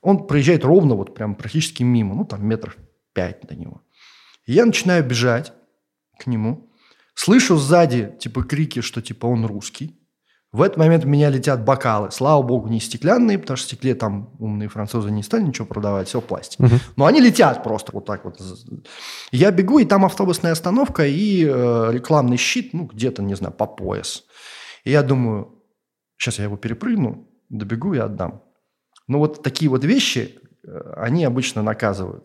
он 0.00 0.26
проезжает 0.26 0.64
ровно, 0.64 0.94
вот 0.94 1.14
прям 1.14 1.34
практически 1.34 1.82
мимо, 1.82 2.14
ну, 2.14 2.24
там 2.24 2.46
метров 2.46 2.76
пять 3.12 3.46
до 3.46 3.54
него. 3.54 3.82
И 4.50 4.54
я 4.54 4.66
начинаю 4.66 5.04
бежать 5.04 5.52
к 6.18 6.26
нему, 6.26 6.72
слышу 7.14 7.56
сзади, 7.56 8.16
типа, 8.18 8.42
крики, 8.42 8.80
что, 8.80 9.00
типа, 9.00 9.26
он 9.26 9.46
русский. 9.46 9.96
В 10.50 10.62
этот 10.62 10.76
момент 10.76 11.04
в 11.04 11.06
меня 11.06 11.30
летят 11.30 11.64
бокалы. 11.64 12.10
Слава 12.10 12.42
богу, 12.42 12.66
не 12.66 12.80
стеклянные, 12.80 13.38
потому 13.38 13.56
что 13.56 13.66
в 13.66 13.68
стекле 13.68 13.94
там 13.94 14.34
умные 14.40 14.68
французы 14.68 15.12
не 15.12 15.22
стали 15.22 15.44
ничего 15.44 15.68
продавать, 15.68 16.08
все 16.08 16.20
пластик. 16.20 16.58
Но 16.96 17.06
они 17.06 17.20
летят 17.20 17.62
просто 17.62 17.92
вот 17.92 18.06
так 18.06 18.24
вот. 18.24 18.40
Я 19.30 19.52
бегу, 19.52 19.78
и 19.78 19.84
там 19.84 20.04
автобусная 20.04 20.50
остановка 20.50 21.06
и 21.06 21.44
э, 21.44 21.90
рекламный 21.92 22.36
щит, 22.36 22.72
ну, 22.72 22.86
где-то, 22.86 23.22
не 23.22 23.36
знаю, 23.36 23.54
по 23.54 23.66
пояс. 23.66 24.24
И 24.82 24.90
я 24.90 25.04
думаю, 25.04 25.62
сейчас 26.18 26.38
я 26.38 26.46
его 26.46 26.56
перепрыгну, 26.56 27.28
добегу 27.50 27.94
и 27.94 27.98
отдам. 27.98 28.42
Ну, 29.06 29.18
вот 29.18 29.44
такие 29.44 29.70
вот 29.70 29.84
вещи, 29.84 30.40
э, 30.66 30.94
они 30.96 31.24
обычно 31.24 31.62
наказывают. 31.62 32.24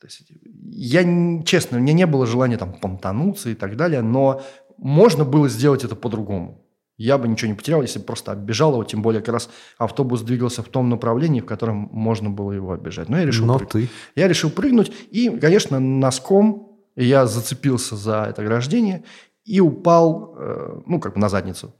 То 0.00 0.06
есть 0.06 0.22
я, 0.70 1.02
честно, 1.44 1.78
у 1.78 1.80
меня 1.80 1.92
не 1.92 2.06
было 2.06 2.26
желания 2.26 2.58
там 2.58 2.74
понтануться 2.74 3.50
и 3.50 3.54
так 3.54 3.76
далее, 3.76 4.02
но 4.02 4.42
можно 4.76 5.24
было 5.24 5.48
сделать 5.48 5.84
это 5.84 5.96
по-другому. 5.96 6.62
Я 6.98 7.18
бы 7.18 7.28
ничего 7.28 7.50
не 7.50 7.56
потерял, 7.56 7.82
если 7.82 7.98
бы 7.98 8.06
просто 8.06 8.32
оббежал 8.32 8.72
его, 8.72 8.84
тем 8.84 9.02
более 9.02 9.20
как 9.20 9.34
раз 9.34 9.50
автобус 9.76 10.22
двигался 10.22 10.62
в 10.62 10.68
том 10.68 10.88
направлении, 10.88 11.40
в 11.40 11.46
котором 11.46 11.88
можно 11.92 12.30
было 12.30 12.52
его 12.52 12.72
оббежать. 12.72 13.08
Но 13.08 13.18
я 13.18 13.26
решил 13.26 13.46
Но 13.46 13.58
прыг- 13.58 13.68
ты... 13.70 13.88
я 14.14 14.28
решил 14.28 14.50
прыгнуть, 14.50 14.92
и, 15.10 15.28
конечно, 15.30 15.78
носком 15.78 16.78
я 16.94 17.26
зацепился 17.26 17.96
за 17.96 18.26
это 18.30 18.42
ограждение 18.42 19.04
и 19.44 19.60
упал, 19.60 20.36
э, 20.38 20.80
ну, 20.86 20.98
как 20.98 21.14
бы 21.14 21.20
на 21.20 21.28
задницу. 21.28 21.74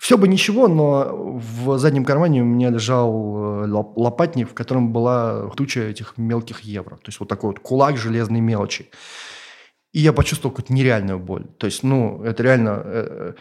Все 0.00 0.16
бы 0.16 0.28
ничего, 0.28 0.66
но 0.66 1.38
в 1.54 1.76
заднем 1.76 2.06
кармане 2.06 2.40
у 2.40 2.46
меня 2.46 2.70
лежал 2.70 3.12
э, 3.12 3.66
лоп- 3.68 3.92
лопатник, 3.96 4.48
в 4.48 4.54
котором 4.54 4.94
была 4.94 5.50
туча 5.50 5.80
этих 5.80 6.16
мелких 6.16 6.60
евро. 6.60 6.96
То 6.96 7.08
есть 7.08 7.20
вот 7.20 7.28
такой 7.28 7.50
вот 7.50 7.60
кулак 7.60 7.98
железной 7.98 8.40
мелочи. 8.40 8.88
И 9.92 10.00
я 10.00 10.14
почувствовал 10.14 10.52
какую-то 10.54 10.72
нереальную 10.72 11.18
боль. 11.18 11.44
То 11.58 11.66
есть, 11.66 11.82
ну, 11.82 12.22
это 12.24 12.42
реально... 12.42 12.82
э, 12.82 13.32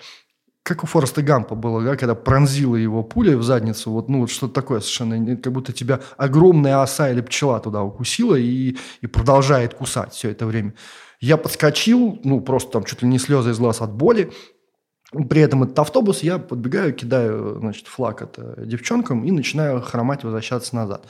как 0.64 0.84
у 0.84 0.88
Фореста 0.88 1.22
Гампа 1.22 1.56
было, 1.56 1.82
да, 1.82 1.96
когда 1.96 2.14
пронзила 2.14 2.76
его 2.76 3.04
пуля 3.04 3.38
в 3.38 3.44
задницу, 3.44 3.92
вот, 3.92 4.10
ну, 4.10 4.20
вот 4.20 4.30
что-то 4.30 4.54
такое 4.54 4.82
совершенно, 4.82 5.38
как 5.38 5.54
будто 5.54 5.72
тебя 5.72 6.02
огромная 6.18 6.82
оса 6.82 7.10
или 7.10 7.22
пчела 7.22 7.62
туда 7.62 7.84
укусила 7.84 8.36
и, 8.36 8.76
и 9.00 9.08
продолжает 9.08 9.76
кусать 9.76 10.12
все 10.12 10.30
это 10.32 10.46
время. 10.46 10.74
Я 11.22 11.38
подскочил, 11.38 12.20
ну, 12.26 12.42
просто 12.42 12.74
там 12.74 12.84
чуть 12.84 13.02
ли 13.02 13.08
не 13.08 13.18
слезы 13.18 13.52
из 13.52 13.60
глаз 13.60 13.80
от 13.80 13.94
боли, 13.94 14.34
При 15.12 15.42
этом 15.42 15.64
этот 15.64 15.80
автобус 15.80 16.22
я 16.22 16.38
подбегаю, 16.38 16.94
кидаю, 16.94 17.58
значит, 17.60 17.88
флаг 17.88 18.22
это 18.22 18.62
девчонкам 18.64 19.26
и 19.26 19.32
начинаю 19.32 19.82
хромать, 19.82 20.24
возвращаться 20.24 20.76
назад. 20.76 21.06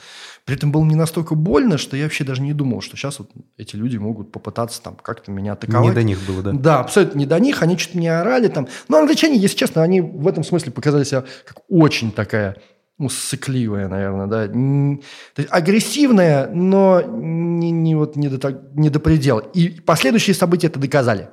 При 0.46 0.56
этом 0.56 0.72
было 0.72 0.82
не 0.84 0.94
настолько 0.94 1.34
больно, 1.34 1.76
что 1.76 1.98
я 1.98 2.04
вообще 2.04 2.24
даже 2.24 2.40
не 2.40 2.54
думал, 2.54 2.80
что 2.80 2.96
сейчас 2.96 3.18
вот 3.18 3.30
эти 3.58 3.76
люди 3.76 3.98
могут 3.98 4.32
попытаться 4.32 4.80
там 4.82 4.96
как-то 4.96 5.30
меня 5.30 5.52
атаковать. 5.52 5.88
Не 5.88 5.94
до 5.94 6.02
них 6.02 6.18
было, 6.26 6.42
да? 6.42 6.52
Да, 6.52 6.80
абсолютно 6.80 7.18
не 7.18 7.26
до 7.26 7.38
них. 7.38 7.62
Они 7.62 7.76
что-то 7.76 7.98
не 7.98 8.08
орали 8.08 8.48
там. 8.48 8.68
Но 8.88 8.98
англичане, 8.98 9.36
если 9.36 9.56
честно, 9.56 9.82
они 9.82 10.00
в 10.00 10.26
этом 10.26 10.44
смысле 10.44 10.72
показали 10.72 11.04
себя 11.04 11.24
как 11.44 11.58
очень 11.68 12.10
такая 12.10 12.56
ну, 12.96 13.08
сыкливая, 13.08 13.88
наверное, 13.88 14.26
да. 14.26 14.46
То 14.46 15.42
есть 15.42 15.48
агрессивная, 15.50 16.48
но 16.48 17.00
не, 17.00 17.70
не, 17.70 17.94
вот 17.94 18.14
не, 18.14 18.28
до, 18.28 18.62
не 18.74 18.90
до 18.90 19.00
предела. 19.00 19.40
И 19.40 19.80
последующие 19.80 20.34
события 20.34 20.66
это 20.66 20.78
доказали 20.78 21.30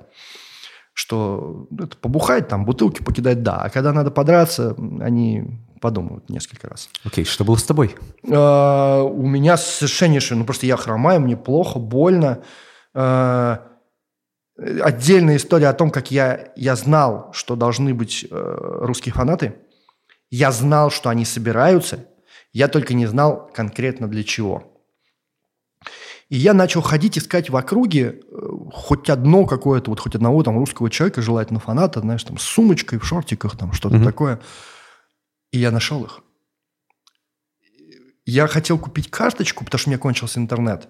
что 0.97 1.67
это 1.79 1.95
побухать, 1.95 2.47
там, 2.47 2.65
бутылки 2.65 3.03
покидать, 3.03 3.43
да. 3.43 3.57
А 3.57 3.69
когда 3.69 3.93
надо 3.93 4.09
подраться, 4.09 4.75
они 4.99 5.43
подумают 5.79 6.27
несколько 6.27 6.67
раз. 6.69 6.89
Окей, 7.05 7.23
okay, 7.23 7.27
что 7.27 7.45
было 7.45 7.55
с 7.55 7.63
тобой? 7.63 7.95
Uh, 8.23 9.03
у 9.03 9.27
меня 9.27 9.57
совершеннейшее, 9.57 10.39
ну 10.39 10.43
просто 10.43 10.65
я 10.65 10.75
хромаю, 10.75 11.21
мне 11.21 11.37
плохо, 11.37 11.77
больно. 11.77 12.41
Uh, 12.95 13.59
отдельная 14.57 15.35
история 15.35 15.67
о 15.67 15.73
том, 15.73 15.91
как 15.91 16.09
я, 16.09 16.51
я 16.55 16.75
знал, 16.75 17.29
что 17.31 17.55
должны 17.55 17.93
быть 17.93 18.25
uh, 18.27 18.83
русские 18.83 19.13
фанаты. 19.13 19.53
Я 20.31 20.51
знал, 20.51 20.89
что 20.89 21.11
они 21.11 21.25
собираются, 21.25 22.07
я 22.53 22.67
только 22.67 22.95
не 22.95 23.05
знал 23.05 23.51
конкретно 23.53 24.07
для 24.07 24.23
чего. 24.23 24.63
И 26.29 26.37
я 26.37 26.53
начал 26.53 26.81
ходить, 26.81 27.17
искать 27.17 27.49
в 27.49 27.55
округе 27.55 28.19
э, 28.19 28.46
хоть 28.71 29.09
одно 29.09 29.45
какое-то, 29.45 29.89
вот 29.89 29.99
хоть 29.99 30.15
одного 30.15 30.43
там 30.43 30.57
русского 30.57 30.89
человека, 30.89 31.21
желательно 31.21 31.59
фаната, 31.59 32.01
знаешь, 32.01 32.23
там 32.23 32.37
с 32.37 32.43
сумочкой, 32.43 32.99
в 32.99 33.05
шортиках, 33.05 33.57
там 33.57 33.73
что-то 33.73 33.97
mm-hmm. 33.97 34.03
такое. 34.03 34.39
И 35.51 35.59
я 35.59 35.71
нашел 35.71 36.03
их. 36.03 36.21
Я 38.25 38.47
хотел 38.47 38.77
купить 38.77 39.09
карточку, 39.09 39.63
потому 39.63 39.79
что 39.79 39.89
у 39.89 39.91
меня 39.91 39.99
кончился 39.99 40.39
интернет. 40.39 40.89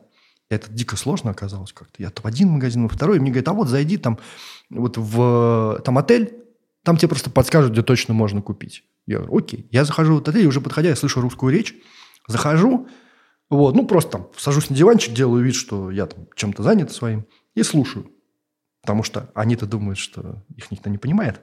И 0.49 0.55
это 0.55 0.71
дико 0.71 0.95
сложно 0.95 1.31
оказалось 1.31 1.73
как-то. 1.73 2.01
Я 2.01 2.09
то 2.09 2.21
в 2.23 2.25
один 2.25 2.49
магазин, 2.49 2.83
во 2.83 2.89
второй. 2.89 3.17
И 3.17 3.19
мне 3.19 3.31
говорят, 3.31 3.49
а 3.49 3.53
вот 3.53 3.67
зайди 3.67 3.97
там 3.97 4.17
вот 4.69 4.97
в 4.97 5.81
там 5.85 5.97
отель, 5.97 6.43
там 6.83 6.97
тебе 6.97 7.09
просто 7.09 7.29
подскажут, 7.29 7.73
где 7.73 7.83
точно 7.83 8.13
можно 8.13 8.41
купить. 8.41 8.83
Я 9.05 9.17
говорю, 9.17 9.37
окей. 9.37 9.67
Я 9.71 9.85
захожу 9.85 10.15
в 10.15 10.19
отель, 10.19 10.43
и 10.43 10.47
уже 10.47 10.61
подходя, 10.61 10.89
я 10.89 10.95
слышу 10.95 11.21
русскую 11.21 11.53
речь. 11.53 11.75
Захожу, 12.27 12.87
вот, 13.49 13.75
ну, 13.75 13.85
просто 13.85 14.11
там 14.11 14.27
сажусь 14.37 14.69
на 14.69 14.75
диванчик, 14.75 15.13
делаю 15.13 15.43
вид, 15.43 15.55
что 15.55 15.89
я 15.89 16.05
там 16.05 16.27
чем-то 16.35 16.63
занят 16.63 16.91
своим, 16.91 17.25
и 17.57 17.63
слушаю. 17.63 18.11
Потому 18.81 19.03
что 19.03 19.29
они-то 19.33 19.65
думают, 19.65 19.97
что 19.97 20.43
их 20.55 20.71
никто 20.71 20.89
не 20.89 20.97
понимает. 20.97 21.41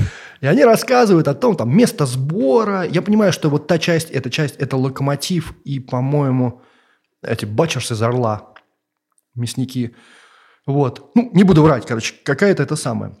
И 0.40 0.46
они 0.46 0.64
рассказывают 0.64 1.28
о 1.28 1.34
том, 1.34 1.56
там, 1.56 1.76
место 1.76 2.06
сбора. 2.06 2.84
Я 2.84 3.02
понимаю, 3.02 3.32
что 3.32 3.50
вот 3.50 3.66
та 3.66 3.78
часть, 3.78 4.10
эта 4.10 4.30
часть, 4.30 4.56
это 4.56 4.76
локомотив 4.76 5.54
и, 5.64 5.80
по-моему, 5.80 6.62
эти 7.22 7.44
бачерсы 7.44 7.94
из 7.94 8.02
Орла, 8.02 8.54
мясники. 9.34 9.94
Вот. 10.64 11.10
Ну, 11.14 11.30
не 11.34 11.42
буду 11.42 11.62
врать, 11.62 11.84
короче, 11.84 12.14
какая-то 12.24 12.62
это 12.62 12.76
самая. 12.76 13.16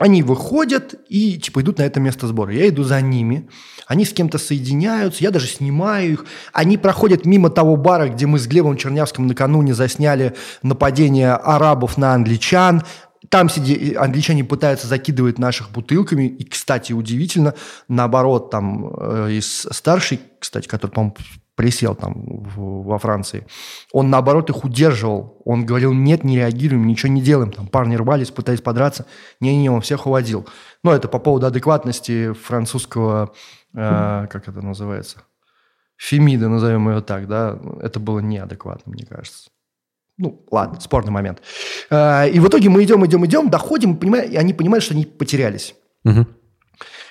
Они 0.00 0.22
выходят 0.22 0.94
и 1.10 1.36
типа 1.38 1.60
идут 1.60 1.76
на 1.76 1.82
это 1.82 2.00
место 2.00 2.26
сбора. 2.26 2.54
Я 2.54 2.66
иду 2.70 2.84
за 2.84 3.02
ними. 3.02 3.50
Они 3.86 4.06
с 4.06 4.14
кем-то 4.14 4.38
соединяются, 4.38 5.22
я 5.22 5.30
даже 5.30 5.46
снимаю 5.46 6.12
их. 6.12 6.24
Они 6.54 6.78
проходят 6.78 7.26
мимо 7.26 7.50
того 7.50 7.76
бара, 7.76 8.08
где 8.08 8.24
мы 8.24 8.38
с 8.38 8.46
Глебом 8.46 8.78
Чернявским 8.78 9.26
накануне 9.26 9.74
засняли 9.74 10.34
нападение 10.62 11.34
арабов 11.34 11.98
на 11.98 12.14
англичан. 12.14 12.82
Там 13.28 13.50
сиди, 13.50 13.92
англичане 13.94 14.42
пытаются 14.42 14.86
закидывать 14.86 15.38
наших 15.38 15.70
бутылками. 15.70 16.28
И, 16.28 16.44
кстати, 16.44 16.94
удивительно, 16.94 17.52
наоборот, 17.86 18.50
там 18.50 18.94
э, 18.96 19.32
из 19.32 19.66
старший, 19.70 20.20
кстати, 20.38 20.66
который, 20.66 20.92
по-моему, 20.92 21.16
присел 21.60 21.94
там 21.94 22.14
во 22.56 22.98
Франции, 22.98 23.46
он 23.92 24.08
наоборот 24.08 24.48
их 24.48 24.64
удерживал. 24.64 25.42
Он 25.44 25.66
говорил, 25.66 25.92
нет, 25.92 26.24
не 26.24 26.36
реагируем, 26.36 26.86
ничего 26.86 27.12
не 27.12 27.20
делаем. 27.20 27.52
Там 27.52 27.66
парни 27.66 27.96
рвались, 27.96 28.30
пытались 28.30 28.62
подраться. 28.62 29.04
Не-не, 29.40 29.68
он 29.68 29.82
всех 29.82 30.06
уводил. 30.06 30.48
Но 30.82 30.94
это 30.94 31.06
по 31.06 31.18
поводу 31.18 31.44
адекватности 31.44 32.32
французского, 32.32 33.34
э, 33.74 34.26
как 34.30 34.48
это 34.48 34.62
называется, 34.62 35.18
Фемида, 35.98 36.48
назовем 36.48 36.88
ее 36.88 37.02
так, 37.02 37.28
да, 37.28 37.58
это 37.82 38.00
было 38.00 38.20
неадекватно, 38.20 38.92
мне 38.92 39.04
кажется. 39.04 39.50
Ну, 40.16 40.42
ладно, 40.50 40.80
спорный 40.80 41.12
момент. 41.12 41.42
Э, 41.90 42.26
и 42.30 42.40
в 42.40 42.48
итоге 42.48 42.70
мы 42.70 42.84
идем, 42.84 43.04
идем, 43.04 43.26
идем, 43.26 43.50
доходим, 43.50 43.98
понимаем, 43.98 44.30
и 44.30 44.36
они 44.36 44.54
понимают, 44.54 44.82
что 44.82 44.94
они 44.94 45.04
потерялись. 45.04 45.74
Угу 46.04 46.24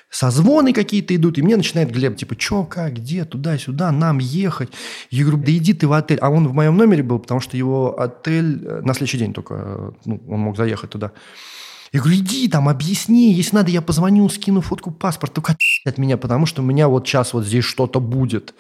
созвоны 0.10 0.74
какие-то 0.74 1.16
идут, 1.16 1.38
и 1.38 1.42
мне 1.42 1.56
начинает 1.56 1.92
Глеб, 1.92 2.18
типа, 2.18 2.36
что, 2.38 2.64
как, 2.64 2.96
где, 2.96 3.26
туда-сюда, 3.26 3.92
нам 3.92 4.18
ехать. 4.18 4.70
Я 5.10 5.24
говорю, 5.24 5.44
да 5.44 5.52
иди 5.52 5.74
ты 5.74 5.88
в 5.88 5.94
отель. 5.94 6.18
А 6.20 6.30
он 6.30 6.48
в 6.48 6.54
моем 6.54 6.78
номере 6.78 7.04
был, 7.04 7.20
потому 7.20 7.40
что 7.40 7.58
его 7.58 8.00
отель 8.00 8.64
э, 8.66 8.82
на 8.82 8.94
следующий 8.94 9.20
день 9.20 9.34
только, 9.34 9.54
э, 9.56 9.92
ну, 10.06 10.22
он 10.28 10.40
мог 10.40 10.58
заехать 10.58 10.90
туда. 10.90 11.12
Я 11.92 12.02
говорю, 12.02 12.18
иди 12.18 12.48
там, 12.48 12.70
объясни, 12.70 13.34
если 13.34 13.56
надо, 13.56 13.72
я 13.72 13.82
позвоню, 13.82 14.28
скину 14.30 14.62
фотку 14.62 14.92
паспорта, 14.92 15.36
только 15.36 15.56
от 15.86 15.98
меня, 15.98 16.18
потому 16.18 16.46
что 16.46 16.62
у 16.62 16.66
меня 16.66 16.88
вот 16.88 17.08
сейчас 17.08 17.34
вот 17.34 17.46
здесь 17.46 17.64
что-то 17.64 18.00
будет. 18.00 18.54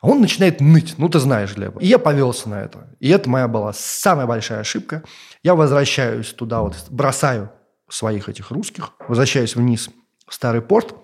А 0.00 0.08
он 0.08 0.20
начинает 0.20 0.60
ныть, 0.60 0.94
ну 0.98 1.08
ты 1.08 1.18
знаешь, 1.18 1.54
Глеб. 1.54 1.78
И 1.80 1.86
я 1.86 1.98
повелся 1.98 2.48
на 2.48 2.60
это. 2.60 2.94
И 3.00 3.08
это 3.08 3.28
моя 3.28 3.48
была 3.48 3.72
самая 3.74 4.26
большая 4.26 4.60
ошибка. 4.60 5.02
Я 5.42 5.54
возвращаюсь 5.54 6.28
туда, 6.28 6.60
вот 6.60 6.76
бросаю 6.90 7.50
своих 7.88 8.28
этих 8.28 8.50
русских, 8.50 8.92
возвращаюсь 9.08 9.56
вниз– 9.56 9.88
Старый 10.28 10.62
порт, 10.62 10.94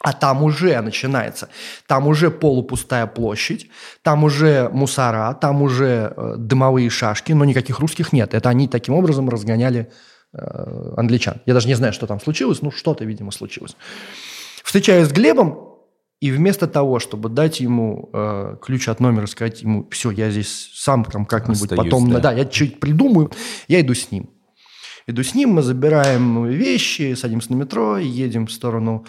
а 0.00 0.12
там 0.12 0.42
уже 0.42 0.80
начинается, 0.80 1.48
там 1.86 2.06
уже 2.06 2.30
полупустая 2.30 3.06
площадь, 3.06 3.68
там 4.02 4.24
уже 4.24 4.68
мусора, 4.72 5.36
там 5.40 5.62
уже 5.62 6.12
э, 6.16 6.34
дымовые 6.38 6.88
шашки, 6.88 7.32
но 7.32 7.44
никаких 7.44 7.80
русских 7.80 8.12
нет. 8.12 8.34
Это 8.34 8.48
они 8.48 8.68
таким 8.68 8.94
образом 8.94 9.28
разгоняли 9.28 9.90
э, 10.32 10.92
англичан. 10.96 11.40
Я 11.46 11.54
даже 11.54 11.68
не 11.68 11.74
знаю, 11.74 11.92
что 11.92 12.06
там 12.06 12.20
случилось, 12.20 12.62
ну 12.62 12.70
что-то, 12.70 13.04
видимо, 13.04 13.32
случилось. 13.32 13.76
Встречаюсь 14.62 15.08
с 15.08 15.12
Глебом, 15.12 15.68
и 16.20 16.32
вместо 16.32 16.66
того, 16.66 16.98
чтобы 16.98 17.28
дать 17.28 17.60
ему 17.60 18.10
э, 18.12 18.56
ключ 18.60 18.88
от 18.88 19.00
номера, 19.00 19.26
сказать 19.26 19.62
ему, 19.62 19.88
все, 19.90 20.10
я 20.10 20.30
здесь 20.30 20.70
сам 20.74 21.04
там 21.04 21.24
как-нибудь 21.24 21.62
Остаюсь, 21.62 21.84
потом, 21.84 22.10
да. 22.10 22.20
да, 22.20 22.32
я 22.32 22.44
чуть 22.44 22.80
придумаю, 22.80 23.30
я 23.68 23.80
иду 23.80 23.94
с 23.94 24.10
ним. 24.10 24.30
Иду 25.08 25.22
с 25.22 25.34
ним, 25.34 25.54
мы 25.54 25.62
забираем 25.62 26.44
вещи, 26.44 27.14
садимся 27.14 27.50
на 27.52 27.56
метро, 27.56 27.96
едем 27.96 28.46
в 28.46 28.52
сторону 28.52 29.06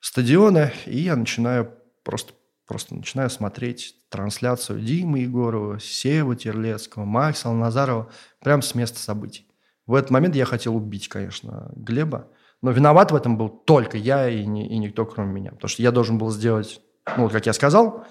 стадиона, 0.00 0.72
и 0.86 1.00
я 1.00 1.16
начинаю 1.16 1.70
просто, 2.02 2.32
просто 2.66 2.94
начинаю 2.94 3.28
смотреть 3.28 3.94
трансляцию 4.08 4.80
Димы 4.80 5.18
Егорова, 5.18 5.78
Сева 5.80 6.34
Терлецкого, 6.34 7.04
Макса 7.04 7.52
Назарова 7.52 8.10
прямо 8.40 8.62
с 8.62 8.74
места 8.74 9.00
событий. 9.00 9.46
В 9.86 9.96
этот 9.96 10.10
момент 10.10 10.34
я 10.34 10.46
хотел 10.46 10.74
убить, 10.74 11.08
конечно, 11.08 11.70
Глеба, 11.76 12.28
но 12.62 12.70
виноват 12.70 13.12
в 13.12 13.14
этом 13.14 13.36
был 13.36 13.50
только 13.50 13.98
я 13.98 14.30
и, 14.30 14.46
не, 14.46 14.66
и 14.66 14.78
никто, 14.78 15.04
кроме 15.04 15.30
меня. 15.30 15.50
Потому 15.50 15.68
что 15.68 15.82
я 15.82 15.90
должен 15.90 16.16
был 16.16 16.30
сделать, 16.30 16.80
ну, 17.18 17.28
как 17.28 17.44
я 17.44 17.52
сказал, 17.52 18.06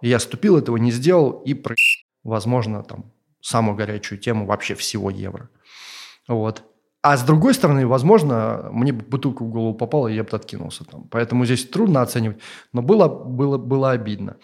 я 0.00 0.18
ступил, 0.18 0.56
этого 0.56 0.78
не 0.78 0.90
сделал, 0.90 1.32
и, 1.44 1.54
возможно, 2.24 2.82
там, 2.82 3.12
самую 3.42 3.76
горячую 3.76 4.18
тему 4.18 4.46
вообще 4.46 4.74
всего 4.74 5.10
евро. 5.10 5.50
Вот. 6.28 6.64
А 7.02 7.16
с 7.16 7.24
другой 7.24 7.52
стороны, 7.52 7.84
возможно, 7.84 8.68
мне 8.70 8.92
бы 8.92 9.04
бутылка 9.04 9.42
в 9.42 9.48
голову 9.48 9.74
попала, 9.74 10.06
и 10.06 10.14
я 10.14 10.22
бы 10.22 10.30
откинулся 10.30 10.84
там. 10.84 11.08
Поэтому 11.10 11.44
здесь 11.44 11.68
трудно 11.68 12.00
оценивать, 12.00 12.38
но 12.72 12.80
было, 12.80 13.08
было, 13.08 13.58
было 13.58 13.90
обидно. 13.90 14.36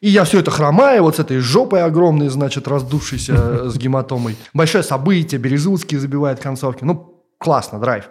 И 0.00 0.08
я 0.08 0.24
все 0.24 0.40
это 0.40 0.50
хромаю, 0.50 1.02
вот 1.02 1.16
с 1.16 1.18
этой 1.18 1.38
жопой 1.40 1.82
огромной, 1.82 2.28
значит, 2.28 2.68
раздувшейся 2.68 3.68
с 3.68 3.76
гематомой. 3.76 4.36
Большое 4.54 4.82
событие, 4.82 5.38
Березутский 5.38 5.98
забивает 5.98 6.40
концовки. 6.40 6.84
Ну, 6.84 7.22
классно, 7.36 7.78
драйв. 7.78 8.08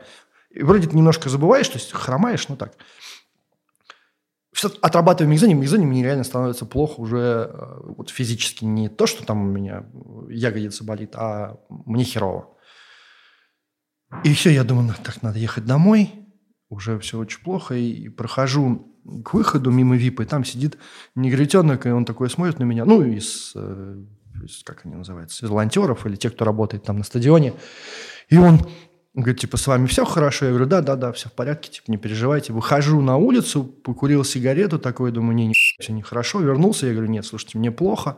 И 0.51 0.61
вроде 0.61 0.87
ты 0.87 0.95
немножко 0.95 1.27
забываешь, 1.27 1.67
то 1.67 1.79
есть 1.79 1.91
хромаешь, 1.91 2.47
ну 2.47 2.55
так. 2.55 2.73
Все 4.53 4.69
отрабатывая 4.81 5.31
мигзоне, 5.31 5.55
мигзоне 5.55 5.87
мне 5.87 6.03
реально 6.03 6.23
становится 6.23 6.67
плохо 6.67 7.01
уже 7.01 7.51
э, 7.51 7.77
вот 7.97 8.11
физически. 8.11 8.63
Не 8.65 8.87
то, 8.87 9.07
что 9.07 9.25
там 9.25 9.41
у 9.41 9.51
меня 9.51 9.85
ягодица 10.29 10.83
болит, 10.83 11.15
а 11.15 11.57
мне 11.69 12.03
херово. 12.03 12.54
И 14.23 14.33
все, 14.33 14.49
я 14.49 14.63
думаю, 14.63 14.87
«Ну, 14.87 14.93
так, 15.03 15.21
надо 15.21 15.39
ехать 15.39 15.65
домой. 15.65 16.11
Уже 16.69 16.97
все 16.99 17.19
очень 17.19 17.41
плохо. 17.41 17.75
И 17.75 18.09
прохожу 18.09 18.91
к 19.23 19.33
выходу 19.33 19.71
мимо 19.71 19.95
ВИПа, 19.95 20.23
и 20.23 20.25
там 20.25 20.43
сидит 20.43 20.77
негритенок, 21.15 21.85
и 21.85 21.89
он 21.89 22.05
такой 22.05 22.29
смотрит 22.29 22.59
на 22.59 22.63
меня. 22.63 22.85
Ну, 22.85 23.03
из, 23.03 23.51
э, 23.55 24.03
из 24.43 24.63
как 24.63 24.85
они 24.85 24.95
называются, 24.95 25.45
из 25.45 25.49
волонтеров 25.49 26.05
или 26.05 26.15
тех, 26.15 26.33
кто 26.33 26.45
работает 26.45 26.83
там 26.83 26.97
на 26.97 27.03
стадионе. 27.03 27.53
И 28.29 28.37
он 28.37 28.61
говорит, 29.13 29.39
типа, 29.39 29.57
с 29.57 29.67
вами 29.67 29.85
все 29.85 30.05
хорошо? 30.05 30.45
Я 30.45 30.51
говорю, 30.51 30.67
да, 30.67 30.81
да, 30.81 30.95
да, 30.95 31.11
все 31.11 31.29
в 31.29 31.33
порядке, 31.33 31.71
типа, 31.71 31.91
не 31.91 31.97
переживайте. 31.97 32.51
Выхожу 32.51 33.01
на 33.01 33.17
улицу, 33.17 33.63
покурил 33.63 34.23
сигарету, 34.23 34.79
такой, 34.79 35.11
думаю, 35.11 35.35
не, 35.35 35.47
не, 35.47 35.53
все 35.53 35.93
нехорошо. 35.93 36.41
Вернулся, 36.41 36.87
я 36.87 36.93
говорю, 36.93 37.09
нет, 37.09 37.25
слушайте, 37.25 37.57
мне 37.57 37.71
плохо. 37.71 38.17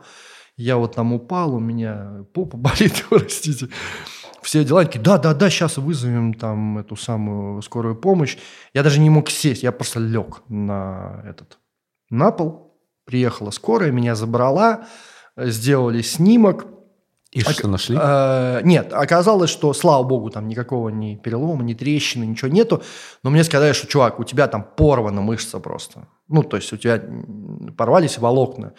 Я 0.56 0.76
вот 0.76 0.96
там 0.96 1.12
упал, 1.12 1.54
у 1.54 1.60
меня 1.60 2.24
попа 2.32 2.56
болит, 2.56 3.04
простите. 3.08 3.68
Все 4.42 4.64
дела. 4.64 4.84
Такие, 4.84 5.00
да, 5.00 5.18
да, 5.18 5.34
да, 5.34 5.50
сейчас 5.50 5.76
вызовем 5.76 6.34
там 6.34 6.78
эту 6.78 6.96
самую 6.96 7.62
скорую 7.62 7.96
помощь. 7.96 8.36
Я 8.74 8.82
даже 8.82 9.00
не 9.00 9.10
мог 9.10 9.30
сесть, 9.30 9.62
я 9.62 9.72
просто 9.72 10.00
лег 10.00 10.42
на 10.48 11.22
этот, 11.26 11.58
на 12.10 12.30
пол. 12.30 12.76
Приехала 13.04 13.50
скорая, 13.50 13.90
меня 13.90 14.14
забрала, 14.14 14.86
сделали 15.36 16.02
снимок. 16.02 16.66
И 17.30 17.42
Ок- 17.42 17.50
что 17.50 17.68
нашли? 17.68 17.96
э, 18.00 18.60
нет, 18.64 18.92
оказалось, 18.92 19.50
что, 19.50 19.74
слава 19.74 20.02
богу, 20.02 20.30
там 20.30 20.48
никакого 20.48 20.88
ни 20.88 21.16
перелома, 21.16 21.62
ни 21.62 21.74
трещины, 21.74 22.24
ничего 22.24 22.50
нету. 22.50 22.82
Но 23.22 23.30
мне 23.30 23.44
сказали, 23.44 23.72
что, 23.72 23.86
чувак, 23.86 24.18
у 24.18 24.24
тебя 24.24 24.46
там 24.48 24.62
порвана 24.76 25.20
мышца 25.20 25.58
просто. 25.60 26.08
Ну, 26.28 26.42
то 26.42 26.56
есть 26.56 26.72
у 26.72 26.76
тебя 26.78 27.02
порвались 27.76 28.18
волокна. 28.18 28.72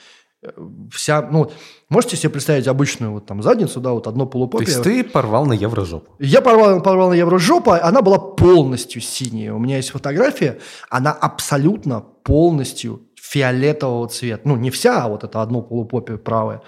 Вся, 0.91 1.21
ну, 1.21 1.51
можете 1.89 2.15
себе 2.15 2.29
представить 2.29 2.67
обычную 2.67 3.11
вот 3.11 3.25
там 3.25 3.43
задницу, 3.43 3.81
да, 3.81 3.91
вот 3.91 4.07
одно 4.07 4.23
То 4.23 4.31
полупопие. 4.31 4.69
есть 4.69 4.83
ты 4.83 5.03
порвал 5.03 5.45
на 5.45 5.51
евро 5.51 5.83
жопу. 5.83 6.13
Я 6.17 6.41
порвал, 6.41 6.81
порвал 6.81 7.09
на 7.09 7.13
евро 7.13 7.37
жопу, 7.39 7.71
она 7.71 8.01
была 8.01 8.19
полностью 8.19 9.01
синяя. 9.01 9.53
У 9.53 9.59
меня 9.59 9.75
есть 9.77 9.89
фотография, 9.89 10.59
она 10.89 11.11
абсолютно 11.11 11.99
полностью 12.23 13.01
фиолетового 13.15 14.07
цвета. 14.07 14.47
Ну, 14.47 14.55
не 14.55 14.69
вся, 14.69 15.03
а 15.03 15.09
вот 15.09 15.25
это 15.25 15.41
одно 15.41 15.61
полупопие 15.61 16.17
правое. 16.17 16.61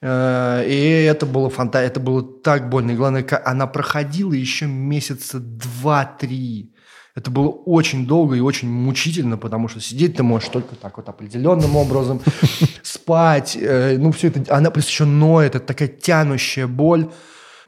Э, 0.00 0.64
И 0.66 1.04
это 1.04 1.26
было 1.26 1.50
фанта, 1.50 1.80
это 1.80 2.00
было 2.00 2.22
так 2.22 2.70
больно. 2.70 2.92
И 2.92 2.96
главное, 2.96 3.26
она 3.44 3.66
проходила 3.66 4.32
еще 4.32 4.66
месяца 4.66 5.38
два-три. 5.38 6.72
Это 7.16 7.30
было 7.30 7.48
очень 7.48 8.06
долго 8.06 8.36
и 8.36 8.40
очень 8.40 8.68
мучительно, 8.68 9.38
потому 9.38 9.68
что 9.68 9.80
сидеть 9.80 10.16
ты 10.16 10.22
можешь 10.22 10.50
только 10.50 10.76
так 10.76 10.98
вот 10.98 11.08
определенным 11.08 11.74
образом, 11.74 12.20
спать. 12.82 13.56
э, 13.58 13.96
Ну, 13.98 14.12
все 14.12 14.28
это, 14.28 14.54
она 14.54 14.70
плюс 14.70 14.86
еще 14.86 15.06
ноет, 15.06 15.54
это 15.54 15.66
такая 15.66 15.88
тянущая 15.88 16.66
боль. 16.66 17.10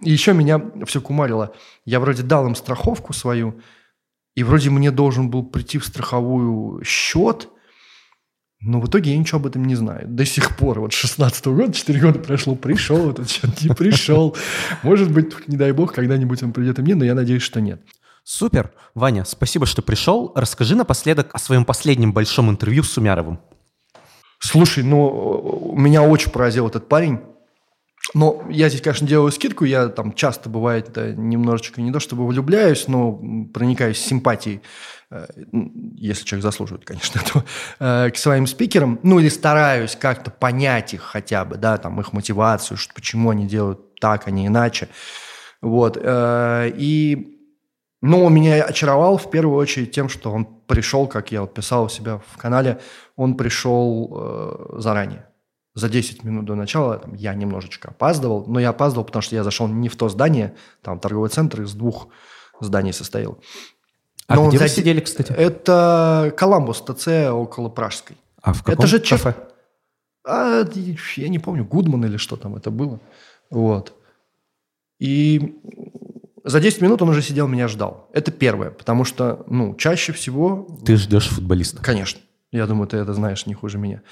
И 0.02 0.12
еще 0.12 0.34
меня 0.34 0.60
все 0.86 1.00
кумарило. 1.00 1.54
Я 1.86 1.98
вроде 1.98 2.22
дал 2.22 2.46
им 2.46 2.54
страховку 2.54 3.14
свою, 3.14 3.58
и 4.36 4.44
вроде 4.44 4.68
мне 4.68 4.90
должен 4.90 5.30
был 5.30 5.42
прийти 5.42 5.78
в 5.78 5.86
страховую 5.86 6.84
счет, 6.84 7.48
но 8.60 8.80
в 8.80 8.86
итоге 8.86 9.12
я 9.12 9.18
ничего 9.18 9.38
об 9.38 9.46
этом 9.46 9.64
не 9.64 9.76
знаю. 9.76 10.06
До 10.08 10.26
сих 10.26 10.56
пор, 10.56 10.80
вот 10.80 10.92
16 10.92 11.46
года, 11.46 11.72
4 11.72 12.00
года 12.00 12.18
прошло, 12.18 12.54
пришел 12.54 13.10
этот 13.10 13.30
счет, 13.30 13.62
не 13.62 13.74
пришел. 13.74 14.36
Может 14.82 15.10
быть, 15.10 15.48
не 15.48 15.56
дай 15.56 15.72
бог, 15.72 15.94
когда-нибудь 15.94 16.42
он 16.42 16.52
придет 16.52 16.78
и 16.78 16.82
мне, 16.82 16.94
но 16.94 17.04
я 17.04 17.14
надеюсь, 17.14 17.42
что 17.42 17.60
нет. 17.60 17.80
Супер. 18.30 18.72
Ваня, 18.94 19.24
спасибо, 19.24 19.64
что 19.64 19.80
пришел. 19.80 20.32
Расскажи 20.34 20.76
напоследок 20.76 21.30
о 21.32 21.38
своем 21.38 21.64
последнем 21.64 22.12
большом 22.12 22.50
интервью 22.50 22.82
с 22.82 22.90
Сумяровым. 22.90 23.40
Слушай, 24.38 24.84
ну, 24.84 25.72
меня 25.74 26.02
очень 26.02 26.30
поразил 26.30 26.68
этот 26.68 26.90
парень. 26.90 27.20
Но 28.12 28.44
я 28.50 28.68
здесь, 28.68 28.82
конечно, 28.82 29.08
делаю 29.08 29.32
скидку. 29.32 29.64
Я 29.64 29.88
там 29.88 30.12
часто, 30.12 30.50
бывает, 30.50 30.92
да, 30.92 31.10
немножечко 31.10 31.80
не 31.80 31.90
то 31.90 32.00
чтобы 32.00 32.26
влюбляюсь, 32.26 32.86
но 32.86 33.18
проникаюсь 33.54 33.98
симпатией, 33.98 34.60
э, 35.10 35.26
если 35.96 36.26
человек 36.26 36.42
заслуживает, 36.42 36.84
конечно, 36.84 37.20
этого, 37.24 37.46
э, 37.80 38.10
к 38.10 38.18
своим 38.18 38.46
спикерам. 38.46 39.00
Ну, 39.02 39.20
или 39.20 39.30
стараюсь 39.30 39.96
как-то 39.96 40.30
понять 40.30 40.92
их 40.92 41.00
хотя 41.00 41.46
бы, 41.46 41.56
да, 41.56 41.78
там, 41.78 41.98
их 41.98 42.12
мотивацию, 42.12 42.76
что, 42.76 42.92
почему 42.92 43.30
они 43.30 43.46
делают 43.46 43.98
так, 44.00 44.28
а 44.28 44.30
не 44.30 44.48
иначе. 44.48 44.90
Вот. 45.62 45.96
э, 45.98 46.72
И 46.76 47.37
он 48.00 48.34
меня 48.34 48.62
очаровал 48.64 49.16
в 49.18 49.30
первую 49.30 49.56
очередь 49.56 49.90
тем, 49.92 50.08
что 50.08 50.30
он 50.32 50.44
пришел, 50.66 51.06
как 51.06 51.32
я 51.32 51.40
вот 51.40 51.54
писал 51.54 51.84
у 51.84 51.88
себя 51.88 52.20
в 52.32 52.36
канале, 52.36 52.78
он 53.16 53.36
пришел 53.36 54.12
э, 54.14 54.80
заранее. 54.80 55.26
За 55.74 55.88
10 55.88 56.24
минут 56.24 56.44
до 56.44 56.54
начала 56.54 56.98
там, 56.98 57.14
я 57.14 57.34
немножечко 57.34 57.88
опаздывал, 57.90 58.44
но 58.46 58.60
я 58.60 58.70
опаздывал, 58.70 59.04
потому 59.04 59.22
что 59.22 59.36
я 59.36 59.44
зашел 59.44 59.66
не 59.68 59.88
в 59.88 59.96
то 59.96 60.08
здание, 60.08 60.54
там 60.82 60.98
торговый 61.00 61.30
центр 61.30 61.62
из 61.62 61.72
двух 61.74 62.08
зданий 62.60 62.92
состоял. 62.92 63.38
А 64.26 64.34
Но 64.36 64.48
где 64.48 64.58
вы 64.58 64.68
за- 64.68 64.74
сидели, 64.74 65.00
кстати? 65.00 65.32
Это 65.32 66.32
Коламбус, 66.36 66.82
ТЦ 66.82 67.08
около 67.30 67.68
Пражской. 67.68 68.16
А 68.42 68.52
в 68.52 68.62
каком 68.62 68.86
же 68.86 68.98
чеф- 69.00 69.22
кафе? 69.22 69.34
А, 70.24 70.64
я 71.16 71.28
не 71.28 71.38
помню, 71.38 71.64
Гудман 71.64 72.04
или 72.04 72.16
что 72.16 72.36
там 72.36 72.54
это 72.56 72.70
было. 72.70 73.00
Вот. 73.50 73.94
И 74.98 75.58
за 76.44 76.60
10 76.60 76.80
минут 76.82 77.02
он 77.02 77.08
уже 77.10 77.22
сидел, 77.22 77.48
меня 77.48 77.68
ждал. 77.68 78.08
Это 78.12 78.30
первое, 78.30 78.70
потому 78.70 79.04
что, 79.04 79.44
ну, 79.48 79.74
чаще 79.74 80.12
всего... 80.12 80.66
Ты 80.84 80.96
ждешь 80.96 81.28
футболиста. 81.28 81.82
Конечно. 81.82 82.20
Я 82.50 82.66
думаю, 82.66 82.88
ты 82.88 82.96
это 82.96 83.12
знаешь 83.14 83.46
не 83.46 83.54
хуже 83.54 83.78
меня. 83.78 84.02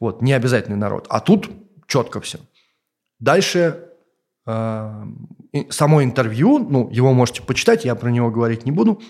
Вот, 0.00 0.22
не 0.22 0.32
обязательный 0.32 0.76
народ. 0.76 1.06
А 1.08 1.20
тут 1.20 1.50
четко 1.86 2.20
все. 2.20 2.38
Дальше 3.18 3.84
э, 4.46 5.04
само 5.70 6.02
интервью, 6.02 6.58
ну, 6.58 6.90
его 6.90 7.12
можете 7.12 7.42
почитать, 7.42 7.84
я 7.84 7.94
про 7.94 8.10
него 8.10 8.30
говорить 8.30 8.66
не 8.66 8.72
буду. 8.72 9.00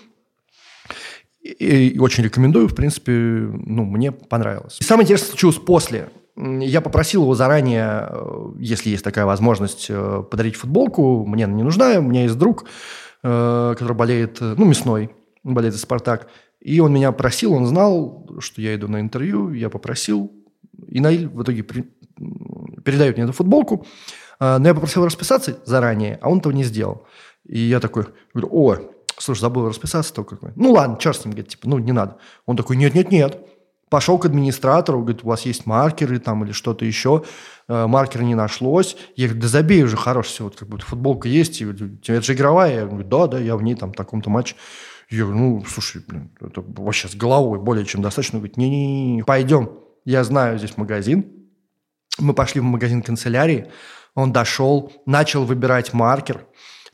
И, 1.41 1.89
и 1.89 1.99
очень 1.99 2.23
рекомендую, 2.23 2.67
в 2.67 2.75
принципе, 2.75 3.11
ну, 3.11 3.85
мне 3.85 4.11
понравилось. 4.11 4.77
И 4.79 4.83
самое 4.83 5.05
интересное 5.05 5.29
случилось 5.29 5.57
после. 5.57 6.09
Я 6.37 6.81
попросил 6.81 7.23
его 7.23 7.33
заранее, 7.33 8.07
э, 8.09 8.51
если 8.59 8.91
есть 8.91 9.03
такая 9.03 9.25
возможность, 9.25 9.87
э, 9.89 10.23
подарить 10.29 10.55
футболку. 10.55 11.25
Мне 11.25 11.45
она 11.45 11.55
не 11.55 11.63
нужна, 11.63 11.97
у 11.97 12.03
меня 12.03 12.23
есть 12.23 12.37
друг, 12.37 12.65
э, 13.23 13.75
который 13.77 13.95
болеет, 13.95 14.39
ну, 14.39 14.65
мясной, 14.65 15.09
болеет 15.43 15.73
за 15.73 15.79
«Спартак». 15.79 16.27
И 16.59 16.79
он 16.79 16.93
меня 16.93 17.11
просил, 17.11 17.53
он 17.53 17.65
знал, 17.65 18.29
что 18.39 18.61
я 18.61 18.75
иду 18.75 18.87
на 18.87 19.01
интервью, 19.01 19.51
я 19.51 19.69
попросил. 19.69 20.31
И 20.87 20.99
Наиль 20.99 21.27
в 21.27 21.41
итоге 21.41 21.63
при- 21.63 21.89
передает 22.83 23.15
мне 23.15 23.23
эту 23.23 23.33
футболку. 23.33 23.85
Но 24.39 24.67
я 24.67 24.73
попросил 24.75 25.05
расписаться 25.05 25.57
заранее, 25.65 26.19
а 26.21 26.29
он 26.29 26.39
этого 26.39 26.53
не 26.53 26.63
сделал. 26.63 27.07
И 27.45 27.57
я 27.59 27.79
такой, 27.79 28.05
говорю, 28.33 28.49
о, 28.51 28.77
слушай, 29.17 29.41
забыл 29.41 29.67
расписаться 29.67 30.13
только. 30.13 30.37
Ну 30.55 30.71
ладно, 30.73 30.97
черт 30.99 31.17
с 31.17 31.25
ним, 31.25 31.31
говорит, 31.31 31.49
типа, 31.49 31.67
ну 31.69 31.79
не 31.79 31.91
надо. 31.91 32.17
Он 32.45 32.55
такой, 32.55 32.75
нет-нет-нет. 32.75 33.39
Пошел 33.89 34.17
к 34.17 34.25
администратору, 34.25 34.99
говорит, 34.99 35.23
у 35.23 35.27
вас 35.27 35.43
есть 35.43 35.65
маркеры 35.65 36.19
там 36.19 36.43
или 36.43 36.51
что-то 36.51 36.83
еще. 36.83 37.23
Э, 37.69 37.87
Маркера 37.87 38.23
не 38.23 38.35
нашлось. 38.35 38.97
Я 39.15 39.27
говорю, 39.27 39.41
да 39.43 39.47
забей 39.47 39.83
уже, 39.83 39.95
хорош, 39.95 40.27
все, 40.27 40.43
вот 40.43 40.57
как 40.57 40.67
будто 40.67 40.85
футболка 40.85 41.29
есть. 41.29 41.61
И, 41.61 41.65
это 41.65 42.21
же 42.21 42.33
игровая. 42.33 42.81
Я 42.81 42.85
говорю, 42.85 43.07
да, 43.07 43.27
да, 43.27 43.39
я 43.39 43.55
в 43.55 43.63
ней 43.63 43.75
там 43.75 43.93
в 43.93 43.95
таком-то 43.95 44.29
матче. 44.29 44.55
Я 45.09 45.23
говорю, 45.23 45.39
ну, 45.39 45.65
слушай, 45.65 46.03
блин, 46.05 46.31
это 46.41 46.61
вообще 46.65 47.07
с 47.07 47.15
головой 47.15 47.59
более 47.59 47.85
чем 47.85 48.01
достаточно. 48.01 48.37
Он 48.37 48.41
говорит, 48.41 48.57
не-не-не, 48.57 49.23
пойдем. 49.23 49.71
Я 50.03 50.23
знаю 50.25 50.57
здесь 50.57 50.75
магазин. 50.75 51.25
Мы 52.19 52.33
пошли 52.33 52.59
в 52.59 52.65
магазин 52.65 53.01
канцелярии. 53.01 53.69
Он 54.15 54.33
дошел, 54.33 54.91
начал 55.05 55.45
выбирать 55.45 55.93
маркер. 55.93 56.45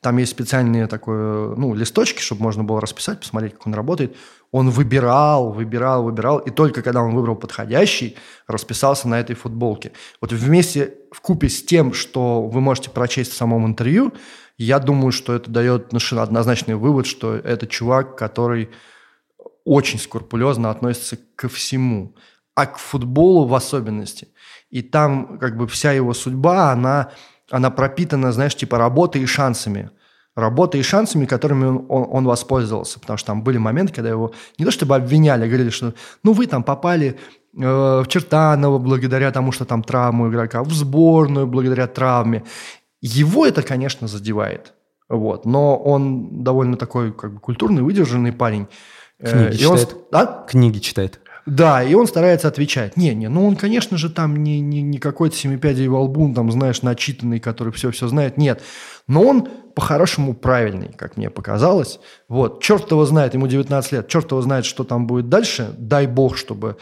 Там 0.04 0.18
есть 0.18 0.32
специальные 0.32 0.88
такой, 0.88 1.56
ну, 1.56 1.74
листочки, 1.74 2.22
чтобы 2.22 2.43
можно 2.43 2.64
было 2.66 2.82
расписать, 2.82 3.22
посмотреть, 3.22 3.54
как 3.54 3.68
он 3.68 3.74
работает. 3.74 4.18
Он 4.51 4.70
выбирал, 4.70 5.54
выбирал, 5.54 6.04
выбирал. 6.04 6.39
И 6.39 6.51
только 6.51 6.82
когда 6.82 7.01
он 7.01 7.16
выбрал 7.16 7.38
подходящий, 7.38 8.18
расписался 8.45 9.08
на 9.08 9.18
этой 9.20 9.36
футболке. 9.36 9.93
Вот 10.20 10.34
вместе, 10.34 10.95
в 11.12 11.22
купе 11.22 11.47
с 11.47 11.64
тем, 11.64 11.93
что 11.93 12.43
вы 12.43 12.60
можете 12.60 12.89
прочесть 12.89 13.32
в 13.32 13.38
самом 13.38 13.66
интервью, 13.66 14.14
я 14.58 14.80
думаю, 14.80 15.14
что 15.14 15.34
это 15.34 15.49
дает 15.49 15.93
ну, 15.93 15.99
однозначный 16.20 16.76
вывод, 16.76 17.08
что 17.08 17.36
это 17.36 17.66
чувак, 17.66 18.18
который 18.18 18.70
очень 19.64 19.99
скрупулезно 19.99 20.70
относится 20.70 21.18
ко 21.36 21.47
всему, 21.47 22.16
а 22.56 22.66
к 22.66 22.78
футболу 22.78 23.45
в 23.45 23.56
особенности. 23.56 24.28
И 24.70 24.82
там 24.82 25.39
как 25.39 25.56
бы 25.56 25.66
вся 25.66 25.93
его 25.93 26.14
судьба, 26.14 26.74
она, 26.74 27.12
она 27.52 27.70
пропитана, 27.70 28.32
знаешь, 28.32 28.56
типа 28.56 28.78
работой 28.78 29.22
и 29.22 29.26
шансами. 29.26 29.89
Работой 30.36 30.80
и 30.80 30.84
шансами, 30.84 31.26
которыми 31.26 31.66
он, 31.66 31.86
он, 31.89 32.08
он 32.10 32.26
воспользовался. 32.26 33.00
Потому 33.00 33.18
что 33.18 33.28
там 33.28 33.44
были 33.44 33.58
моменты, 33.60 33.94
когда 33.94 34.10
его 34.10 34.34
не 34.58 34.66
то 34.66 34.72
чтобы 34.72 34.96
обвиняли, 34.96 35.44
а 35.44 35.48
говорили, 35.48 35.70
что 35.70 35.94
ну 36.24 36.34
вы 36.34 36.48
там 36.48 36.64
попали 36.64 37.20
э, 37.56 37.60
в 38.02 38.06
Чертаново 38.08 38.80
благодаря 38.80 39.32
тому, 39.32 39.52
что 39.52 39.66
там 39.66 39.84
травму 39.84 40.30
игрока, 40.30 40.64
в 40.64 40.72
сборную 40.74 41.46
благодаря 41.46 41.88
травме. 41.88 42.44
Его 43.02 43.46
это, 43.46 43.62
конечно, 43.62 44.08
задевает. 44.08 44.74
Вот. 45.08 45.46
Но 45.46 45.78
он 45.78 46.44
довольно 46.44 46.78
такой 46.78 47.14
как 47.14 47.34
бы 47.34 47.39
культурный, 47.39 47.84
выдержанный 47.84 48.32
парень. 48.32 48.68
Э, 49.20 49.50
Книги 49.50 49.62
и 49.62 49.66
он- 49.66 49.78
читает? 49.78 49.98
А? 50.12 50.46
Книги 50.50 50.80
читает. 50.80 51.20
Да, 51.46 51.84
и 51.84 51.94
он 51.94 52.08
старается 52.08 52.48
отвечать. 52.48 52.96
Не, 52.96 53.14
не, 53.14 53.28
ну 53.28 53.46
он, 53.46 53.56
конечно 53.56 53.98
же, 53.98 54.10
там 54.10 54.44
не, 54.44 54.62
не, 54.62 54.82
не 54.82 54.98
какой-то 54.98 55.36
семипядей 55.36 55.88
во 55.88 56.02
лбу, 56.02 56.34
там, 56.34 56.52
знаешь, 56.52 56.82
начитанный, 56.82 57.39
который 57.39 57.74
все-все 57.74 58.08
знает. 58.08 58.38
Нет. 58.38 58.62
Но 59.08 59.24
он 59.24 59.50
по-хорошему 59.76 60.34
правильный, 60.34 60.94
как 60.96 61.18
мне 61.18 61.30
показалось. 61.30 62.00
Вот. 62.30 62.62
Черт 62.62 62.89
его 62.91 63.06
знает, 63.06 63.34
ему 63.34 63.48
19 63.48 63.91
лет, 63.91 64.08
черт 64.08 64.32
его 64.32 64.41
знает, 64.41 64.66
что 64.66 64.84
там 64.84 65.06
будет 65.06 65.28
дальше. 65.28 65.74
Дай 65.78 66.08
бог, 66.08 66.38
чтобы 66.38 66.78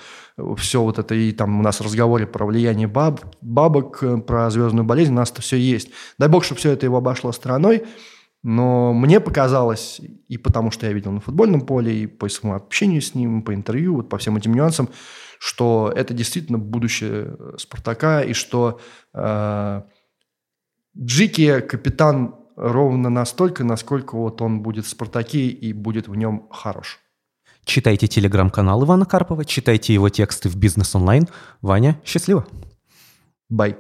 все 0.57 0.82
вот 0.82 0.99
это, 0.99 1.16
и 1.16 1.32
там 1.32 1.59
у 1.59 1.64
нас 1.64 1.80
в 1.80 1.84
разговоре 1.84 2.28
про 2.28 2.45
влияние 2.45 2.88
баб, 2.88 3.22
бабок, 3.41 4.03
э, 4.03 4.18
про 4.18 4.49
звездную 4.49 4.86
болезнь, 4.86 5.12
у 5.12 5.16
нас 5.16 5.32
это 5.32 5.41
все 5.41 5.57
есть. 5.57 5.89
Дай 6.18 6.30
бог, 6.30 6.43
чтобы 6.43 6.59
все 6.59 6.72
это 6.72 6.86
его 6.86 6.97
обошло 6.97 7.32
стороной. 7.32 7.84
Но 8.43 8.91
мне 8.93 9.19
показалось, 9.19 10.01
и 10.27 10.37
потому 10.37 10.71
что 10.71 10.87
я 10.87 10.93
видел 10.93 11.11
на 11.11 11.19
футбольном 11.19 11.61
поле, 11.61 12.03
и 12.03 12.07
по 12.07 12.27
своему 12.27 12.55
общению 12.55 13.01
с 13.01 13.13
ним, 13.13 13.43
по 13.43 13.53
интервью, 13.53 13.95
вот 13.95 14.09
по 14.09 14.17
всем 14.17 14.35
этим 14.35 14.53
нюансам, 14.53 14.89
что 15.39 15.93
это 15.95 16.13
действительно 16.13 16.57
будущее 16.57 17.35
э, 17.37 17.53
Спартака, 17.57 18.21
и 18.21 18.33
что 18.33 18.79
э, 19.13 19.81
Джики, 20.97 21.59
капитан 21.61 22.35
ровно 22.55 23.09
настолько, 23.09 23.63
насколько 23.63 24.15
вот 24.15 24.41
он 24.41 24.61
будет 24.61 24.85
в 24.85 24.89
«Спартаке» 24.89 25.47
и 25.47 25.73
будет 25.73 26.07
в 26.07 26.15
нем 26.15 26.47
хорош. 26.51 26.99
Читайте 27.63 28.07
телеграм-канал 28.07 28.83
Ивана 28.83 29.05
Карпова, 29.05 29.45
читайте 29.45 29.93
его 29.93 30.09
тексты 30.09 30.49
в 30.49 30.55
«Бизнес 30.55 30.95
онлайн». 30.95 31.27
Ваня, 31.61 32.01
счастливо! 32.03 32.45
Бай! 33.49 33.77